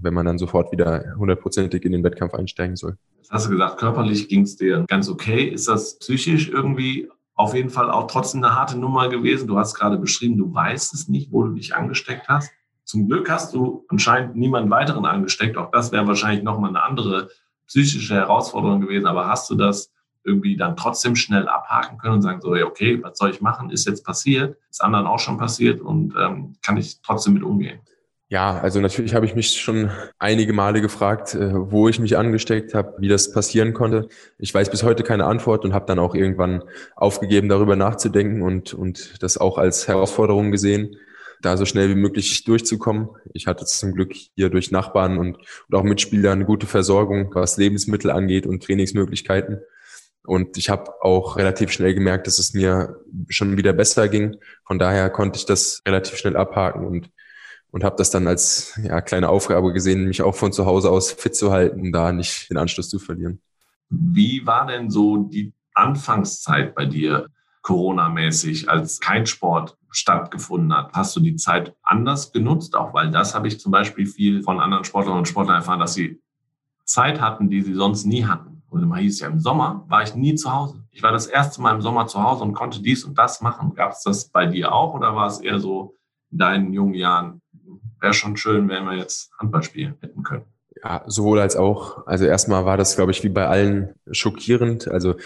wenn 0.00 0.14
man 0.14 0.26
dann 0.26 0.36
sofort 0.36 0.72
wieder 0.72 1.14
hundertprozentig 1.16 1.84
in 1.84 1.92
den 1.92 2.02
Wettkampf 2.02 2.34
einsteigen 2.34 2.74
soll. 2.74 2.96
Jetzt 3.18 3.30
hast 3.30 3.46
du 3.46 3.50
gesagt, 3.50 3.78
körperlich 3.78 4.28
ging 4.28 4.42
es 4.42 4.56
dir 4.56 4.84
ganz 4.88 5.08
okay. 5.08 5.44
Ist 5.44 5.68
das 5.68 6.00
psychisch 6.00 6.48
irgendwie 6.48 7.08
auf 7.36 7.54
jeden 7.54 7.70
Fall 7.70 7.88
auch 7.88 8.08
trotzdem 8.08 8.42
eine 8.42 8.56
harte 8.56 8.76
Nummer 8.76 9.08
gewesen? 9.10 9.46
Du 9.46 9.56
hast 9.58 9.76
gerade 9.76 9.96
beschrieben, 9.96 10.38
du 10.38 10.52
weißt 10.52 10.92
es 10.92 11.06
nicht, 11.06 11.30
wo 11.30 11.44
du 11.44 11.54
dich 11.54 11.76
angesteckt 11.76 12.26
hast. 12.26 12.50
Zum 12.82 13.06
Glück 13.06 13.30
hast 13.30 13.54
du 13.54 13.84
anscheinend 13.86 14.34
niemanden 14.34 14.70
weiteren 14.70 15.04
angesteckt. 15.04 15.56
Auch 15.56 15.70
das 15.70 15.92
wäre 15.92 16.08
wahrscheinlich 16.08 16.42
nochmal 16.42 16.70
eine 16.70 16.82
andere 16.82 17.28
psychische 17.70 18.14
Herausforderung 18.14 18.80
gewesen. 18.80 19.06
Aber 19.06 19.28
hast 19.28 19.48
du 19.48 19.54
das 19.54 19.92
irgendwie 20.24 20.56
dann 20.56 20.76
trotzdem 20.76 21.16
schnell 21.16 21.48
abhaken 21.48 21.96
können 21.98 22.14
und 22.14 22.22
sagen 22.22 22.40
so, 22.42 22.54
ja, 22.54 22.66
okay, 22.66 23.02
was 23.02 23.16
soll 23.16 23.30
ich 23.30 23.40
machen? 23.40 23.70
Ist 23.70 23.86
jetzt 23.86 24.04
passiert, 24.04 24.58
ist 24.70 24.82
anderen 24.82 25.06
auch 25.06 25.20
schon 25.20 25.38
passiert 25.38 25.80
und 25.80 26.14
ähm, 26.20 26.56
kann 26.62 26.76
ich 26.76 27.00
trotzdem 27.00 27.34
mit 27.34 27.42
umgehen? 27.42 27.80
Ja, 28.28 28.60
also 28.60 28.80
natürlich 28.80 29.14
habe 29.14 29.26
ich 29.26 29.34
mich 29.34 29.60
schon 29.60 29.90
einige 30.18 30.52
Male 30.52 30.80
gefragt, 30.80 31.34
äh, 31.34 31.50
wo 31.52 31.88
ich 31.88 31.98
mich 31.98 32.16
angesteckt 32.18 32.74
habe, 32.74 32.94
wie 32.98 33.08
das 33.08 33.32
passieren 33.32 33.72
konnte. 33.72 34.08
Ich 34.38 34.52
weiß 34.52 34.70
bis 34.70 34.82
heute 34.82 35.02
keine 35.02 35.24
Antwort 35.24 35.64
und 35.64 35.72
habe 35.72 35.86
dann 35.86 35.98
auch 35.98 36.14
irgendwann 36.14 36.62
aufgegeben, 36.96 37.48
darüber 37.48 37.74
nachzudenken 37.74 38.42
und, 38.42 38.74
und 38.74 39.20
das 39.22 39.38
auch 39.38 39.58
als 39.58 39.88
Herausforderung 39.88 40.52
gesehen, 40.52 40.96
da 41.42 41.56
so 41.56 41.64
schnell 41.64 41.88
wie 41.90 41.94
möglich 41.94 42.44
durchzukommen. 42.44 43.08
Ich 43.32 43.46
hatte 43.46 43.64
zum 43.64 43.92
Glück 43.92 44.12
hier 44.34 44.50
durch 44.50 44.70
Nachbarn 44.70 45.18
und, 45.18 45.36
und 45.36 45.74
auch 45.74 45.82
Mitspieler 45.82 46.32
eine 46.32 46.44
gute 46.44 46.66
Versorgung, 46.66 47.34
was 47.34 47.56
Lebensmittel 47.56 48.10
angeht 48.10 48.46
und 48.46 48.62
Trainingsmöglichkeiten. 48.62 49.60
Und 50.24 50.58
ich 50.58 50.68
habe 50.68 51.02
auch 51.02 51.36
relativ 51.36 51.72
schnell 51.72 51.94
gemerkt, 51.94 52.26
dass 52.26 52.38
es 52.38 52.52
mir 52.52 52.96
schon 53.28 53.56
wieder 53.56 53.72
besser 53.72 54.08
ging. 54.08 54.36
Von 54.66 54.78
daher 54.78 55.08
konnte 55.10 55.38
ich 55.38 55.46
das 55.46 55.82
relativ 55.86 56.16
schnell 56.16 56.36
abhaken 56.36 56.84
und 56.86 57.10
und 57.72 57.84
habe 57.84 57.96
das 57.96 58.10
dann 58.10 58.26
als 58.26 58.78
ja, 58.82 59.00
kleine 59.00 59.28
Aufgabe 59.28 59.72
gesehen, 59.72 60.06
mich 60.06 60.22
auch 60.22 60.34
von 60.34 60.52
zu 60.52 60.66
Hause 60.66 60.90
aus 60.90 61.12
fit 61.12 61.36
zu 61.36 61.52
halten, 61.52 61.92
da 61.92 62.12
nicht 62.12 62.50
den 62.50 62.56
Anschluss 62.56 62.88
zu 62.88 62.98
verlieren. 62.98 63.40
Wie 63.88 64.44
war 64.46 64.66
denn 64.66 64.90
so 64.90 65.18
die 65.18 65.52
Anfangszeit 65.74 66.74
bei 66.74 66.86
dir 66.86 67.26
Corona-mäßig, 67.62 68.68
als 68.70 69.00
kein 69.00 69.26
Sport 69.26 69.76
stattgefunden 69.90 70.74
hat? 70.74 70.92
Hast 70.92 71.14
du 71.16 71.20
die 71.20 71.36
Zeit 71.36 71.74
anders 71.82 72.32
genutzt? 72.32 72.76
Auch 72.76 72.94
weil 72.94 73.10
das 73.10 73.34
habe 73.34 73.48
ich 73.48 73.60
zum 73.60 73.72
Beispiel 73.72 74.06
viel 74.06 74.42
von 74.42 74.60
anderen 74.60 74.84
Sportlern 74.84 75.18
und 75.18 75.28
Sportlern 75.28 75.56
erfahren, 75.56 75.80
dass 75.80 75.94
sie 75.94 76.20
Zeit 76.84 77.20
hatten, 77.20 77.50
die 77.50 77.62
sie 77.62 77.74
sonst 77.74 78.04
nie 78.04 78.24
hatten. 78.24 78.62
Und 78.68 78.82
immer 78.82 78.96
hieß 78.96 79.20
ja, 79.20 79.28
im 79.28 79.40
Sommer 79.40 79.84
war 79.88 80.02
ich 80.02 80.14
nie 80.14 80.34
zu 80.36 80.52
Hause. 80.52 80.84
Ich 80.90 81.02
war 81.02 81.12
das 81.12 81.26
erste 81.26 81.60
Mal 81.60 81.74
im 81.74 81.82
Sommer 81.82 82.06
zu 82.06 82.22
Hause 82.22 82.44
und 82.44 82.54
konnte 82.54 82.80
dies 82.80 83.04
und 83.04 83.18
das 83.18 83.40
machen. 83.40 83.74
Gab 83.74 83.92
es 83.92 84.02
das 84.02 84.28
bei 84.28 84.46
dir 84.46 84.72
auch 84.72 84.94
oder 84.94 85.14
war 85.14 85.26
es 85.26 85.40
eher 85.40 85.58
so 85.58 85.96
in 86.30 86.38
deinen 86.38 86.72
jungen 86.72 86.94
Jahren, 86.94 87.42
wäre 88.00 88.14
schon 88.14 88.36
schön, 88.36 88.68
wenn 88.68 88.84
wir 88.84 88.96
jetzt 88.96 89.32
Handball 89.38 89.62
spielen 89.62 89.96
hätten 90.00 90.22
können. 90.22 90.46
Ja, 90.82 91.04
sowohl 91.06 91.40
als 91.40 91.56
auch. 91.56 92.06
Also 92.06 92.24
erstmal 92.24 92.64
war 92.64 92.76
das, 92.76 92.96
glaube 92.96 93.12
ich, 93.12 93.22
wie 93.22 93.28
bei 93.28 93.46
allen 93.46 93.94
schockierend. 94.10 94.88
Also 94.88 95.16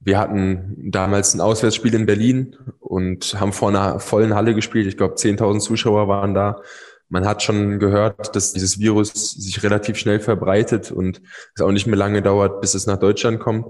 wir 0.00 0.18
hatten 0.18 0.90
damals 0.90 1.34
ein 1.34 1.40
Auswärtsspiel 1.40 1.94
in 1.94 2.06
Berlin 2.06 2.56
und 2.80 3.38
haben 3.38 3.52
vor 3.52 3.68
einer 3.68 4.00
vollen 4.00 4.34
Halle 4.34 4.54
gespielt. 4.54 4.86
Ich 4.86 4.96
glaube, 4.96 5.14
10.000 5.14 5.60
Zuschauer 5.60 6.08
waren 6.08 6.34
da. 6.34 6.62
Man 7.08 7.26
hat 7.26 7.42
schon 7.42 7.78
gehört, 7.78 8.34
dass 8.34 8.52
dieses 8.52 8.78
Virus 8.78 9.12
sich 9.12 9.62
relativ 9.62 9.98
schnell 9.98 10.18
verbreitet 10.18 10.90
und 10.90 11.20
es 11.54 11.60
auch 11.60 11.70
nicht 11.70 11.86
mehr 11.86 11.98
lange 11.98 12.22
dauert, 12.22 12.60
bis 12.60 12.74
es 12.74 12.86
nach 12.86 12.98
Deutschland 12.98 13.38
kommt. 13.38 13.66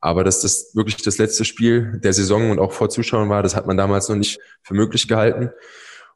Aber 0.00 0.24
dass 0.24 0.40
das 0.40 0.74
wirklich 0.74 0.96
das 1.02 1.18
letzte 1.18 1.44
Spiel 1.44 2.00
der 2.02 2.14
Saison 2.14 2.50
und 2.50 2.58
auch 2.58 2.72
vor 2.72 2.88
Zuschauern 2.88 3.28
war, 3.28 3.42
das 3.42 3.54
hat 3.54 3.66
man 3.66 3.76
damals 3.76 4.08
noch 4.08 4.16
nicht 4.16 4.40
für 4.62 4.74
möglich 4.74 5.08
gehalten. 5.08 5.50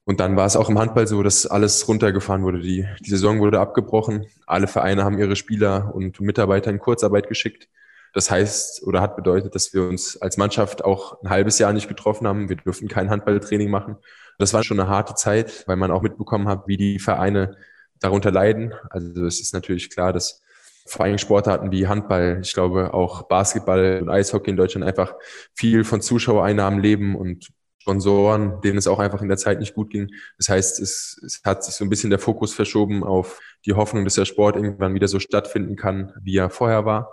Und 0.06 0.20
dann 0.20 0.36
war 0.36 0.46
es 0.46 0.56
auch 0.56 0.68
im 0.68 0.78
Handball 0.78 1.06
so, 1.06 1.22
dass 1.22 1.46
alles 1.46 1.88
runtergefahren 1.88 2.42
wurde. 2.42 2.60
Die, 2.60 2.86
die 3.00 3.10
Saison 3.10 3.40
wurde 3.40 3.60
abgebrochen. 3.60 4.26
Alle 4.46 4.66
Vereine 4.66 5.04
haben 5.04 5.18
ihre 5.18 5.34
Spieler 5.34 5.94
und 5.94 6.20
Mitarbeiter 6.20 6.70
in 6.70 6.78
Kurzarbeit 6.78 7.28
geschickt. 7.28 7.68
Das 8.12 8.30
heißt 8.30 8.84
oder 8.84 9.00
hat 9.00 9.16
bedeutet, 9.16 9.54
dass 9.54 9.72
wir 9.74 9.88
uns 9.88 10.20
als 10.20 10.36
Mannschaft 10.36 10.84
auch 10.84 11.20
ein 11.22 11.30
halbes 11.30 11.58
Jahr 11.58 11.72
nicht 11.72 11.88
getroffen 11.88 12.28
haben. 12.28 12.48
Wir 12.48 12.56
durften 12.56 12.86
kein 12.86 13.10
Handballtraining 13.10 13.70
machen. 13.70 13.96
Das 14.38 14.52
war 14.52 14.62
schon 14.62 14.78
eine 14.78 14.88
harte 14.88 15.14
Zeit, 15.14 15.64
weil 15.66 15.76
man 15.76 15.90
auch 15.90 16.02
mitbekommen 16.02 16.48
hat, 16.48 16.68
wie 16.68 16.76
die 16.76 16.98
Vereine 16.98 17.56
darunter 17.98 18.30
leiden. 18.30 18.74
Also 18.90 19.24
es 19.24 19.40
ist 19.40 19.54
natürlich 19.54 19.90
klar, 19.90 20.12
dass 20.12 20.42
vor 20.86 21.04
allem 21.04 21.18
Sportarten 21.18 21.72
wie 21.72 21.88
Handball, 21.88 22.40
ich 22.42 22.52
glaube 22.52 22.92
auch 22.92 23.22
Basketball 23.22 24.00
und 24.02 24.10
Eishockey 24.10 24.50
in 24.50 24.56
Deutschland 24.56 24.86
einfach 24.86 25.14
viel 25.54 25.82
von 25.82 26.02
Zuschauereinnahmen 26.02 26.80
leben 26.80 27.16
und 27.16 27.48
Sponsoren, 27.84 28.62
denen 28.62 28.78
es 28.78 28.86
auch 28.86 28.98
einfach 28.98 29.20
in 29.20 29.28
der 29.28 29.36
Zeit 29.36 29.60
nicht 29.60 29.74
gut 29.74 29.90
ging. 29.90 30.10
Das 30.38 30.48
heißt, 30.48 30.80
es, 30.80 31.20
es 31.22 31.42
hat 31.44 31.62
sich 31.64 31.74
so 31.74 31.84
ein 31.84 31.90
bisschen 31.90 32.08
der 32.08 32.18
Fokus 32.18 32.54
verschoben 32.54 33.04
auf 33.04 33.40
die 33.66 33.74
Hoffnung, 33.74 34.04
dass 34.04 34.14
der 34.14 34.24
Sport 34.24 34.56
irgendwann 34.56 34.94
wieder 34.94 35.06
so 35.06 35.20
stattfinden 35.20 35.76
kann, 35.76 36.14
wie 36.22 36.38
er 36.38 36.48
vorher 36.48 36.86
war. 36.86 37.12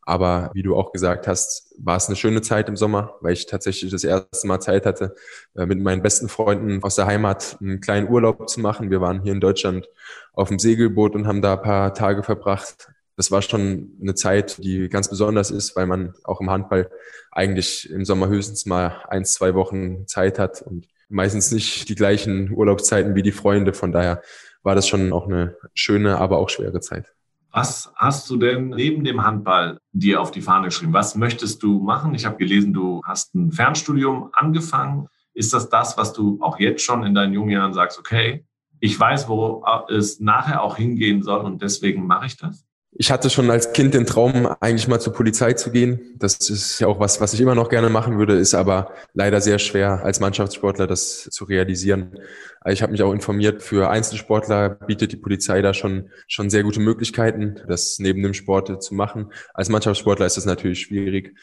Aber 0.00 0.52
wie 0.54 0.62
du 0.62 0.74
auch 0.74 0.92
gesagt 0.92 1.26
hast, 1.26 1.74
war 1.78 1.98
es 1.98 2.06
eine 2.06 2.16
schöne 2.16 2.40
Zeit 2.40 2.70
im 2.70 2.76
Sommer, 2.76 3.16
weil 3.20 3.34
ich 3.34 3.44
tatsächlich 3.44 3.90
das 3.90 4.04
erste 4.04 4.46
Mal 4.46 4.60
Zeit 4.60 4.86
hatte, 4.86 5.14
äh, 5.54 5.66
mit 5.66 5.80
meinen 5.80 6.00
besten 6.00 6.30
Freunden 6.30 6.82
aus 6.82 6.94
der 6.94 7.06
Heimat 7.06 7.58
einen 7.60 7.82
kleinen 7.82 8.08
Urlaub 8.08 8.48
zu 8.48 8.60
machen. 8.60 8.90
Wir 8.90 9.02
waren 9.02 9.20
hier 9.20 9.32
in 9.32 9.40
Deutschland 9.40 9.86
auf 10.32 10.48
dem 10.48 10.58
Segelboot 10.58 11.14
und 11.14 11.26
haben 11.26 11.42
da 11.42 11.54
ein 11.54 11.62
paar 11.62 11.92
Tage 11.92 12.22
verbracht. 12.22 12.88
Das 13.16 13.30
war 13.30 13.40
schon 13.40 13.96
eine 14.00 14.14
Zeit, 14.14 14.62
die 14.62 14.88
ganz 14.88 15.08
besonders 15.08 15.50
ist, 15.50 15.74
weil 15.74 15.86
man 15.86 16.14
auch 16.24 16.40
im 16.40 16.50
Handball 16.50 16.90
eigentlich 17.32 17.88
im 17.90 18.04
Sommer 18.04 18.28
höchstens 18.28 18.66
mal 18.66 19.02
ein, 19.08 19.24
zwei 19.24 19.54
Wochen 19.54 20.06
Zeit 20.06 20.38
hat 20.38 20.60
und 20.62 20.86
meistens 21.08 21.50
nicht 21.50 21.88
die 21.88 21.94
gleichen 21.94 22.52
Urlaubszeiten 22.52 23.14
wie 23.14 23.22
die 23.22 23.32
Freunde. 23.32 23.72
Von 23.72 23.92
daher 23.92 24.22
war 24.62 24.74
das 24.74 24.86
schon 24.86 25.12
auch 25.12 25.26
eine 25.26 25.56
schöne, 25.74 26.18
aber 26.18 26.38
auch 26.38 26.50
schwere 26.50 26.80
Zeit. 26.80 27.14
Was 27.52 27.90
hast 27.94 28.28
du 28.28 28.36
denn 28.36 28.68
neben 28.68 29.02
dem 29.02 29.24
Handball 29.24 29.78
dir 29.92 30.20
auf 30.20 30.30
die 30.30 30.42
Fahne 30.42 30.66
geschrieben? 30.66 30.92
Was 30.92 31.14
möchtest 31.14 31.62
du 31.62 31.80
machen? 31.80 32.14
Ich 32.14 32.26
habe 32.26 32.36
gelesen, 32.36 32.74
du 32.74 33.00
hast 33.04 33.34
ein 33.34 33.50
Fernstudium 33.50 34.28
angefangen. 34.32 35.06
Ist 35.32 35.54
das 35.54 35.70
das, 35.70 35.96
was 35.96 36.12
du 36.12 36.38
auch 36.42 36.58
jetzt 36.58 36.82
schon 36.82 37.02
in 37.06 37.14
deinen 37.14 37.32
jungen 37.32 37.50
Jahren 37.50 37.72
sagst, 37.72 37.98
okay, 37.98 38.44
ich 38.78 38.98
weiß, 39.00 39.26
wo 39.28 39.64
es 39.88 40.20
nachher 40.20 40.62
auch 40.62 40.76
hingehen 40.76 41.22
soll 41.22 41.40
und 41.46 41.62
deswegen 41.62 42.06
mache 42.06 42.26
ich 42.26 42.36
das? 42.36 42.65
Ich 42.98 43.10
hatte 43.10 43.28
schon 43.28 43.50
als 43.50 43.72
Kind 43.74 43.92
den 43.92 44.06
Traum, 44.06 44.46
eigentlich 44.60 44.88
mal 44.88 45.00
zur 45.00 45.12
Polizei 45.12 45.52
zu 45.52 45.70
gehen. 45.70 46.14
Das 46.16 46.48
ist 46.48 46.80
ja 46.80 46.86
auch 46.86 46.98
was, 46.98 47.20
was 47.20 47.34
ich 47.34 47.40
immer 47.40 47.54
noch 47.54 47.68
gerne 47.68 47.90
machen 47.90 48.18
würde, 48.18 48.34
ist 48.34 48.54
aber 48.54 48.90
leider 49.12 49.42
sehr 49.42 49.58
schwer 49.58 50.02
als 50.02 50.18
Mannschaftssportler 50.18 50.86
das 50.86 51.24
zu 51.24 51.44
realisieren. 51.44 52.18
Ich 52.64 52.82
habe 52.82 52.92
mich 52.92 53.02
auch 53.02 53.12
informiert, 53.12 53.62
für 53.62 53.90
Einzelsportler 53.90 54.70
bietet 54.70 55.12
die 55.12 55.18
Polizei 55.18 55.60
da 55.60 55.74
schon, 55.74 56.08
schon 56.26 56.48
sehr 56.48 56.62
gute 56.62 56.80
Möglichkeiten, 56.80 57.60
das 57.68 57.98
neben 57.98 58.22
dem 58.22 58.32
Sport 58.32 58.82
zu 58.82 58.94
machen. 58.94 59.30
Als 59.52 59.68
Mannschaftssportler 59.68 60.24
ist 60.24 60.38
das 60.38 60.46
natürlich 60.46 60.80
schwierig. 60.80 61.36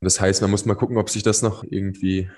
Das 0.00 0.20
heißt, 0.20 0.40
man 0.40 0.50
muss 0.50 0.64
mal 0.64 0.74
gucken, 0.74 0.96
ob 0.96 1.10
sich 1.10 1.22
das 1.22 1.42
noch 1.42 1.64
irgendwie 1.68 2.30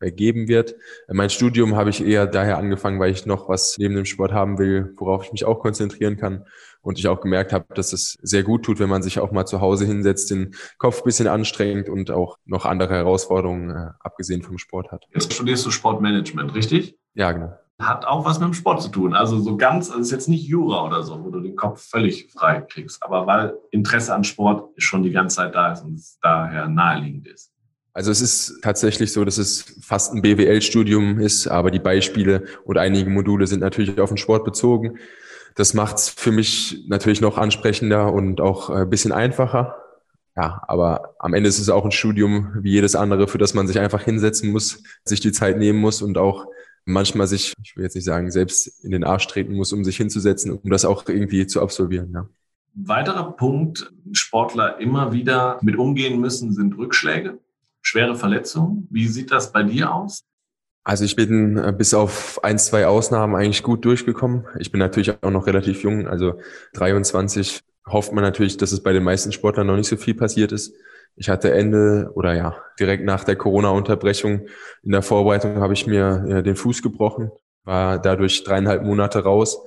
ergeben 0.00 0.48
wird. 0.48 0.74
Mein 1.08 1.30
Studium 1.30 1.76
habe 1.76 1.90
ich 1.90 2.04
eher 2.04 2.26
daher 2.26 2.58
angefangen, 2.58 2.98
weil 2.98 3.12
ich 3.12 3.26
noch 3.26 3.48
was 3.48 3.76
neben 3.78 3.94
dem 3.94 4.06
Sport 4.06 4.32
haben 4.32 4.58
will, 4.58 4.94
worauf 4.96 5.24
ich 5.24 5.32
mich 5.32 5.44
auch 5.44 5.60
konzentrieren 5.60 6.16
kann. 6.16 6.46
Und 6.82 6.98
ich 6.98 7.08
auch 7.08 7.20
gemerkt 7.20 7.52
habe, 7.52 7.66
dass 7.74 7.92
es 7.92 8.16
sehr 8.22 8.42
gut 8.42 8.64
tut, 8.64 8.78
wenn 8.78 8.88
man 8.88 9.02
sich 9.02 9.20
auch 9.20 9.32
mal 9.32 9.44
zu 9.44 9.60
Hause 9.60 9.84
hinsetzt, 9.84 10.30
den 10.30 10.54
Kopf 10.78 11.02
bisschen 11.02 11.28
anstrengt 11.28 11.88
und 11.88 12.10
auch 12.10 12.38
noch 12.44 12.64
andere 12.64 12.94
Herausforderungen, 12.94 13.70
äh, 13.70 13.90
abgesehen 14.00 14.42
vom 14.42 14.58
Sport 14.58 14.90
hat. 14.90 15.04
Jetzt 15.12 15.32
studierst 15.32 15.66
du 15.66 15.70
Sportmanagement, 15.70 16.54
richtig? 16.54 16.96
Ja, 17.14 17.32
genau. 17.32 17.52
Hat 17.78 18.04
auch 18.04 18.24
was 18.26 18.38
mit 18.38 18.48
dem 18.48 18.54
Sport 18.54 18.82
zu 18.82 18.88
tun. 18.90 19.14
Also 19.14 19.40
so 19.40 19.56
ganz, 19.56 19.90
also 19.90 20.02
ist 20.02 20.10
jetzt 20.10 20.28
nicht 20.28 20.46
Jura 20.46 20.86
oder 20.86 21.02
so, 21.02 21.24
wo 21.24 21.30
du 21.30 21.40
den 21.40 21.56
Kopf 21.56 21.82
völlig 21.82 22.30
frei 22.30 22.60
kriegst. 22.60 23.02
Aber 23.02 23.26
weil 23.26 23.54
Interesse 23.70 24.14
an 24.14 24.24
Sport 24.24 24.68
schon 24.76 25.02
die 25.02 25.12
ganze 25.12 25.36
Zeit 25.36 25.54
da 25.54 25.72
ist 25.72 25.82
und 25.82 25.94
es 25.94 26.18
daher 26.20 26.68
naheliegend 26.68 27.26
ist. 27.26 27.52
Also 27.92 28.10
es 28.10 28.20
ist 28.20 28.60
tatsächlich 28.62 29.12
so, 29.12 29.24
dass 29.24 29.38
es 29.38 29.78
fast 29.82 30.14
ein 30.14 30.22
BWL-Studium 30.22 31.18
ist, 31.18 31.48
aber 31.48 31.70
die 31.70 31.80
Beispiele 31.80 32.44
oder 32.64 32.82
einige 32.82 33.10
Module 33.10 33.46
sind 33.46 33.60
natürlich 33.60 33.98
auf 33.98 34.10
den 34.10 34.18
Sport 34.18 34.44
bezogen. 34.44 34.98
Das 35.60 35.74
macht 35.74 35.98
es 35.98 36.08
für 36.08 36.32
mich 36.32 36.84
natürlich 36.88 37.20
noch 37.20 37.36
ansprechender 37.36 38.12
und 38.12 38.40
auch 38.40 38.70
ein 38.70 38.88
bisschen 38.88 39.12
einfacher. 39.12 39.76
Ja, 40.34 40.62
aber 40.66 41.14
am 41.18 41.34
Ende 41.34 41.50
ist 41.50 41.58
es 41.58 41.68
auch 41.68 41.84
ein 41.84 41.90
Studium 41.90 42.54
wie 42.62 42.70
jedes 42.70 42.94
andere, 42.94 43.28
für 43.28 43.36
das 43.36 43.52
man 43.52 43.66
sich 43.66 43.78
einfach 43.78 44.02
hinsetzen 44.02 44.52
muss, 44.52 44.82
sich 45.04 45.20
die 45.20 45.32
Zeit 45.32 45.58
nehmen 45.58 45.78
muss 45.78 46.00
und 46.00 46.16
auch 46.16 46.46
manchmal 46.86 47.26
sich, 47.26 47.52
ich 47.62 47.76
will 47.76 47.84
jetzt 47.84 47.94
nicht 47.94 48.06
sagen, 48.06 48.30
selbst 48.30 48.82
in 48.82 48.90
den 48.90 49.04
Arsch 49.04 49.26
treten 49.26 49.52
muss, 49.52 49.72
um 49.74 49.84
sich 49.84 49.98
hinzusetzen, 49.98 50.50
um 50.50 50.70
das 50.70 50.86
auch 50.86 51.06
irgendwie 51.06 51.46
zu 51.46 51.60
absolvieren. 51.60 52.10
Ja. 52.14 52.26
Weiterer 52.72 53.32
Punkt, 53.32 53.92
Sportler 54.12 54.78
immer 54.78 55.12
wieder 55.12 55.58
mit 55.60 55.76
umgehen 55.76 56.20
müssen, 56.20 56.54
sind 56.54 56.78
Rückschläge 56.78 57.38
schwere 57.82 58.14
Verletzungen. 58.14 58.86
Wie 58.90 59.08
sieht 59.08 59.30
das 59.30 59.52
bei 59.52 59.62
dir 59.62 59.92
aus? 59.92 60.24
Also 60.82 61.04
ich 61.04 61.14
bin 61.16 61.56
äh, 61.58 61.72
bis 61.76 61.94
auf 61.94 62.42
ein, 62.42 62.58
zwei 62.58 62.86
Ausnahmen 62.86 63.36
eigentlich 63.36 63.62
gut 63.62 63.84
durchgekommen. 63.84 64.46
Ich 64.58 64.72
bin 64.72 64.78
natürlich 64.78 65.22
auch 65.22 65.30
noch 65.30 65.46
relativ 65.46 65.82
jung, 65.82 66.08
also 66.08 66.40
23 66.74 67.60
hofft 67.86 68.12
man 68.12 68.24
natürlich, 68.24 68.56
dass 68.56 68.72
es 68.72 68.82
bei 68.82 68.92
den 68.92 69.02
meisten 69.02 69.32
Sportlern 69.32 69.66
noch 69.66 69.76
nicht 69.76 69.88
so 69.88 69.96
viel 69.96 70.14
passiert 70.14 70.52
ist. 70.52 70.74
Ich 71.16 71.28
hatte 71.28 71.52
Ende 71.52 72.10
oder 72.14 72.34
ja, 72.34 72.56
direkt 72.78 73.04
nach 73.04 73.24
der 73.24 73.36
Corona-Unterbrechung 73.36 74.46
in 74.82 74.92
der 74.92 75.02
Vorbereitung 75.02 75.56
habe 75.60 75.72
ich 75.72 75.86
mir 75.86 76.24
ja, 76.26 76.42
den 76.42 76.56
Fuß 76.56 76.82
gebrochen, 76.82 77.30
war 77.64 77.98
dadurch 77.98 78.44
dreieinhalb 78.44 78.84
Monate 78.84 79.22
raus. 79.22 79.62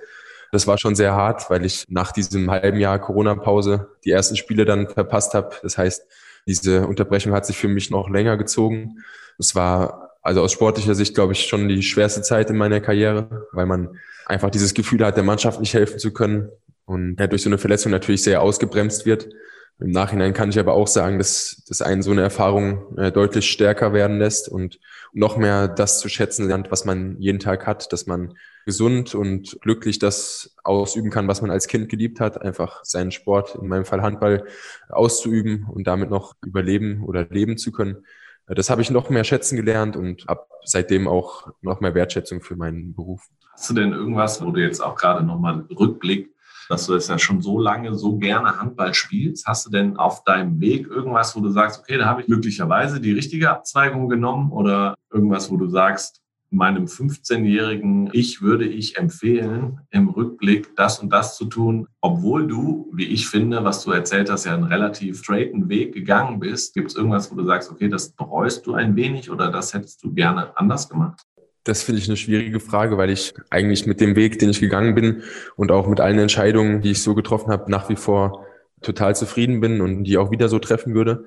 Das 0.51 0.67
war 0.67 0.77
schon 0.77 0.95
sehr 0.95 1.13
hart, 1.13 1.49
weil 1.49 1.65
ich 1.65 1.85
nach 1.89 2.11
diesem 2.11 2.49
halben 2.49 2.79
Jahr 2.79 2.99
Corona-Pause 2.99 3.89
die 4.05 4.11
ersten 4.11 4.35
Spiele 4.35 4.65
dann 4.65 4.87
verpasst 4.87 5.33
habe. 5.33 5.55
Das 5.61 5.77
heißt, 5.77 6.05
diese 6.47 6.87
Unterbrechung 6.87 7.33
hat 7.33 7.45
sich 7.45 7.57
für 7.57 7.67
mich 7.67 7.89
noch 7.89 8.09
länger 8.09 8.37
gezogen. 8.37 8.99
Es 9.37 9.55
war 9.55 10.02
also 10.23 10.41
aus 10.41 10.53
sportlicher 10.53 10.95
Sicht, 10.95 11.13
glaube 11.13 11.33
ich, 11.33 11.45
schon 11.45 11.67
die 11.67 11.83
schwerste 11.83 12.21
Zeit 12.21 12.49
in 12.49 12.57
meiner 12.57 12.79
Karriere, 12.79 13.47
weil 13.51 13.65
man 13.65 13.99
einfach 14.25 14.49
dieses 14.49 14.73
Gefühl 14.73 15.05
hat, 15.05 15.17
der 15.17 15.23
Mannschaft 15.23 15.59
nicht 15.59 15.73
helfen 15.73 15.99
zu 15.99 16.11
können 16.11 16.49
und 16.85 17.19
ja, 17.19 17.27
durch 17.27 17.43
so 17.43 17.49
eine 17.49 17.57
Verletzung 17.57 17.91
natürlich 17.91 18.23
sehr 18.23 18.41
ausgebremst 18.41 19.05
wird. 19.05 19.29
Im 19.79 19.91
Nachhinein 19.91 20.33
kann 20.33 20.49
ich 20.49 20.59
aber 20.59 20.73
auch 20.73 20.87
sagen, 20.87 21.17
dass, 21.17 21.63
dass 21.67 21.81
einen 21.81 22.03
so 22.03 22.11
eine 22.11 22.21
Erfahrung 22.21 22.97
äh, 22.97 23.11
deutlich 23.11 23.51
stärker 23.51 23.91
werden 23.91 24.17
lässt 24.17 24.47
und 24.47 24.79
noch 25.11 25.35
mehr 25.35 25.67
das 25.67 25.99
zu 25.99 26.07
schätzen 26.07 26.47
lernt, 26.47 26.71
was 26.71 26.85
man 26.85 27.19
jeden 27.19 27.39
Tag 27.39 27.67
hat, 27.67 27.91
dass 27.91 28.05
man 28.05 28.35
gesund 28.65 29.13
und 29.13 29.57
glücklich 29.61 29.99
das 29.99 30.55
ausüben 30.63 31.09
kann, 31.09 31.27
was 31.27 31.41
man 31.41 31.51
als 31.51 31.67
Kind 31.67 31.89
geliebt 31.89 32.21
hat, 32.21 32.41
einfach 32.41 32.85
seinen 32.85 33.11
Sport, 33.11 33.55
in 33.61 33.67
meinem 33.67 33.83
Fall 33.83 34.01
Handball, 34.01 34.45
auszuüben 34.87 35.65
und 35.69 35.85
damit 35.85 36.09
noch 36.09 36.35
überleben 36.45 37.03
oder 37.03 37.25
leben 37.29 37.57
zu 37.57 37.71
können. 37.73 38.05
Das 38.47 38.69
habe 38.69 38.81
ich 38.81 38.89
noch 38.89 39.09
mehr 39.09 39.23
schätzen 39.23 39.55
gelernt 39.55 39.95
und 39.95 40.25
habe 40.27 40.45
seitdem 40.65 41.07
auch 41.07 41.47
noch 41.61 41.79
mehr 41.79 41.95
Wertschätzung 41.95 42.41
für 42.41 42.55
meinen 42.55 42.93
Beruf. 42.93 43.27
Hast 43.53 43.69
du 43.69 43.73
denn 43.73 43.93
irgendwas, 43.93 44.41
wo 44.41 44.51
du 44.51 44.61
jetzt 44.61 44.81
auch 44.81 44.95
gerade 44.95 45.23
nochmal 45.23 45.65
Rückblick 45.69 46.33
dass 46.69 46.87
du 46.87 46.93
das 46.93 47.07
ja 47.07 47.19
schon 47.19 47.41
so 47.41 47.59
lange 47.59 47.93
so 47.95 48.17
gerne 48.17 48.59
Handball 48.59 48.93
spielst. 48.93 49.45
Hast 49.45 49.65
du 49.65 49.69
denn 49.69 49.97
auf 49.97 50.23
deinem 50.23 50.59
Weg 50.59 50.87
irgendwas, 50.87 51.35
wo 51.35 51.41
du 51.41 51.49
sagst, 51.49 51.79
okay, 51.79 51.97
da 51.97 52.05
habe 52.05 52.21
ich 52.21 52.27
glücklicherweise 52.27 52.99
die 52.99 53.11
richtige 53.11 53.49
Abzweigung 53.49 54.09
genommen 54.09 54.51
oder 54.51 54.95
irgendwas, 55.11 55.51
wo 55.51 55.57
du 55.57 55.67
sagst, 55.67 56.22
meinem 56.53 56.85
15-jährigen 56.85 58.09
Ich 58.13 58.41
würde 58.41 58.65
ich 58.65 58.97
empfehlen, 58.97 59.81
im 59.89 60.09
Rückblick 60.09 60.75
das 60.75 60.99
und 60.99 61.11
das 61.11 61.35
zu 61.35 61.45
tun, 61.45 61.87
obwohl 62.01 62.47
du, 62.47 62.89
wie 62.93 63.05
ich 63.05 63.27
finde, 63.27 63.63
was 63.63 63.83
du 63.83 63.91
erzählt 63.91 64.29
hast, 64.29 64.45
ja 64.45 64.53
einen 64.53 64.63
relativ 64.63 65.19
straighten 65.19 65.69
Weg 65.69 65.93
gegangen 65.93 66.39
bist. 66.39 66.73
Gibt 66.73 66.91
es 66.91 66.95
irgendwas, 66.95 67.31
wo 67.31 67.35
du 67.35 67.45
sagst, 67.45 67.71
okay, 67.71 67.89
das 67.89 68.09
bereust 68.09 68.65
du 68.65 68.73
ein 68.73 68.95
wenig 68.95 69.29
oder 69.29 69.51
das 69.51 69.73
hättest 69.73 70.03
du 70.03 70.13
gerne 70.13 70.57
anders 70.57 70.89
gemacht? 70.89 71.21
Das 71.63 71.81
finde 71.81 72.01
ich 72.01 72.09
eine 72.09 72.17
schwierige 72.17 72.59
Frage, 72.59 72.97
weil 72.97 73.09
ich 73.09 73.33
eigentlich 73.49 73.85
mit 73.85 74.01
dem 74.01 74.15
Weg, 74.15 74.37
den 74.39 74.49
ich 74.49 74.59
gegangen 74.59 74.95
bin 74.95 75.23
und 75.55 75.71
auch 75.71 75.87
mit 75.87 76.01
allen 76.01 76.19
Entscheidungen, 76.19 76.81
die 76.81 76.91
ich 76.91 77.01
so 77.01 77.15
getroffen 77.15 77.51
habe, 77.51 77.71
nach 77.71 77.89
wie 77.89 77.95
vor 77.95 78.45
total 78.81 79.15
zufrieden 79.15 79.61
bin 79.61 79.81
und 79.81 80.03
die 80.03 80.17
auch 80.17 80.29
wieder 80.29 80.49
so 80.49 80.59
treffen 80.59 80.93
würde. 80.93 81.23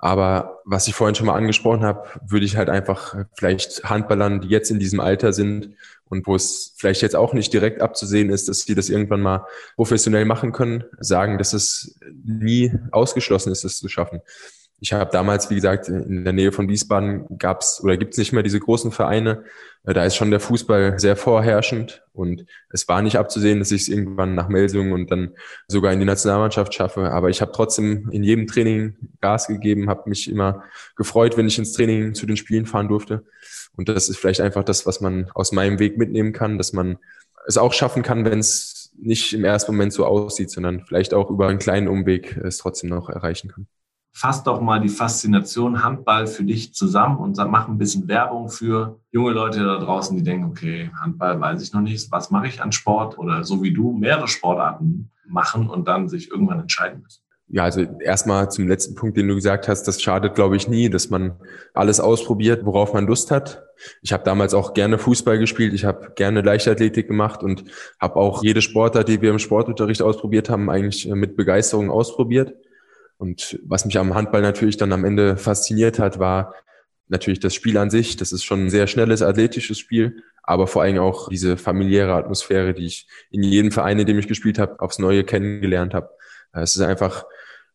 Aber 0.00 0.62
was 0.64 0.88
ich 0.88 0.94
vorhin 0.94 1.14
schon 1.14 1.26
mal 1.26 1.34
angesprochen 1.34 1.84
habe, 1.84 2.08
würde 2.26 2.46
ich 2.46 2.56
halt 2.56 2.70
einfach 2.70 3.14
vielleicht 3.34 3.84
Handballern, 3.84 4.40
die 4.40 4.48
jetzt 4.48 4.70
in 4.70 4.78
diesem 4.78 4.98
Alter 4.98 5.32
sind 5.32 5.74
und 6.08 6.26
wo 6.26 6.34
es 6.34 6.74
vielleicht 6.76 7.02
jetzt 7.02 7.14
auch 7.14 7.34
nicht 7.34 7.52
direkt 7.52 7.82
abzusehen 7.82 8.30
ist, 8.30 8.48
dass 8.48 8.60
sie 8.60 8.74
das 8.74 8.88
irgendwann 8.88 9.20
mal 9.20 9.46
professionell 9.76 10.24
machen 10.24 10.52
können, 10.52 10.84
sagen, 10.98 11.36
dass 11.36 11.52
es 11.52 11.98
nie 12.24 12.72
ausgeschlossen 12.92 13.52
ist, 13.52 13.64
das 13.64 13.76
zu 13.76 13.88
schaffen. 13.88 14.22
Ich 14.82 14.94
habe 14.94 15.10
damals, 15.12 15.50
wie 15.50 15.54
gesagt, 15.54 15.88
in 15.88 16.24
der 16.24 16.32
Nähe 16.32 16.52
von 16.52 16.68
Wiesbaden 16.68 17.26
gab's 17.38 17.82
oder 17.82 17.98
gibt's 17.98 18.16
nicht 18.16 18.32
mehr 18.32 18.42
diese 18.42 18.60
großen 18.60 18.92
Vereine. 18.92 19.44
Äh, 19.84 19.92
da 19.92 20.04
ist 20.04 20.16
schon 20.16 20.30
der 20.30 20.40
Fußball 20.40 20.98
sehr 20.98 21.16
vorherrschend 21.16 22.02
und 22.14 22.46
es 22.70 22.88
war 22.88 23.02
nicht 23.02 23.16
abzusehen, 23.16 23.58
dass 23.58 23.72
ich 23.72 23.82
es 23.82 23.88
irgendwann 23.88 24.34
nach 24.34 24.48
Melsungen 24.48 24.92
und 24.92 25.10
dann 25.10 25.34
sogar 25.68 25.92
in 25.92 26.00
die 26.00 26.06
Nationalmannschaft 26.06 26.72
schaffe. 26.72 27.10
Aber 27.12 27.28
ich 27.28 27.42
habe 27.42 27.52
trotzdem 27.52 28.08
in 28.10 28.24
jedem 28.24 28.46
Training 28.46 28.96
Gas 29.20 29.48
gegeben, 29.48 29.90
habe 29.90 30.08
mich 30.08 30.30
immer 30.30 30.64
gefreut, 30.96 31.36
wenn 31.36 31.46
ich 31.46 31.58
ins 31.58 31.74
Training 31.74 32.14
zu 32.14 32.24
den 32.24 32.38
Spielen 32.38 32.64
fahren 32.64 32.88
durfte. 32.88 33.24
Und 33.76 33.90
das 33.90 34.08
ist 34.08 34.16
vielleicht 34.16 34.40
einfach 34.40 34.64
das, 34.64 34.86
was 34.86 35.00
man 35.02 35.30
aus 35.34 35.52
meinem 35.52 35.78
Weg 35.78 35.98
mitnehmen 35.98 36.32
kann, 36.32 36.56
dass 36.56 36.72
man 36.72 36.98
es 37.46 37.58
auch 37.58 37.74
schaffen 37.74 38.02
kann, 38.02 38.24
wenn 38.24 38.38
es 38.38 38.92
nicht 38.98 39.32
im 39.32 39.44
ersten 39.44 39.72
Moment 39.72 39.92
so 39.92 40.04
aussieht, 40.06 40.50
sondern 40.50 40.84
vielleicht 40.86 41.14
auch 41.14 41.30
über 41.30 41.48
einen 41.48 41.58
kleinen 41.58 41.88
Umweg 41.88 42.36
es 42.36 42.58
trotzdem 42.58 42.90
noch 42.90 43.08
erreichen 43.08 43.48
kann. 43.48 43.66
Fass 44.12 44.42
doch 44.42 44.60
mal 44.60 44.80
die 44.80 44.88
Faszination 44.88 45.82
Handball 45.82 46.26
für 46.26 46.44
dich 46.44 46.74
zusammen 46.74 47.18
und 47.18 47.36
mach 47.48 47.68
ein 47.68 47.78
bisschen 47.78 48.08
Werbung 48.08 48.48
für 48.48 48.98
junge 49.12 49.32
Leute 49.32 49.64
da 49.64 49.78
draußen, 49.78 50.16
die 50.16 50.22
denken, 50.22 50.44
okay, 50.44 50.90
Handball 51.00 51.40
weiß 51.40 51.62
ich 51.62 51.72
noch 51.72 51.80
nicht, 51.80 52.10
was 52.10 52.30
mache 52.30 52.48
ich 52.48 52.62
an 52.62 52.72
Sport 52.72 53.18
oder 53.18 53.44
so 53.44 53.62
wie 53.62 53.72
du 53.72 53.92
mehrere 53.92 54.28
Sportarten 54.28 55.10
machen 55.26 55.70
und 55.70 55.86
dann 55.86 56.08
sich 56.08 56.30
irgendwann 56.30 56.60
entscheiden 56.60 57.02
müssen. 57.02 57.22
Ja, 57.52 57.64
also 57.64 57.80
erstmal 57.80 58.48
zum 58.48 58.68
letzten 58.68 58.94
Punkt, 58.94 59.16
den 59.16 59.26
du 59.26 59.34
gesagt 59.34 59.66
hast, 59.66 59.82
das 59.88 60.00
schadet, 60.00 60.36
glaube 60.36 60.54
ich, 60.54 60.68
nie, 60.68 60.88
dass 60.88 61.10
man 61.10 61.32
alles 61.74 61.98
ausprobiert, 61.98 62.64
worauf 62.64 62.94
man 62.94 63.08
Lust 63.08 63.32
hat. 63.32 63.64
Ich 64.02 64.12
habe 64.12 64.22
damals 64.22 64.54
auch 64.54 64.72
gerne 64.72 64.98
Fußball 64.98 65.36
gespielt, 65.36 65.74
ich 65.74 65.84
habe 65.84 66.12
gerne 66.14 66.42
Leichtathletik 66.42 67.08
gemacht 67.08 67.42
und 67.42 67.64
habe 68.00 68.16
auch 68.16 68.44
jede 68.44 68.62
Sportart, 68.62 69.08
die 69.08 69.20
wir 69.20 69.30
im 69.30 69.40
Sportunterricht 69.40 70.00
ausprobiert 70.00 70.48
haben, 70.48 70.70
eigentlich 70.70 71.08
mit 71.08 71.36
Begeisterung 71.36 71.90
ausprobiert. 71.90 72.54
Und 73.20 73.60
was 73.66 73.84
mich 73.84 73.98
am 73.98 74.14
Handball 74.14 74.40
natürlich 74.40 74.78
dann 74.78 74.94
am 74.94 75.04
Ende 75.04 75.36
fasziniert 75.36 75.98
hat, 75.98 76.18
war 76.18 76.54
natürlich 77.08 77.38
das 77.38 77.54
Spiel 77.54 77.76
an 77.76 77.90
sich. 77.90 78.16
Das 78.16 78.32
ist 78.32 78.44
schon 78.44 78.64
ein 78.64 78.70
sehr 78.70 78.86
schnelles, 78.86 79.20
athletisches 79.20 79.78
Spiel, 79.78 80.22
aber 80.42 80.66
vor 80.66 80.80
allem 80.80 80.98
auch 80.98 81.28
diese 81.28 81.58
familiäre 81.58 82.14
Atmosphäre, 82.14 82.72
die 82.72 82.86
ich 82.86 83.06
in 83.30 83.42
jedem 83.42 83.72
Verein, 83.72 83.98
in 83.98 84.06
dem 84.06 84.18
ich 84.18 84.26
gespielt 84.26 84.58
habe, 84.58 84.80
aufs 84.80 84.98
Neue 84.98 85.22
kennengelernt 85.22 85.92
habe. 85.92 86.08
Es 86.52 86.74
ist 86.74 86.80
einfach 86.80 87.26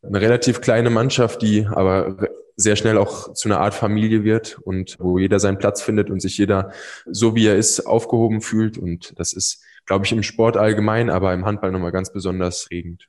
eine 0.01 0.19
relativ 0.19 0.61
kleine 0.61 0.89
Mannschaft, 0.89 1.43
die 1.43 1.67
aber 1.67 2.17
sehr 2.55 2.75
schnell 2.75 2.97
auch 2.97 3.33
zu 3.33 3.47
einer 3.47 3.59
Art 3.59 3.75
Familie 3.75 4.23
wird 4.23 4.57
und 4.63 4.97
wo 4.99 5.19
jeder 5.19 5.39
seinen 5.39 5.59
Platz 5.59 5.83
findet 5.83 6.09
und 6.09 6.21
sich 6.21 6.39
jeder 6.39 6.71
so 7.05 7.35
wie 7.35 7.45
er 7.45 7.55
ist 7.55 7.81
aufgehoben 7.81 8.41
fühlt. 8.41 8.79
Und 8.79 9.13
das 9.19 9.31
ist, 9.31 9.61
glaube 9.85 10.05
ich, 10.05 10.11
im 10.11 10.23
Sport 10.23 10.57
allgemein, 10.57 11.11
aber 11.11 11.35
im 11.35 11.45
Handball 11.45 11.71
nochmal 11.71 11.91
ganz 11.91 12.11
besonders 12.11 12.67
regend. 12.71 13.07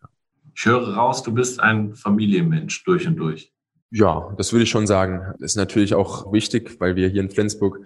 Ich 0.56 0.64
höre 0.64 0.94
raus, 0.94 1.22
du 1.22 1.34
bist 1.34 1.60
ein 1.60 1.94
Familienmensch 1.94 2.82
durch 2.84 3.06
und 3.06 3.16
durch. 3.16 3.52
Ja, 3.90 4.34
das 4.38 4.52
würde 4.52 4.62
ich 4.62 4.70
schon 4.70 4.86
sagen. 4.86 5.34
Das 5.38 5.52
ist 5.52 5.56
natürlich 5.56 5.94
auch 5.94 6.32
wichtig, 6.32 6.80
weil 6.80 6.96
wir 6.96 7.08
hier 7.08 7.20
in 7.20 7.30
Flensburg 7.30 7.80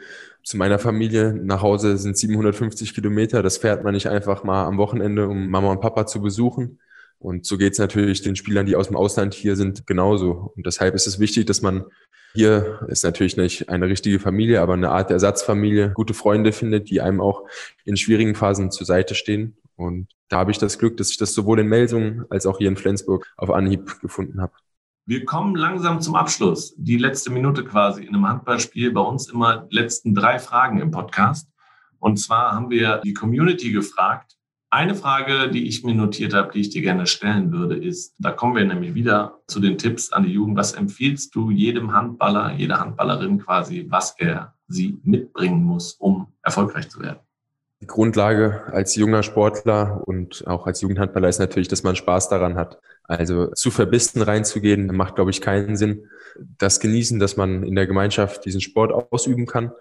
zu 0.45 0.57
meiner 0.57 0.79
Familie 0.79 1.35
nach 1.35 1.63
Hause 1.63 1.99
sind 1.99 2.17
750 2.17 2.95
Kilometer. 2.95 3.43
Das 3.43 3.59
fährt 3.59 3.83
man 3.83 3.95
nicht 3.95 4.07
einfach 4.07 4.45
mal 4.45 4.67
am 4.67 4.79
Wochenende, 4.79 5.27
um 5.27 5.51
Mama 5.51 5.73
und 5.73 5.81
Papa 5.81 6.07
zu 6.07 6.23
besuchen. 6.23 6.79
Und 7.21 7.45
so 7.45 7.59
geht 7.59 7.75
es 7.75 7.79
natürlich 7.79 8.23
den 8.23 8.35
Spielern, 8.35 8.67
die 8.67 8.75
aus 8.75 8.89
dem 8.89 8.97
Ausland 8.97 9.35
hier 9.35 9.55
sind, 9.55 9.87
genauso. 9.87 10.53
Und 10.57 10.67
deshalb 10.67 10.95
ist 10.95 11.07
es 11.07 11.21
wichtig, 11.21 11.47
dass 11.47 11.63
man 11.63 11.85
hier 12.33 12.87
ist 12.89 13.05
natürlich 13.05 13.37
nicht 13.37 13.69
eine 13.69 13.87
richtige 13.87 14.21
Familie, 14.21 14.61
aber 14.61 14.75
eine 14.75 14.91
Art 14.91 15.11
Ersatzfamilie, 15.11 15.93
gute 15.93 16.15
Freunde 16.15 16.53
findet, 16.53 16.89
die 16.89 17.01
einem 17.01 17.21
auch 17.21 17.43
in 17.85 17.97
schwierigen 17.97 18.35
Phasen 18.35 18.71
zur 18.71 18.87
Seite 18.87 19.15
stehen. 19.15 19.57
Und 19.77 20.09
da 20.29 20.39
habe 20.39 20.51
ich 20.51 20.59
das 20.59 20.79
Glück, 20.79 20.97
dass 20.97 21.11
ich 21.11 21.19
das 21.19 21.35
sowohl 21.35 21.61
in 21.61 21.67
Melsungen 21.67 22.25
als 22.31 22.47
auch 22.47 22.59
hier 22.59 22.69
in 22.69 22.77
Flensburg 22.77 23.27
auf 23.37 23.51
Anhieb 23.51 24.01
gefunden 24.01 24.41
habe. 24.41 24.53
Wir 25.07 25.25
kommen 25.25 25.57
langsam 25.57 26.01
zum 26.01 26.15
Abschluss. 26.15 26.75
Die 26.77 26.99
letzte 26.99 27.31
Minute 27.31 27.65
quasi 27.65 28.05
in 28.05 28.15
einem 28.15 28.29
Handballspiel. 28.29 28.93
Bei 28.93 29.01
uns 29.01 29.29
immer 29.29 29.67
letzten 29.71 30.15
drei 30.15 30.39
Fragen 30.39 30.81
im 30.81 30.91
Podcast. 30.91 31.49
Und 31.99 32.19
zwar 32.19 32.53
haben 32.53 32.71
wir 32.71 32.99
die 32.99 33.13
Community 33.13 33.73
gefragt. 33.73 34.37
Eine 34.73 34.95
Frage, 34.95 35.51
die 35.51 35.67
ich 35.67 35.83
mir 35.83 35.97
notiert 35.97 36.33
habe, 36.33 36.53
die 36.53 36.61
ich 36.61 36.71
dir 36.71 36.81
gerne 36.81 37.09
stellen 37.09 37.51
würde, 37.51 37.77
ist, 37.77 38.15
da 38.19 38.31
kommen 38.31 38.55
wir 38.55 38.65
nämlich 38.65 38.95
wieder 38.95 39.41
zu 39.49 39.59
den 39.59 39.79
Tipps 39.79 40.13
an 40.13 40.23
die 40.23 40.33
Jugend. 40.33 40.57
Was 40.57 40.75
empfiehlst 40.75 41.35
du 41.35 41.51
jedem 41.51 41.93
Handballer, 41.93 42.53
jeder 42.53 42.79
Handballerin 42.79 43.41
quasi, 43.41 43.87
was 43.89 44.15
er 44.19 44.55
sie 44.69 45.01
mitbringen 45.03 45.65
muss, 45.65 45.95
um 45.95 46.29
erfolgreich 46.45 46.89
zu 46.89 47.01
werden? 47.01 47.19
Die 47.81 47.89
Grundlage 47.89 48.63
als 48.73 48.95
junger 48.95 49.25
Sportler 49.25 50.03
und 50.07 50.47
auch 50.47 50.69
als 50.69 50.83
Jugendhandballer 50.83 51.29
ist 51.29 51.41
natürlich, 51.41 51.69
dass 51.69 51.83
man 51.83 51.97
Spaß 51.97 52.29
daran 52.29 52.55
hat. 52.55 52.79
Also 53.05 53.49
zu 53.49 53.73
verbissen 53.73 54.23
reinzugehen, 54.23 54.95
macht, 54.95 55.17
glaube 55.17 55.33
ich, 55.33 55.41
keinen 55.41 55.77
Sinn. 55.77 56.07
Das 56.59 56.79
genießen, 56.79 57.19
dass 57.19 57.37
man 57.37 57.65
in 57.65 57.75
der 57.75 57.89
Gemeinschaft 57.89 58.45
diesen 58.45 58.61
Sport 58.61 58.93
ausüben 59.11 59.47
kann. 59.47 59.73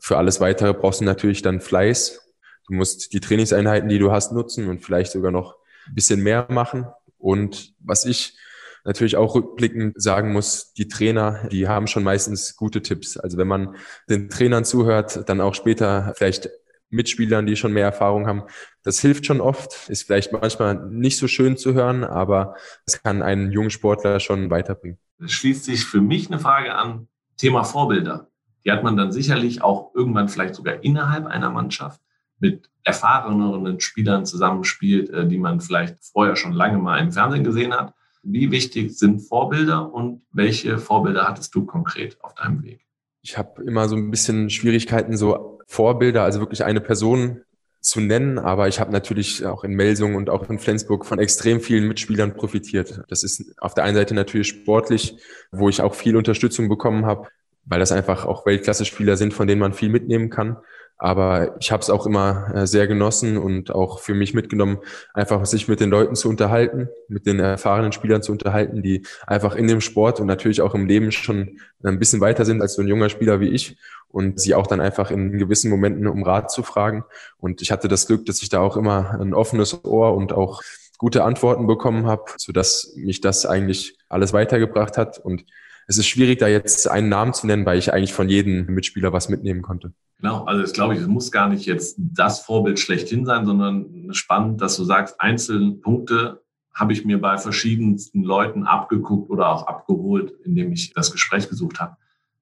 Für 0.00 0.16
alles 0.16 0.40
Weitere 0.40 0.74
brauchst 0.74 1.00
du 1.00 1.04
natürlich 1.04 1.42
dann 1.42 1.60
Fleiß. 1.60 2.21
Du 2.68 2.74
musst 2.74 3.12
die 3.12 3.20
Trainingseinheiten, 3.20 3.88
die 3.88 3.98
du 3.98 4.12
hast, 4.12 4.32
nutzen 4.32 4.68
und 4.68 4.84
vielleicht 4.84 5.12
sogar 5.12 5.30
noch 5.30 5.56
ein 5.86 5.94
bisschen 5.94 6.22
mehr 6.22 6.46
machen. 6.50 6.86
Und 7.18 7.74
was 7.80 8.04
ich 8.04 8.36
natürlich 8.84 9.16
auch 9.16 9.34
rückblickend 9.34 10.00
sagen 10.00 10.32
muss, 10.32 10.72
die 10.72 10.88
Trainer, 10.88 11.48
die 11.50 11.68
haben 11.68 11.86
schon 11.86 12.02
meistens 12.02 12.56
gute 12.56 12.82
Tipps. 12.82 13.16
Also 13.16 13.38
wenn 13.38 13.48
man 13.48 13.76
den 14.08 14.28
Trainern 14.28 14.64
zuhört, 14.64 15.28
dann 15.28 15.40
auch 15.40 15.54
später 15.54 16.12
vielleicht 16.16 16.50
Mitspielern, 16.90 17.46
die 17.46 17.56
schon 17.56 17.72
mehr 17.72 17.86
Erfahrung 17.86 18.26
haben. 18.26 18.42
Das 18.82 19.00
hilft 19.00 19.24
schon 19.24 19.40
oft, 19.40 19.88
ist 19.88 20.02
vielleicht 20.04 20.32
manchmal 20.32 20.86
nicht 20.90 21.16
so 21.16 21.26
schön 21.26 21.56
zu 21.56 21.72
hören, 21.72 22.04
aber 22.04 22.54
es 22.86 23.02
kann 23.02 23.22
einen 23.22 23.50
jungen 23.50 23.70
Sportler 23.70 24.20
schon 24.20 24.50
weiterbringen. 24.50 24.98
Es 25.18 25.32
schließt 25.32 25.64
sich 25.64 25.84
für 25.84 26.00
mich 26.00 26.30
eine 26.30 26.38
Frage 26.38 26.74
an, 26.74 27.08
Thema 27.38 27.64
Vorbilder. 27.64 28.28
Die 28.64 28.70
hat 28.70 28.84
man 28.84 28.96
dann 28.96 29.10
sicherlich 29.10 29.62
auch 29.62 29.94
irgendwann 29.94 30.28
vielleicht 30.28 30.54
sogar 30.54 30.84
innerhalb 30.84 31.26
einer 31.26 31.50
Mannschaft 31.50 32.00
mit 32.42 32.68
erfahreneren 32.84 33.80
Spielern 33.80 34.26
zusammenspielt, 34.26 35.08
äh, 35.10 35.26
die 35.26 35.38
man 35.38 35.60
vielleicht 35.60 35.96
vorher 36.04 36.36
schon 36.36 36.52
lange 36.52 36.78
mal 36.78 36.98
im 36.98 37.12
Fernsehen 37.12 37.44
gesehen 37.44 37.72
hat. 37.72 37.94
Wie 38.24 38.50
wichtig 38.50 38.98
sind 38.98 39.20
Vorbilder 39.20 39.92
und 39.92 40.22
welche 40.32 40.78
Vorbilder 40.78 41.26
hattest 41.26 41.54
du 41.54 41.64
konkret 41.64 42.18
auf 42.22 42.34
deinem 42.34 42.62
Weg? 42.62 42.80
Ich 43.22 43.38
habe 43.38 43.62
immer 43.62 43.88
so 43.88 43.96
ein 43.96 44.10
bisschen 44.10 44.50
Schwierigkeiten, 44.50 45.16
so 45.16 45.60
Vorbilder, 45.66 46.24
also 46.24 46.40
wirklich 46.40 46.64
eine 46.64 46.80
Person 46.80 47.42
zu 47.80 48.00
nennen, 48.00 48.38
aber 48.38 48.68
ich 48.68 48.78
habe 48.78 48.92
natürlich 48.92 49.44
auch 49.46 49.64
in 49.64 49.74
Melsung 49.74 50.14
und 50.14 50.30
auch 50.30 50.48
in 50.48 50.58
Flensburg 50.58 51.06
von 51.06 51.18
extrem 51.18 51.60
vielen 51.60 51.88
Mitspielern 51.88 52.34
profitiert. 52.34 53.02
Das 53.08 53.24
ist 53.24 53.54
auf 53.60 53.74
der 53.74 53.84
einen 53.84 53.96
Seite 53.96 54.14
natürlich 54.14 54.48
sportlich, 54.48 55.16
wo 55.50 55.68
ich 55.68 55.80
auch 55.80 55.94
viel 55.94 56.16
Unterstützung 56.16 56.68
bekommen 56.68 57.06
habe, 57.06 57.28
weil 57.64 57.80
das 57.80 57.92
einfach 57.92 58.24
auch 58.24 58.46
Weltklasse-Spieler 58.46 59.16
sind, 59.16 59.34
von 59.34 59.46
denen 59.46 59.60
man 59.60 59.72
viel 59.72 59.88
mitnehmen 59.88 60.30
kann. 60.30 60.58
Aber 61.02 61.56
ich 61.58 61.72
habe 61.72 61.82
es 61.82 61.90
auch 61.90 62.06
immer 62.06 62.54
äh, 62.54 62.64
sehr 62.64 62.86
genossen 62.86 63.36
und 63.36 63.74
auch 63.74 63.98
für 63.98 64.14
mich 64.14 64.34
mitgenommen, 64.34 64.78
einfach 65.14 65.44
sich 65.46 65.66
mit 65.66 65.80
den 65.80 65.90
Leuten 65.90 66.14
zu 66.14 66.28
unterhalten, 66.28 66.90
mit 67.08 67.26
den 67.26 67.40
erfahrenen 67.40 67.90
Spielern 67.90 68.22
zu 68.22 68.30
unterhalten, 68.30 68.84
die 68.84 69.04
einfach 69.26 69.56
in 69.56 69.66
dem 69.66 69.80
Sport 69.80 70.20
und 70.20 70.28
natürlich 70.28 70.60
auch 70.60 70.76
im 70.76 70.86
Leben 70.86 71.10
schon 71.10 71.58
ein 71.82 71.98
bisschen 71.98 72.20
weiter 72.20 72.44
sind 72.44 72.62
als 72.62 72.74
so 72.74 72.82
ein 72.82 72.86
junger 72.86 73.08
Spieler 73.08 73.40
wie 73.40 73.48
ich 73.48 73.76
und 74.10 74.38
sie 74.38 74.54
auch 74.54 74.68
dann 74.68 74.80
einfach 74.80 75.10
in 75.10 75.38
gewissen 75.38 75.72
Momenten 75.72 76.06
um 76.06 76.22
Rat 76.22 76.52
zu 76.52 76.62
fragen. 76.62 77.02
Und 77.36 77.62
ich 77.62 77.72
hatte 77.72 77.88
das 77.88 78.06
Glück, 78.06 78.24
dass 78.26 78.40
ich 78.40 78.48
da 78.48 78.60
auch 78.60 78.76
immer 78.76 79.18
ein 79.20 79.34
offenes 79.34 79.84
Ohr 79.84 80.14
und 80.14 80.32
auch 80.32 80.62
gute 80.98 81.24
Antworten 81.24 81.66
bekommen 81.66 82.06
habe, 82.06 82.26
sodass 82.36 82.92
mich 82.94 83.20
das 83.20 83.44
eigentlich 83.44 83.98
alles 84.08 84.32
weitergebracht 84.32 84.96
hat. 84.96 85.18
Und 85.18 85.46
es 85.86 85.98
ist 85.98 86.06
schwierig, 86.06 86.38
da 86.38 86.48
jetzt 86.48 86.88
einen 86.88 87.08
Namen 87.08 87.32
zu 87.32 87.46
nennen, 87.46 87.66
weil 87.66 87.78
ich 87.78 87.92
eigentlich 87.92 88.12
von 88.14 88.28
jedem 88.28 88.66
Mitspieler 88.66 89.12
was 89.12 89.28
mitnehmen 89.28 89.62
konnte. 89.62 89.92
Genau, 90.20 90.44
also 90.44 90.62
das 90.62 90.72
glaube 90.72 90.94
ich, 90.94 91.00
es 91.00 91.08
muss 91.08 91.32
gar 91.32 91.48
nicht 91.48 91.66
jetzt 91.66 91.96
das 91.98 92.40
Vorbild 92.40 92.78
schlechthin 92.78 93.26
sein, 93.26 93.44
sondern 93.44 94.12
spannend, 94.12 94.60
dass 94.60 94.76
du 94.76 94.84
sagst, 94.84 95.20
einzelne 95.20 95.72
Punkte 95.72 96.42
habe 96.72 96.92
ich 96.92 97.04
mir 97.04 97.20
bei 97.20 97.36
verschiedensten 97.38 98.22
Leuten 98.22 98.64
abgeguckt 98.64 99.30
oder 99.30 99.48
auch 99.48 99.66
abgeholt, 99.66 100.32
indem 100.44 100.72
ich 100.72 100.92
das 100.94 101.12
Gespräch 101.12 101.48
gesucht 101.48 101.80
habe. 101.80 101.96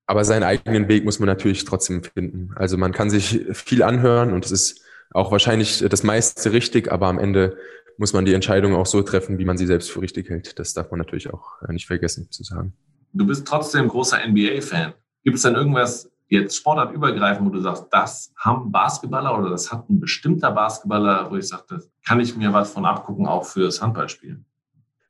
Aber 0.07 0.24
seinen 0.24 0.43
eigenen 0.43 0.88
Weg 0.88 1.05
muss 1.05 1.20
man 1.20 1.26
natürlich 1.26 1.64
trotzdem 1.64 2.03
finden. 2.03 2.51
Also 2.57 2.76
man 2.76 2.93
kann 2.93 3.11
sich 3.11 3.47
viel 3.53 3.82
anhören 3.82 4.32
und 4.32 4.45
es 4.45 4.51
ist 4.51 4.82
auch 5.12 5.32
wahrscheinlich 5.32 5.84
das 5.88 6.03
meiste 6.03 6.53
richtig, 6.53 6.93
aber 6.93 7.07
am 7.07 7.18
Ende 7.18 7.57
muss 7.97 8.12
man 8.12 8.24
die 8.24 8.34
Entscheidung 8.34 8.74
auch 8.74 8.86
so 8.86 9.03
treffen, 9.03 9.38
wie 9.38 9.45
man 9.45 9.57
sie 9.57 9.66
selbst 9.66 9.91
für 9.91 10.03
richtig 10.03 10.28
hält. 10.28 10.59
Das 10.59 10.74
darf 10.74 10.91
man 10.91 10.99
natürlich 10.99 11.32
auch 11.32 11.62
nicht 11.68 11.86
vergessen 11.86 12.30
zu 12.30 12.45
sagen. 12.45 12.74
Du 13.13 13.27
bist 13.27 13.47
trotzdem 13.47 13.89
großer 13.89 14.19
NBA-Fan. 14.27 14.95
Gibt 15.25 15.37
es 15.37 15.43
denn 15.43 15.55
irgendwas 15.55 16.11
jetzt 16.29 16.57
sportartübergreifend, 16.57 17.47
wo 17.47 17.53
du 17.53 17.61
sagst, 17.61 17.87
das 17.91 18.33
haben 18.37 18.71
Basketballer 18.71 19.37
oder 19.37 19.51
das 19.51 19.73
hat 19.73 19.91
ein 19.91 19.99
bestimmter 19.99 20.53
Basketballer, 20.53 21.31
wo 21.31 21.37
ich 21.37 21.49
sage, 21.49 21.65
das 21.69 21.91
kann 22.07 22.21
ich 22.21 22.37
mir 22.37 22.53
was 22.53 22.73
von 22.73 22.87
abgucken, 22.87 23.27
auch 23.27 23.45
fürs 23.45 23.83
Handballspielen? 23.83 24.45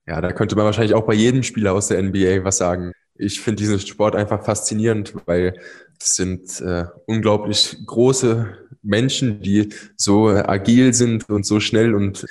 Ja, 0.06 0.20
da 0.20 0.32
könnte 0.32 0.56
man 0.56 0.64
wahrscheinlich 0.64 0.94
auch 0.94 1.06
bei 1.06 1.14
jedem 1.14 1.42
Spieler 1.42 1.74
aus 1.74 1.88
der 1.88 2.02
NBA 2.02 2.42
was 2.42 2.56
sagen. 2.56 2.92
Ich 3.14 3.40
finde 3.40 3.56
diesen 3.56 3.78
Sport 3.78 4.16
einfach 4.16 4.42
faszinierend, 4.42 5.14
weil 5.26 5.60
das 5.98 6.16
sind 6.16 6.60
äh, 6.62 6.86
unglaublich 7.06 7.76
große 7.84 8.56
Menschen, 8.82 9.42
die 9.42 9.68
so 9.96 10.28
agil 10.28 10.94
sind 10.94 11.28
und 11.28 11.44
so 11.44 11.60
schnell 11.60 11.94
und 11.94 12.24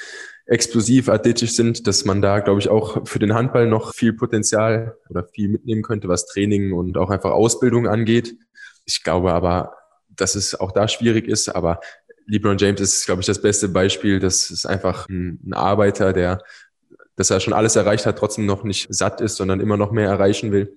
explosiv, 0.49 1.09
athletisch 1.09 1.51
sind, 1.51 1.85
dass 1.85 2.05
man 2.05 2.21
da, 2.21 2.39
glaube 2.39 2.59
ich, 2.59 2.69
auch 2.69 3.07
für 3.07 3.19
den 3.19 3.35
Handball 3.35 3.67
noch 3.67 3.93
viel 3.93 4.13
Potenzial 4.13 4.97
oder 5.07 5.23
viel 5.23 5.47
mitnehmen 5.47 5.83
könnte, 5.83 6.07
was 6.07 6.25
Training 6.25 6.73
und 6.73 6.97
auch 6.97 7.11
einfach 7.11 7.31
Ausbildung 7.31 7.87
angeht. 7.87 8.35
Ich 8.85 9.03
glaube 9.03 9.31
aber, 9.31 9.75
dass 10.09 10.33
es 10.33 10.59
auch 10.59 10.71
da 10.71 10.87
schwierig 10.87 11.27
ist, 11.27 11.49
aber 11.49 11.79
LeBron 12.25 12.57
James 12.57 12.81
ist, 12.81 13.05
glaube 13.05 13.21
ich, 13.21 13.27
das 13.27 13.41
beste 13.41 13.69
Beispiel. 13.69 14.19
Das 14.19 14.49
ist 14.49 14.65
einfach 14.65 15.07
ein, 15.07 15.39
ein 15.45 15.53
Arbeiter, 15.53 16.13
der, 16.13 16.41
dass 17.15 17.29
er 17.29 17.39
schon 17.39 17.53
alles 17.53 17.75
erreicht 17.75 18.07
hat, 18.07 18.17
trotzdem 18.17 18.47
noch 18.47 18.63
nicht 18.63 18.87
satt 18.89 19.21
ist, 19.21 19.35
sondern 19.35 19.59
immer 19.59 19.77
noch 19.77 19.91
mehr 19.91 20.09
erreichen 20.09 20.51
will. 20.51 20.75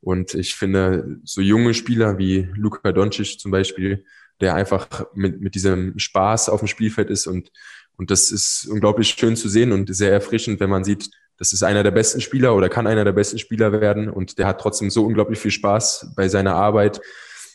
Und 0.00 0.34
ich 0.34 0.56
finde, 0.56 1.20
so 1.22 1.40
junge 1.40 1.74
Spieler 1.74 2.18
wie 2.18 2.48
Luka 2.54 2.90
Doncic 2.90 3.38
zum 3.38 3.52
Beispiel, 3.52 4.04
der 4.40 4.54
einfach 4.54 5.06
mit, 5.14 5.40
mit 5.40 5.54
diesem 5.54 5.96
Spaß 5.96 6.48
auf 6.48 6.60
dem 6.60 6.68
Spielfeld 6.68 7.08
ist 7.08 7.28
und, 7.28 7.50
und 7.96 8.10
das 8.10 8.30
ist 8.30 8.68
unglaublich 8.70 9.08
schön 9.08 9.36
zu 9.36 9.48
sehen 9.48 9.72
und 9.72 9.94
sehr 9.94 10.12
erfrischend, 10.12 10.60
wenn 10.60 10.70
man 10.70 10.84
sieht, 10.84 11.10
das 11.38 11.52
ist 11.52 11.62
einer 11.62 11.82
der 11.82 11.90
besten 11.90 12.20
Spieler 12.20 12.54
oder 12.54 12.68
kann 12.68 12.86
einer 12.86 13.04
der 13.04 13.12
besten 13.12 13.38
Spieler 13.38 13.72
werden 13.72 14.08
und 14.08 14.38
der 14.38 14.46
hat 14.46 14.60
trotzdem 14.60 14.90
so 14.90 15.04
unglaublich 15.04 15.38
viel 15.38 15.50
Spaß 15.50 16.12
bei 16.16 16.28
seiner 16.28 16.54
Arbeit, 16.54 17.00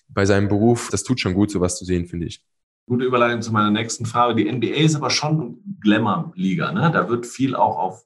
bei 0.08 0.26
seinem 0.26 0.48
Beruf. 0.48 0.90
Das 0.92 1.04
tut 1.04 1.20
schon 1.20 1.34
gut, 1.34 1.52
sowas 1.52 1.78
zu 1.78 1.86
sehen, 1.86 2.08
finde 2.08 2.28
ich. 2.28 2.44
Gute 2.88 3.06
Überleitung 3.06 3.42
zu 3.42 3.52
meiner 3.52 3.72
nächsten 3.72 4.06
Frage. 4.06 4.36
Die 4.36 4.52
NBA 4.52 4.84
ist 4.84 4.96
aber 4.96 5.10
schon 5.10 5.62
Glamour-Liga. 5.82 6.72
Ne? 6.72 6.92
Da 6.94 7.10
wird 7.10 7.26
viel 7.26 7.56
auch 7.56 7.78
auf 7.78 8.06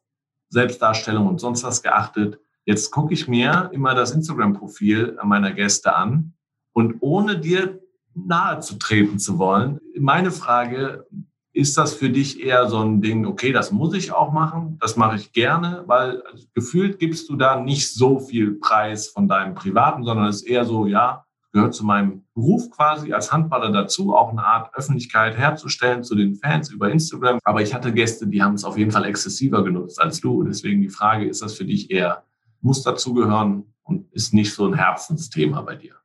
Selbstdarstellung 0.50 1.28
und 1.28 1.40
sonst 1.40 1.64
was 1.64 1.82
geachtet. 1.82 2.40
Jetzt 2.66 2.92
gucke 2.92 3.14
ich 3.14 3.28
mir 3.28 3.70
immer 3.74 3.96
das 3.96 4.12
Instagram-Profil 4.12 5.18
meiner 5.24 5.52
Gäste 5.52 5.96
an 5.96 6.34
und 6.74 6.98
ohne 7.02 7.40
dir 7.40 7.80
nahe 8.14 8.60
zu 8.60 8.76
treten 8.76 9.20
zu 9.20 9.38
wollen, 9.38 9.80
meine 10.00 10.32
Frage, 10.32 11.06
ist 11.56 11.78
das 11.78 11.94
für 11.94 12.10
dich 12.10 12.44
eher 12.44 12.68
so 12.68 12.80
ein 12.80 13.02
Ding, 13.02 13.26
okay, 13.26 13.54
das 13.54 13.72
muss 13.72 13.94
ich 13.94 14.12
auch 14.12 14.34
machen, 14.34 14.78
das 14.82 14.98
mache 14.98 15.16
ich 15.16 15.32
gerne, 15.32 15.84
weil 15.88 16.22
gefühlt 16.54 17.00
gibst 17.00 17.30
du 17.30 17.38
da 17.38 17.60
nicht 17.60 17.94
so 17.94 18.20
viel 18.20 18.56
Preis 18.56 19.08
von 19.08 19.28
deinem 19.28 19.56
Privaten, 19.56 20.04
sondern 20.04 20.28
es 20.28 20.38
ist 20.38 20.48
eher 20.48 20.66
so, 20.66 20.86
ja, 20.86 21.26
gehört 21.54 21.74
zu 21.74 21.86
meinem 21.86 22.26
Beruf 22.34 22.70
quasi 22.70 23.14
als 23.14 23.32
Handballer 23.32 23.72
dazu, 23.72 24.14
auch 24.14 24.32
eine 24.32 24.46
Art 24.46 24.76
Öffentlichkeit 24.76 25.38
herzustellen 25.38 26.04
zu 26.04 26.14
den 26.14 26.36
Fans 26.36 26.70
über 26.70 26.92
Instagram. 26.92 27.40
Aber 27.46 27.62
ich 27.62 27.74
hatte 27.74 27.94
Gäste, 27.94 28.28
die 28.28 28.44
haben 28.44 28.56
es 28.56 28.66
auf 28.66 28.78
jeden 28.78 28.92
Fall 28.92 29.06
exzessiver 29.06 29.64
genutzt 29.64 30.02
als 30.02 30.20
du. 30.20 30.44
Deswegen 30.44 30.82
die 30.82 30.90
Frage, 30.90 31.26
ist 31.26 31.42
das 31.42 31.54
für 31.54 31.64
dich 31.64 31.90
eher, 31.90 32.26
muss 32.60 32.84
dazugehören 32.84 33.74
und 33.84 34.12
ist 34.12 34.34
nicht 34.34 34.54
so 34.54 34.66
ein 34.68 34.74
Herzensthema 34.74 35.62
bei 35.62 35.78
dir? 35.78 35.96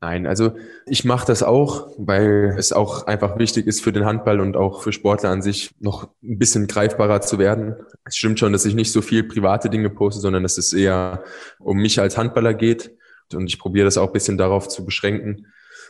Nein, 0.00 0.28
also 0.28 0.52
ich 0.86 1.04
mache 1.04 1.26
das 1.26 1.42
auch, 1.42 1.88
weil 1.98 2.54
es 2.56 2.72
auch 2.72 3.08
einfach 3.08 3.36
wichtig 3.38 3.66
ist 3.66 3.82
für 3.82 3.92
den 3.92 4.04
Handball 4.04 4.38
und 4.38 4.56
auch 4.56 4.80
für 4.82 4.92
Sportler 4.92 5.30
an 5.30 5.42
sich 5.42 5.74
noch 5.80 6.08
ein 6.22 6.38
bisschen 6.38 6.68
greifbarer 6.68 7.20
zu 7.20 7.40
werden. 7.40 7.74
Es 8.04 8.16
stimmt 8.16 8.38
schon, 8.38 8.52
dass 8.52 8.64
ich 8.64 8.74
nicht 8.74 8.92
so 8.92 9.02
viel 9.02 9.24
private 9.24 9.70
Dinge 9.70 9.90
poste, 9.90 10.20
sondern 10.20 10.44
dass 10.44 10.56
es 10.56 10.72
eher 10.72 11.24
um 11.58 11.78
mich 11.78 12.00
als 12.00 12.16
Handballer 12.16 12.54
geht. 12.54 12.92
Und 13.34 13.48
ich 13.48 13.58
probiere 13.58 13.86
das 13.86 13.98
auch 13.98 14.06
ein 14.06 14.12
bisschen 14.12 14.38
darauf 14.38 14.68
zu 14.68 14.84
beschränken. 14.84 15.48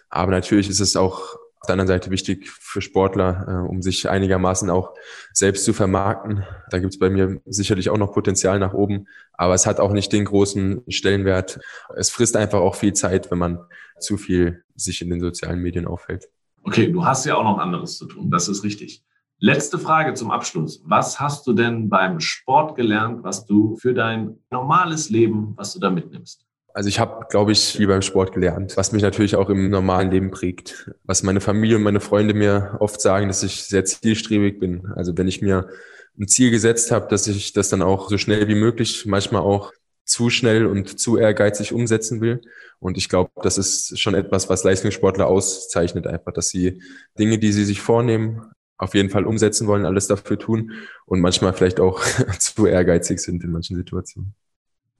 Aber 0.08 0.30
natürlich 0.30 0.70
ist 0.70 0.80
es 0.80 0.96
auch 0.96 1.36
auf 1.60 1.66
der 1.66 1.72
anderen 1.72 1.88
Seite 1.88 2.10
wichtig 2.10 2.48
für 2.50 2.80
Sportler, 2.80 3.46
äh, 3.48 3.68
um 3.68 3.82
sich 3.82 4.08
einigermaßen 4.08 4.70
auch 4.70 4.94
selbst 5.32 5.64
zu 5.64 5.72
vermarkten. 5.72 6.44
Da 6.70 6.78
gibt 6.78 6.92
es 6.92 6.98
bei 6.98 7.10
mir 7.10 7.40
sicherlich 7.46 7.90
auch 7.90 7.98
noch 7.98 8.12
Potenzial 8.12 8.58
nach 8.58 8.74
oben, 8.74 9.06
aber 9.32 9.54
es 9.54 9.66
hat 9.66 9.80
auch 9.80 9.92
nicht 9.92 10.12
den 10.12 10.24
großen 10.24 10.82
Stellenwert. 10.88 11.58
Es 11.96 12.10
frisst 12.10 12.36
einfach 12.36 12.60
auch 12.60 12.74
viel 12.74 12.92
Zeit, 12.92 13.30
wenn 13.30 13.38
man 13.38 13.58
zu 13.98 14.16
viel 14.16 14.62
sich 14.76 15.02
in 15.02 15.10
den 15.10 15.20
sozialen 15.20 15.60
Medien 15.60 15.86
aufhält. 15.86 16.28
Okay, 16.62 16.92
du 16.92 17.04
hast 17.04 17.24
ja 17.24 17.36
auch 17.36 17.44
noch 17.44 17.58
anderes 17.58 17.96
zu 17.96 18.06
tun, 18.06 18.30
das 18.30 18.48
ist 18.48 18.62
richtig. 18.62 19.02
Letzte 19.40 19.78
Frage 19.78 20.14
zum 20.14 20.32
Abschluss. 20.32 20.82
Was 20.84 21.20
hast 21.20 21.46
du 21.46 21.52
denn 21.52 21.88
beim 21.88 22.18
Sport 22.18 22.74
gelernt, 22.74 23.22
was 23.22 23.46
du 23.46 23.76
für 23.76 23.94
dein 23.94 24.38
normales 24.50 25.10
Leben, 25.10 25.54
was 25.56 25.72
du 25.72 25.78
da 25.78 25.90
mitnimmst? 25.90 26.47
Also 26.78 26.90
ich 26.90 27.00
habe, 27.00 27.26
glaube 27.28 27.50
ich, 27.50 27.58
viel 27.58 27.88
beim 27.88 28.02
Sport 28.02 28.32
gelernt, 28.32 28.76
was 28.76 28.92
mich 28.92 29.02
natürlich 29.02 29.34
auch 29.34 29.50
im 29.50 29.68
normalen 29.68 30.12
Leben 30.12 30.30
prägt. 30.30 30.88
Was 31.02 31.24
meine 31.24 31.40
Familie 31.40 31.74
und 31.74 31.82
meine 31.82 31.98
Freunde 31.98 32.34
mir 32.34 32.76
oft 32.78 33.00
sagen, 33.00 33.26
dass 33.26 33.42
ich 33.42 33.64
sehr 33.64 33.84
zielstrebig 33.84 34.60
bin. 34.60 34.86
Also 34.94 35.18
wenn 35.18 35.26
ich 35.26 35.42
mir 35.42 35.66
ein 36.16 36.28
Ziel 36.28 36.52
gesetzt 36.52 36.92
habe, 36.92 37.08
dass 37.08 37.26
ich 37.26 37.52
das 37.52 37.68
dann 37.68 37.82
auch 37.82 38.08
so 38.08 38.16
schnell 38.16 38.46
wie 38.46 38.54
möglich, 38.54 39.06
manchmal 39.06 39.42
auch 39.42 39.72
zu 40.04 40.30
schnell 40.30 40.66
und 40.66 41.00
zu 41.00 41.16
ehrgeizig 41.16 41.72
umsetzen 41.72 42.20
will. 42.20 42.42
Und 42.78 42.96
ich 42.96 43.08
glaube, 43.08 43.32
das 43.42 43.58
ist 43.58 43.98
schon 43.98 44.14
etwas, 44.14 44.48
was 44.48 44.62
Leistungssportler 44.62 45.26
auszeichnet, 45.26 46.06
einfach, 46.06 46.32
dass 46.32 46.48
sie 46.48 46.80
Dinge, 47.18 47.38
die 47.38 47.50
sie 47.50 47.64
sich 47.64 47.80
vornehmen, 47.80 48.52
auf 48.76 48.94
jeden 48.94 49.10
Fall 49.10 49.26
umsetzen 49.26 49.66
wollen, 49.66 49.84
alles 49.84 50.06
dafür 50.06 50.38
tun 50.38 50.70
und 51.06 51.18
manchmal 51.18 51.54
vielleicht 51.54 51.80
auch 51.80 52.00
zu 52.38 52.66
ehrgeizig 52.66 53.18
sind 53.18 53.42
in 53.42 53.50
manchen 53.50 53.74
Situationen. 53.74 54.36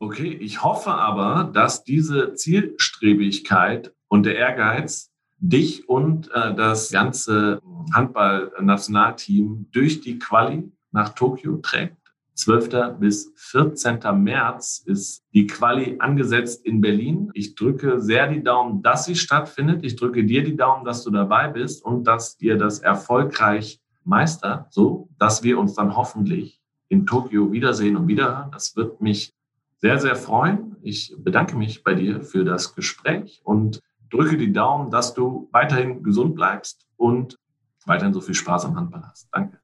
Okay, 0.01 0.29
ich 0.29 0.63
hoffe 0.63 0.93
aber, 0.93 1.51
dass 1.53 1.83
diese 1.83 2.35
Zielstrebigkeit 2.35 3.93
und 4.07 4.27
der 4.27 4.37
Ehrgeiz 4.37 5.11
dich 5.39 5.89
und 5.89 6.31
äh, 6.33 6.55
das 6.55 6.91
ganze 6.91 7.61
Handball-Nationalteam 7.93 9.67
durch 9.73 10.01
die 10.01 10.19
Quali 10.19 10.71
nach 10.93 11.11
Tokio 11.11 11.57
trägt. 11.57 11.97
12. 12.35 12.99
bis 13.01 13.33
14. 13.35 13.99
März 14.23 14.85
ist 14.87 15.25
die 15.35 15.49
Quali 15.49 15.97
angesetzt 15.99 16.65
in 16.65 16.81
Berlin. 16.81 17.31
Ich 17.35 17.57
drücke 17.57 18.01
sehr 18.01 18.29
die 18.29 18.45
Daumen, 18.45 18.81
dass 18.83 19.07
sie 19.07 19.17
stattfindet. 19.17 19.85
Ich 19.85 19.97
drücke 19.97 20.25
dir 20.25 20.45
die 20.45 20.57
Daumen, 20.57 20.85
dass 20.85 21.03
du 21.03 21.11
dabei 21.11 21.49
bist 21.49 21.85
und 21.85 22.05
dass 22.05 22.37
dir 22.37 22.57
das 22.57 22.79
erfolgreich 22.79 23.81
meistert, 24.05 24.73
so 24.73 25.09
dass 25.19 25.43
wir 25.43 25.59
uns 25.59 25.75
dann 25.75 25.97
hoffentlich 25.97 26.61
in 26.89 27.07
Tokio 27.07 27.51
wiedersehen 27.51 27.97
und 27.97 28.07
wiederhören. 28.07 28.53
Das 28.53 28.77
wird 28.77 29.01
mich 29.01 29.35
sehr, 29.81 29.99
sehr 29.99 30.17
freuen. 30.17 30.77
Ich 30.83 31.15
bedanke 31.19 31.57
mich 31.57 31.85
bei 31.85 31.95
dir 31.95 32.23
für 32.23 32.45
das 32.45 32.75
Gespräch 32.75 33.41
und 33.45 33.81
drücke 34.11 34.37
die 34.37 34.53
Daumen, 34.53 34.91
dass 34.91 35.15
du 35.15 35.49
weiterhin 35.53 36.03
gesund 36.03 36.35
bleibst 36.35 36.87
und 36.97 37.39
weiterhin 37.87 38.13
so 38.13 38.21
viel 38.21 38.35
Spaß 38.35 38.67
am 38.67 38.77
Handball 38.77 39.03
hast. 39.09 39.29
Danke. 39.33 39.59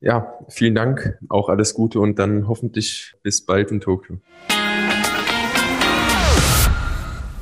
Ja, 0.00 0.32
vielen 0.48 0.74
Dank. 0.74 1.18
Auch 1.28 1.48
alles 1.48 1.74
Gute 1.74 2.00
und 2.00 2.18
dann 2.18 2.48
hoffentlich 2.48 3.14
bis 3.22 3.44
bald 3.44 3.70
in 3.70 3.80
Tokio. 3.80 4.18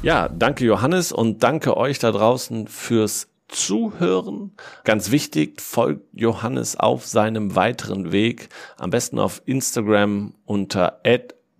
Ja, 0.03 0.29
danke 0.29 0.65
Johannes 0.65 1.13
und 1.13 1.43
danke 1.43 1.77
euch 1.77 1.99
da 1.99 2.13
draußen 2.13 2.69
fürs 2.69 3.29
Zuhören. 3.49 4.53
Ganz 4.85 5.11
wichtig, 5.11 5.61
folgt 5.61 6.05
Johannes 6.13 6.77
auf 6.77 7.07
seinem 7.07 7.57
weiteren 7.57 8.13
Weg. 8.13 8.49
Am 8.77 8.91
besten 8.91 9.19
auf 9.19 9.43
Instagram 9.47 10.35
unter 10.45 11.01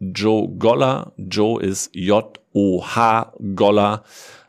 Joe 0.01 0.49
Goller. 0.59 1.13
Joe 1.17 1.63
ist 1.63 1.95
J-O-H 1.95 3.33
Goller. 3.55 4.05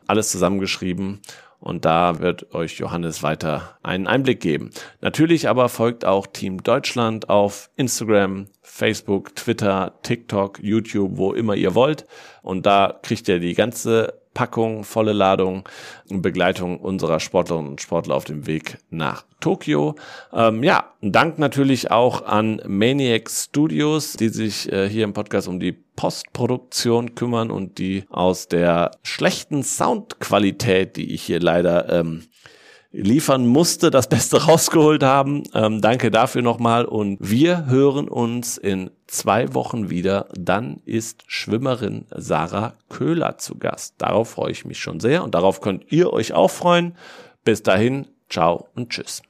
Alles 0.06 0.30
zusammengeschrieben. 0.30 1.20
Und 1.60 1.84
da 1.84 2.20
wird 2.20 2.54
euch 2.54 2.78
Johannes 2.78 3.22
weiter 3.22 3.76
einen 3.82 4.06
Einblick 4.06 4.40
geben. 4.40 4.70
Natürlich 5.02 5.48
aber 5.48 5.68
folgt 5.68 6.06
auch 6.06 6.26
Team 6.26 6.62
Deutschland 6.62 7.28
auf 7.28 7.70
Instagram, 7.76 8.46
Facebook, 8.62 9.36
Twitter, 9.36 9.92
TikTok, 10.02 10.58
YouTube, 10.62 11.18
wo 11.18 11.34
immer 11.34 11.54
ihr 11.54 11.74
wollt. 11.74 12.06
Und 12.42 12.64
da 12.64 12.98
kriegt 13.02 13.28
ihr 13.28 13.40
die 13.40 13.54
ganze 13.54 14.19
Packung, 14.34 14.84
volle 14.84 15.12
Ladung, 15.12 15.68
Begleitung 16.08 16.78
unserer 16.78 17.20
Sportlerinnen 17.20 17.70
und 17.70 17.80
Sportler 17.80 18.14
auf 18.14 18.24
dem 18.24 18.46
Weg 18.46 18.78
nach 18.90 19.24
Tokio. 19.40 19.96
Ähm, 20.32 20.62
ja, 20.62 20.92
Dank 21.02 21.38
natürlich 21.38 21.90
auch 21.90 22.26
an 22.26 22.60
Maniac 22.66 23.30
Studios, 23.30 24.12
die 24.12 24.28
sich 24.28 24.70
äh, 24.70 24.88
hier 24.88 25.04
im 25.04 25.14
Podcast 25.14 25.48
um 25.48 25.58
die 25.58 25.72
Postproduktion 25.72 27.14
kümmern 27.14 27.50
und 27.50 27.78
die 27.78 28.04
aus 28.08 28.48
der 28.48 28.92
schlechten 29.02 29.62
Soundqualität, 29.62 30.96
die 30.96 31.12
ich 31.12 31.22
hier 31.22 31.40
leider 31.40 31.90
ähm, 31.90 32.24
liefern 32.92 33.46
musste, 33.46 33.90
das 33.90 34.08
Beste 34.08 34.44
rausgeholt 34.44 35.02
haben. 35.02 35.44
Ähm, 35.54 35.80
danke 35.80 36.10
dafür 36.10 36.42
nochmal 36.42 36.84
und 36.84 37.18
wir 37.20 37.66
hören 37.66 38.08
uns 38.08 38.58
in 38.58 38.90
zwei 39.06 39.54
Wochen 39.54 39.90
wieder. 39.90 40.28
Dann 40.38 40.80
ist 40.84 41.24
Schwimmerin 41.26 42.06
Sarah 42.10 42.74
Köhler 42.88 43.38
zu 43.38 43.58
Gast. 43.58 43.94
Darauf 43.98 44.30
freue 44.30 44.52
ich 44.52 44.64
mich 44.64 44.78
schon 44.78 45.00
sehr 45.00 45.24
und 45.24 45.34
darauf 45.34 45.60
könnt 45.60 45.90
ihr 45.92 46.12
euch 46.12 46.32
auch 46.32 46.50
freuen. 46.50 46.96
Bis 47.44 47.62
dahin, 47.62 48.06
ciao 48.28 48.68
und 48.74 48.90
tschüss. 48.90 49.22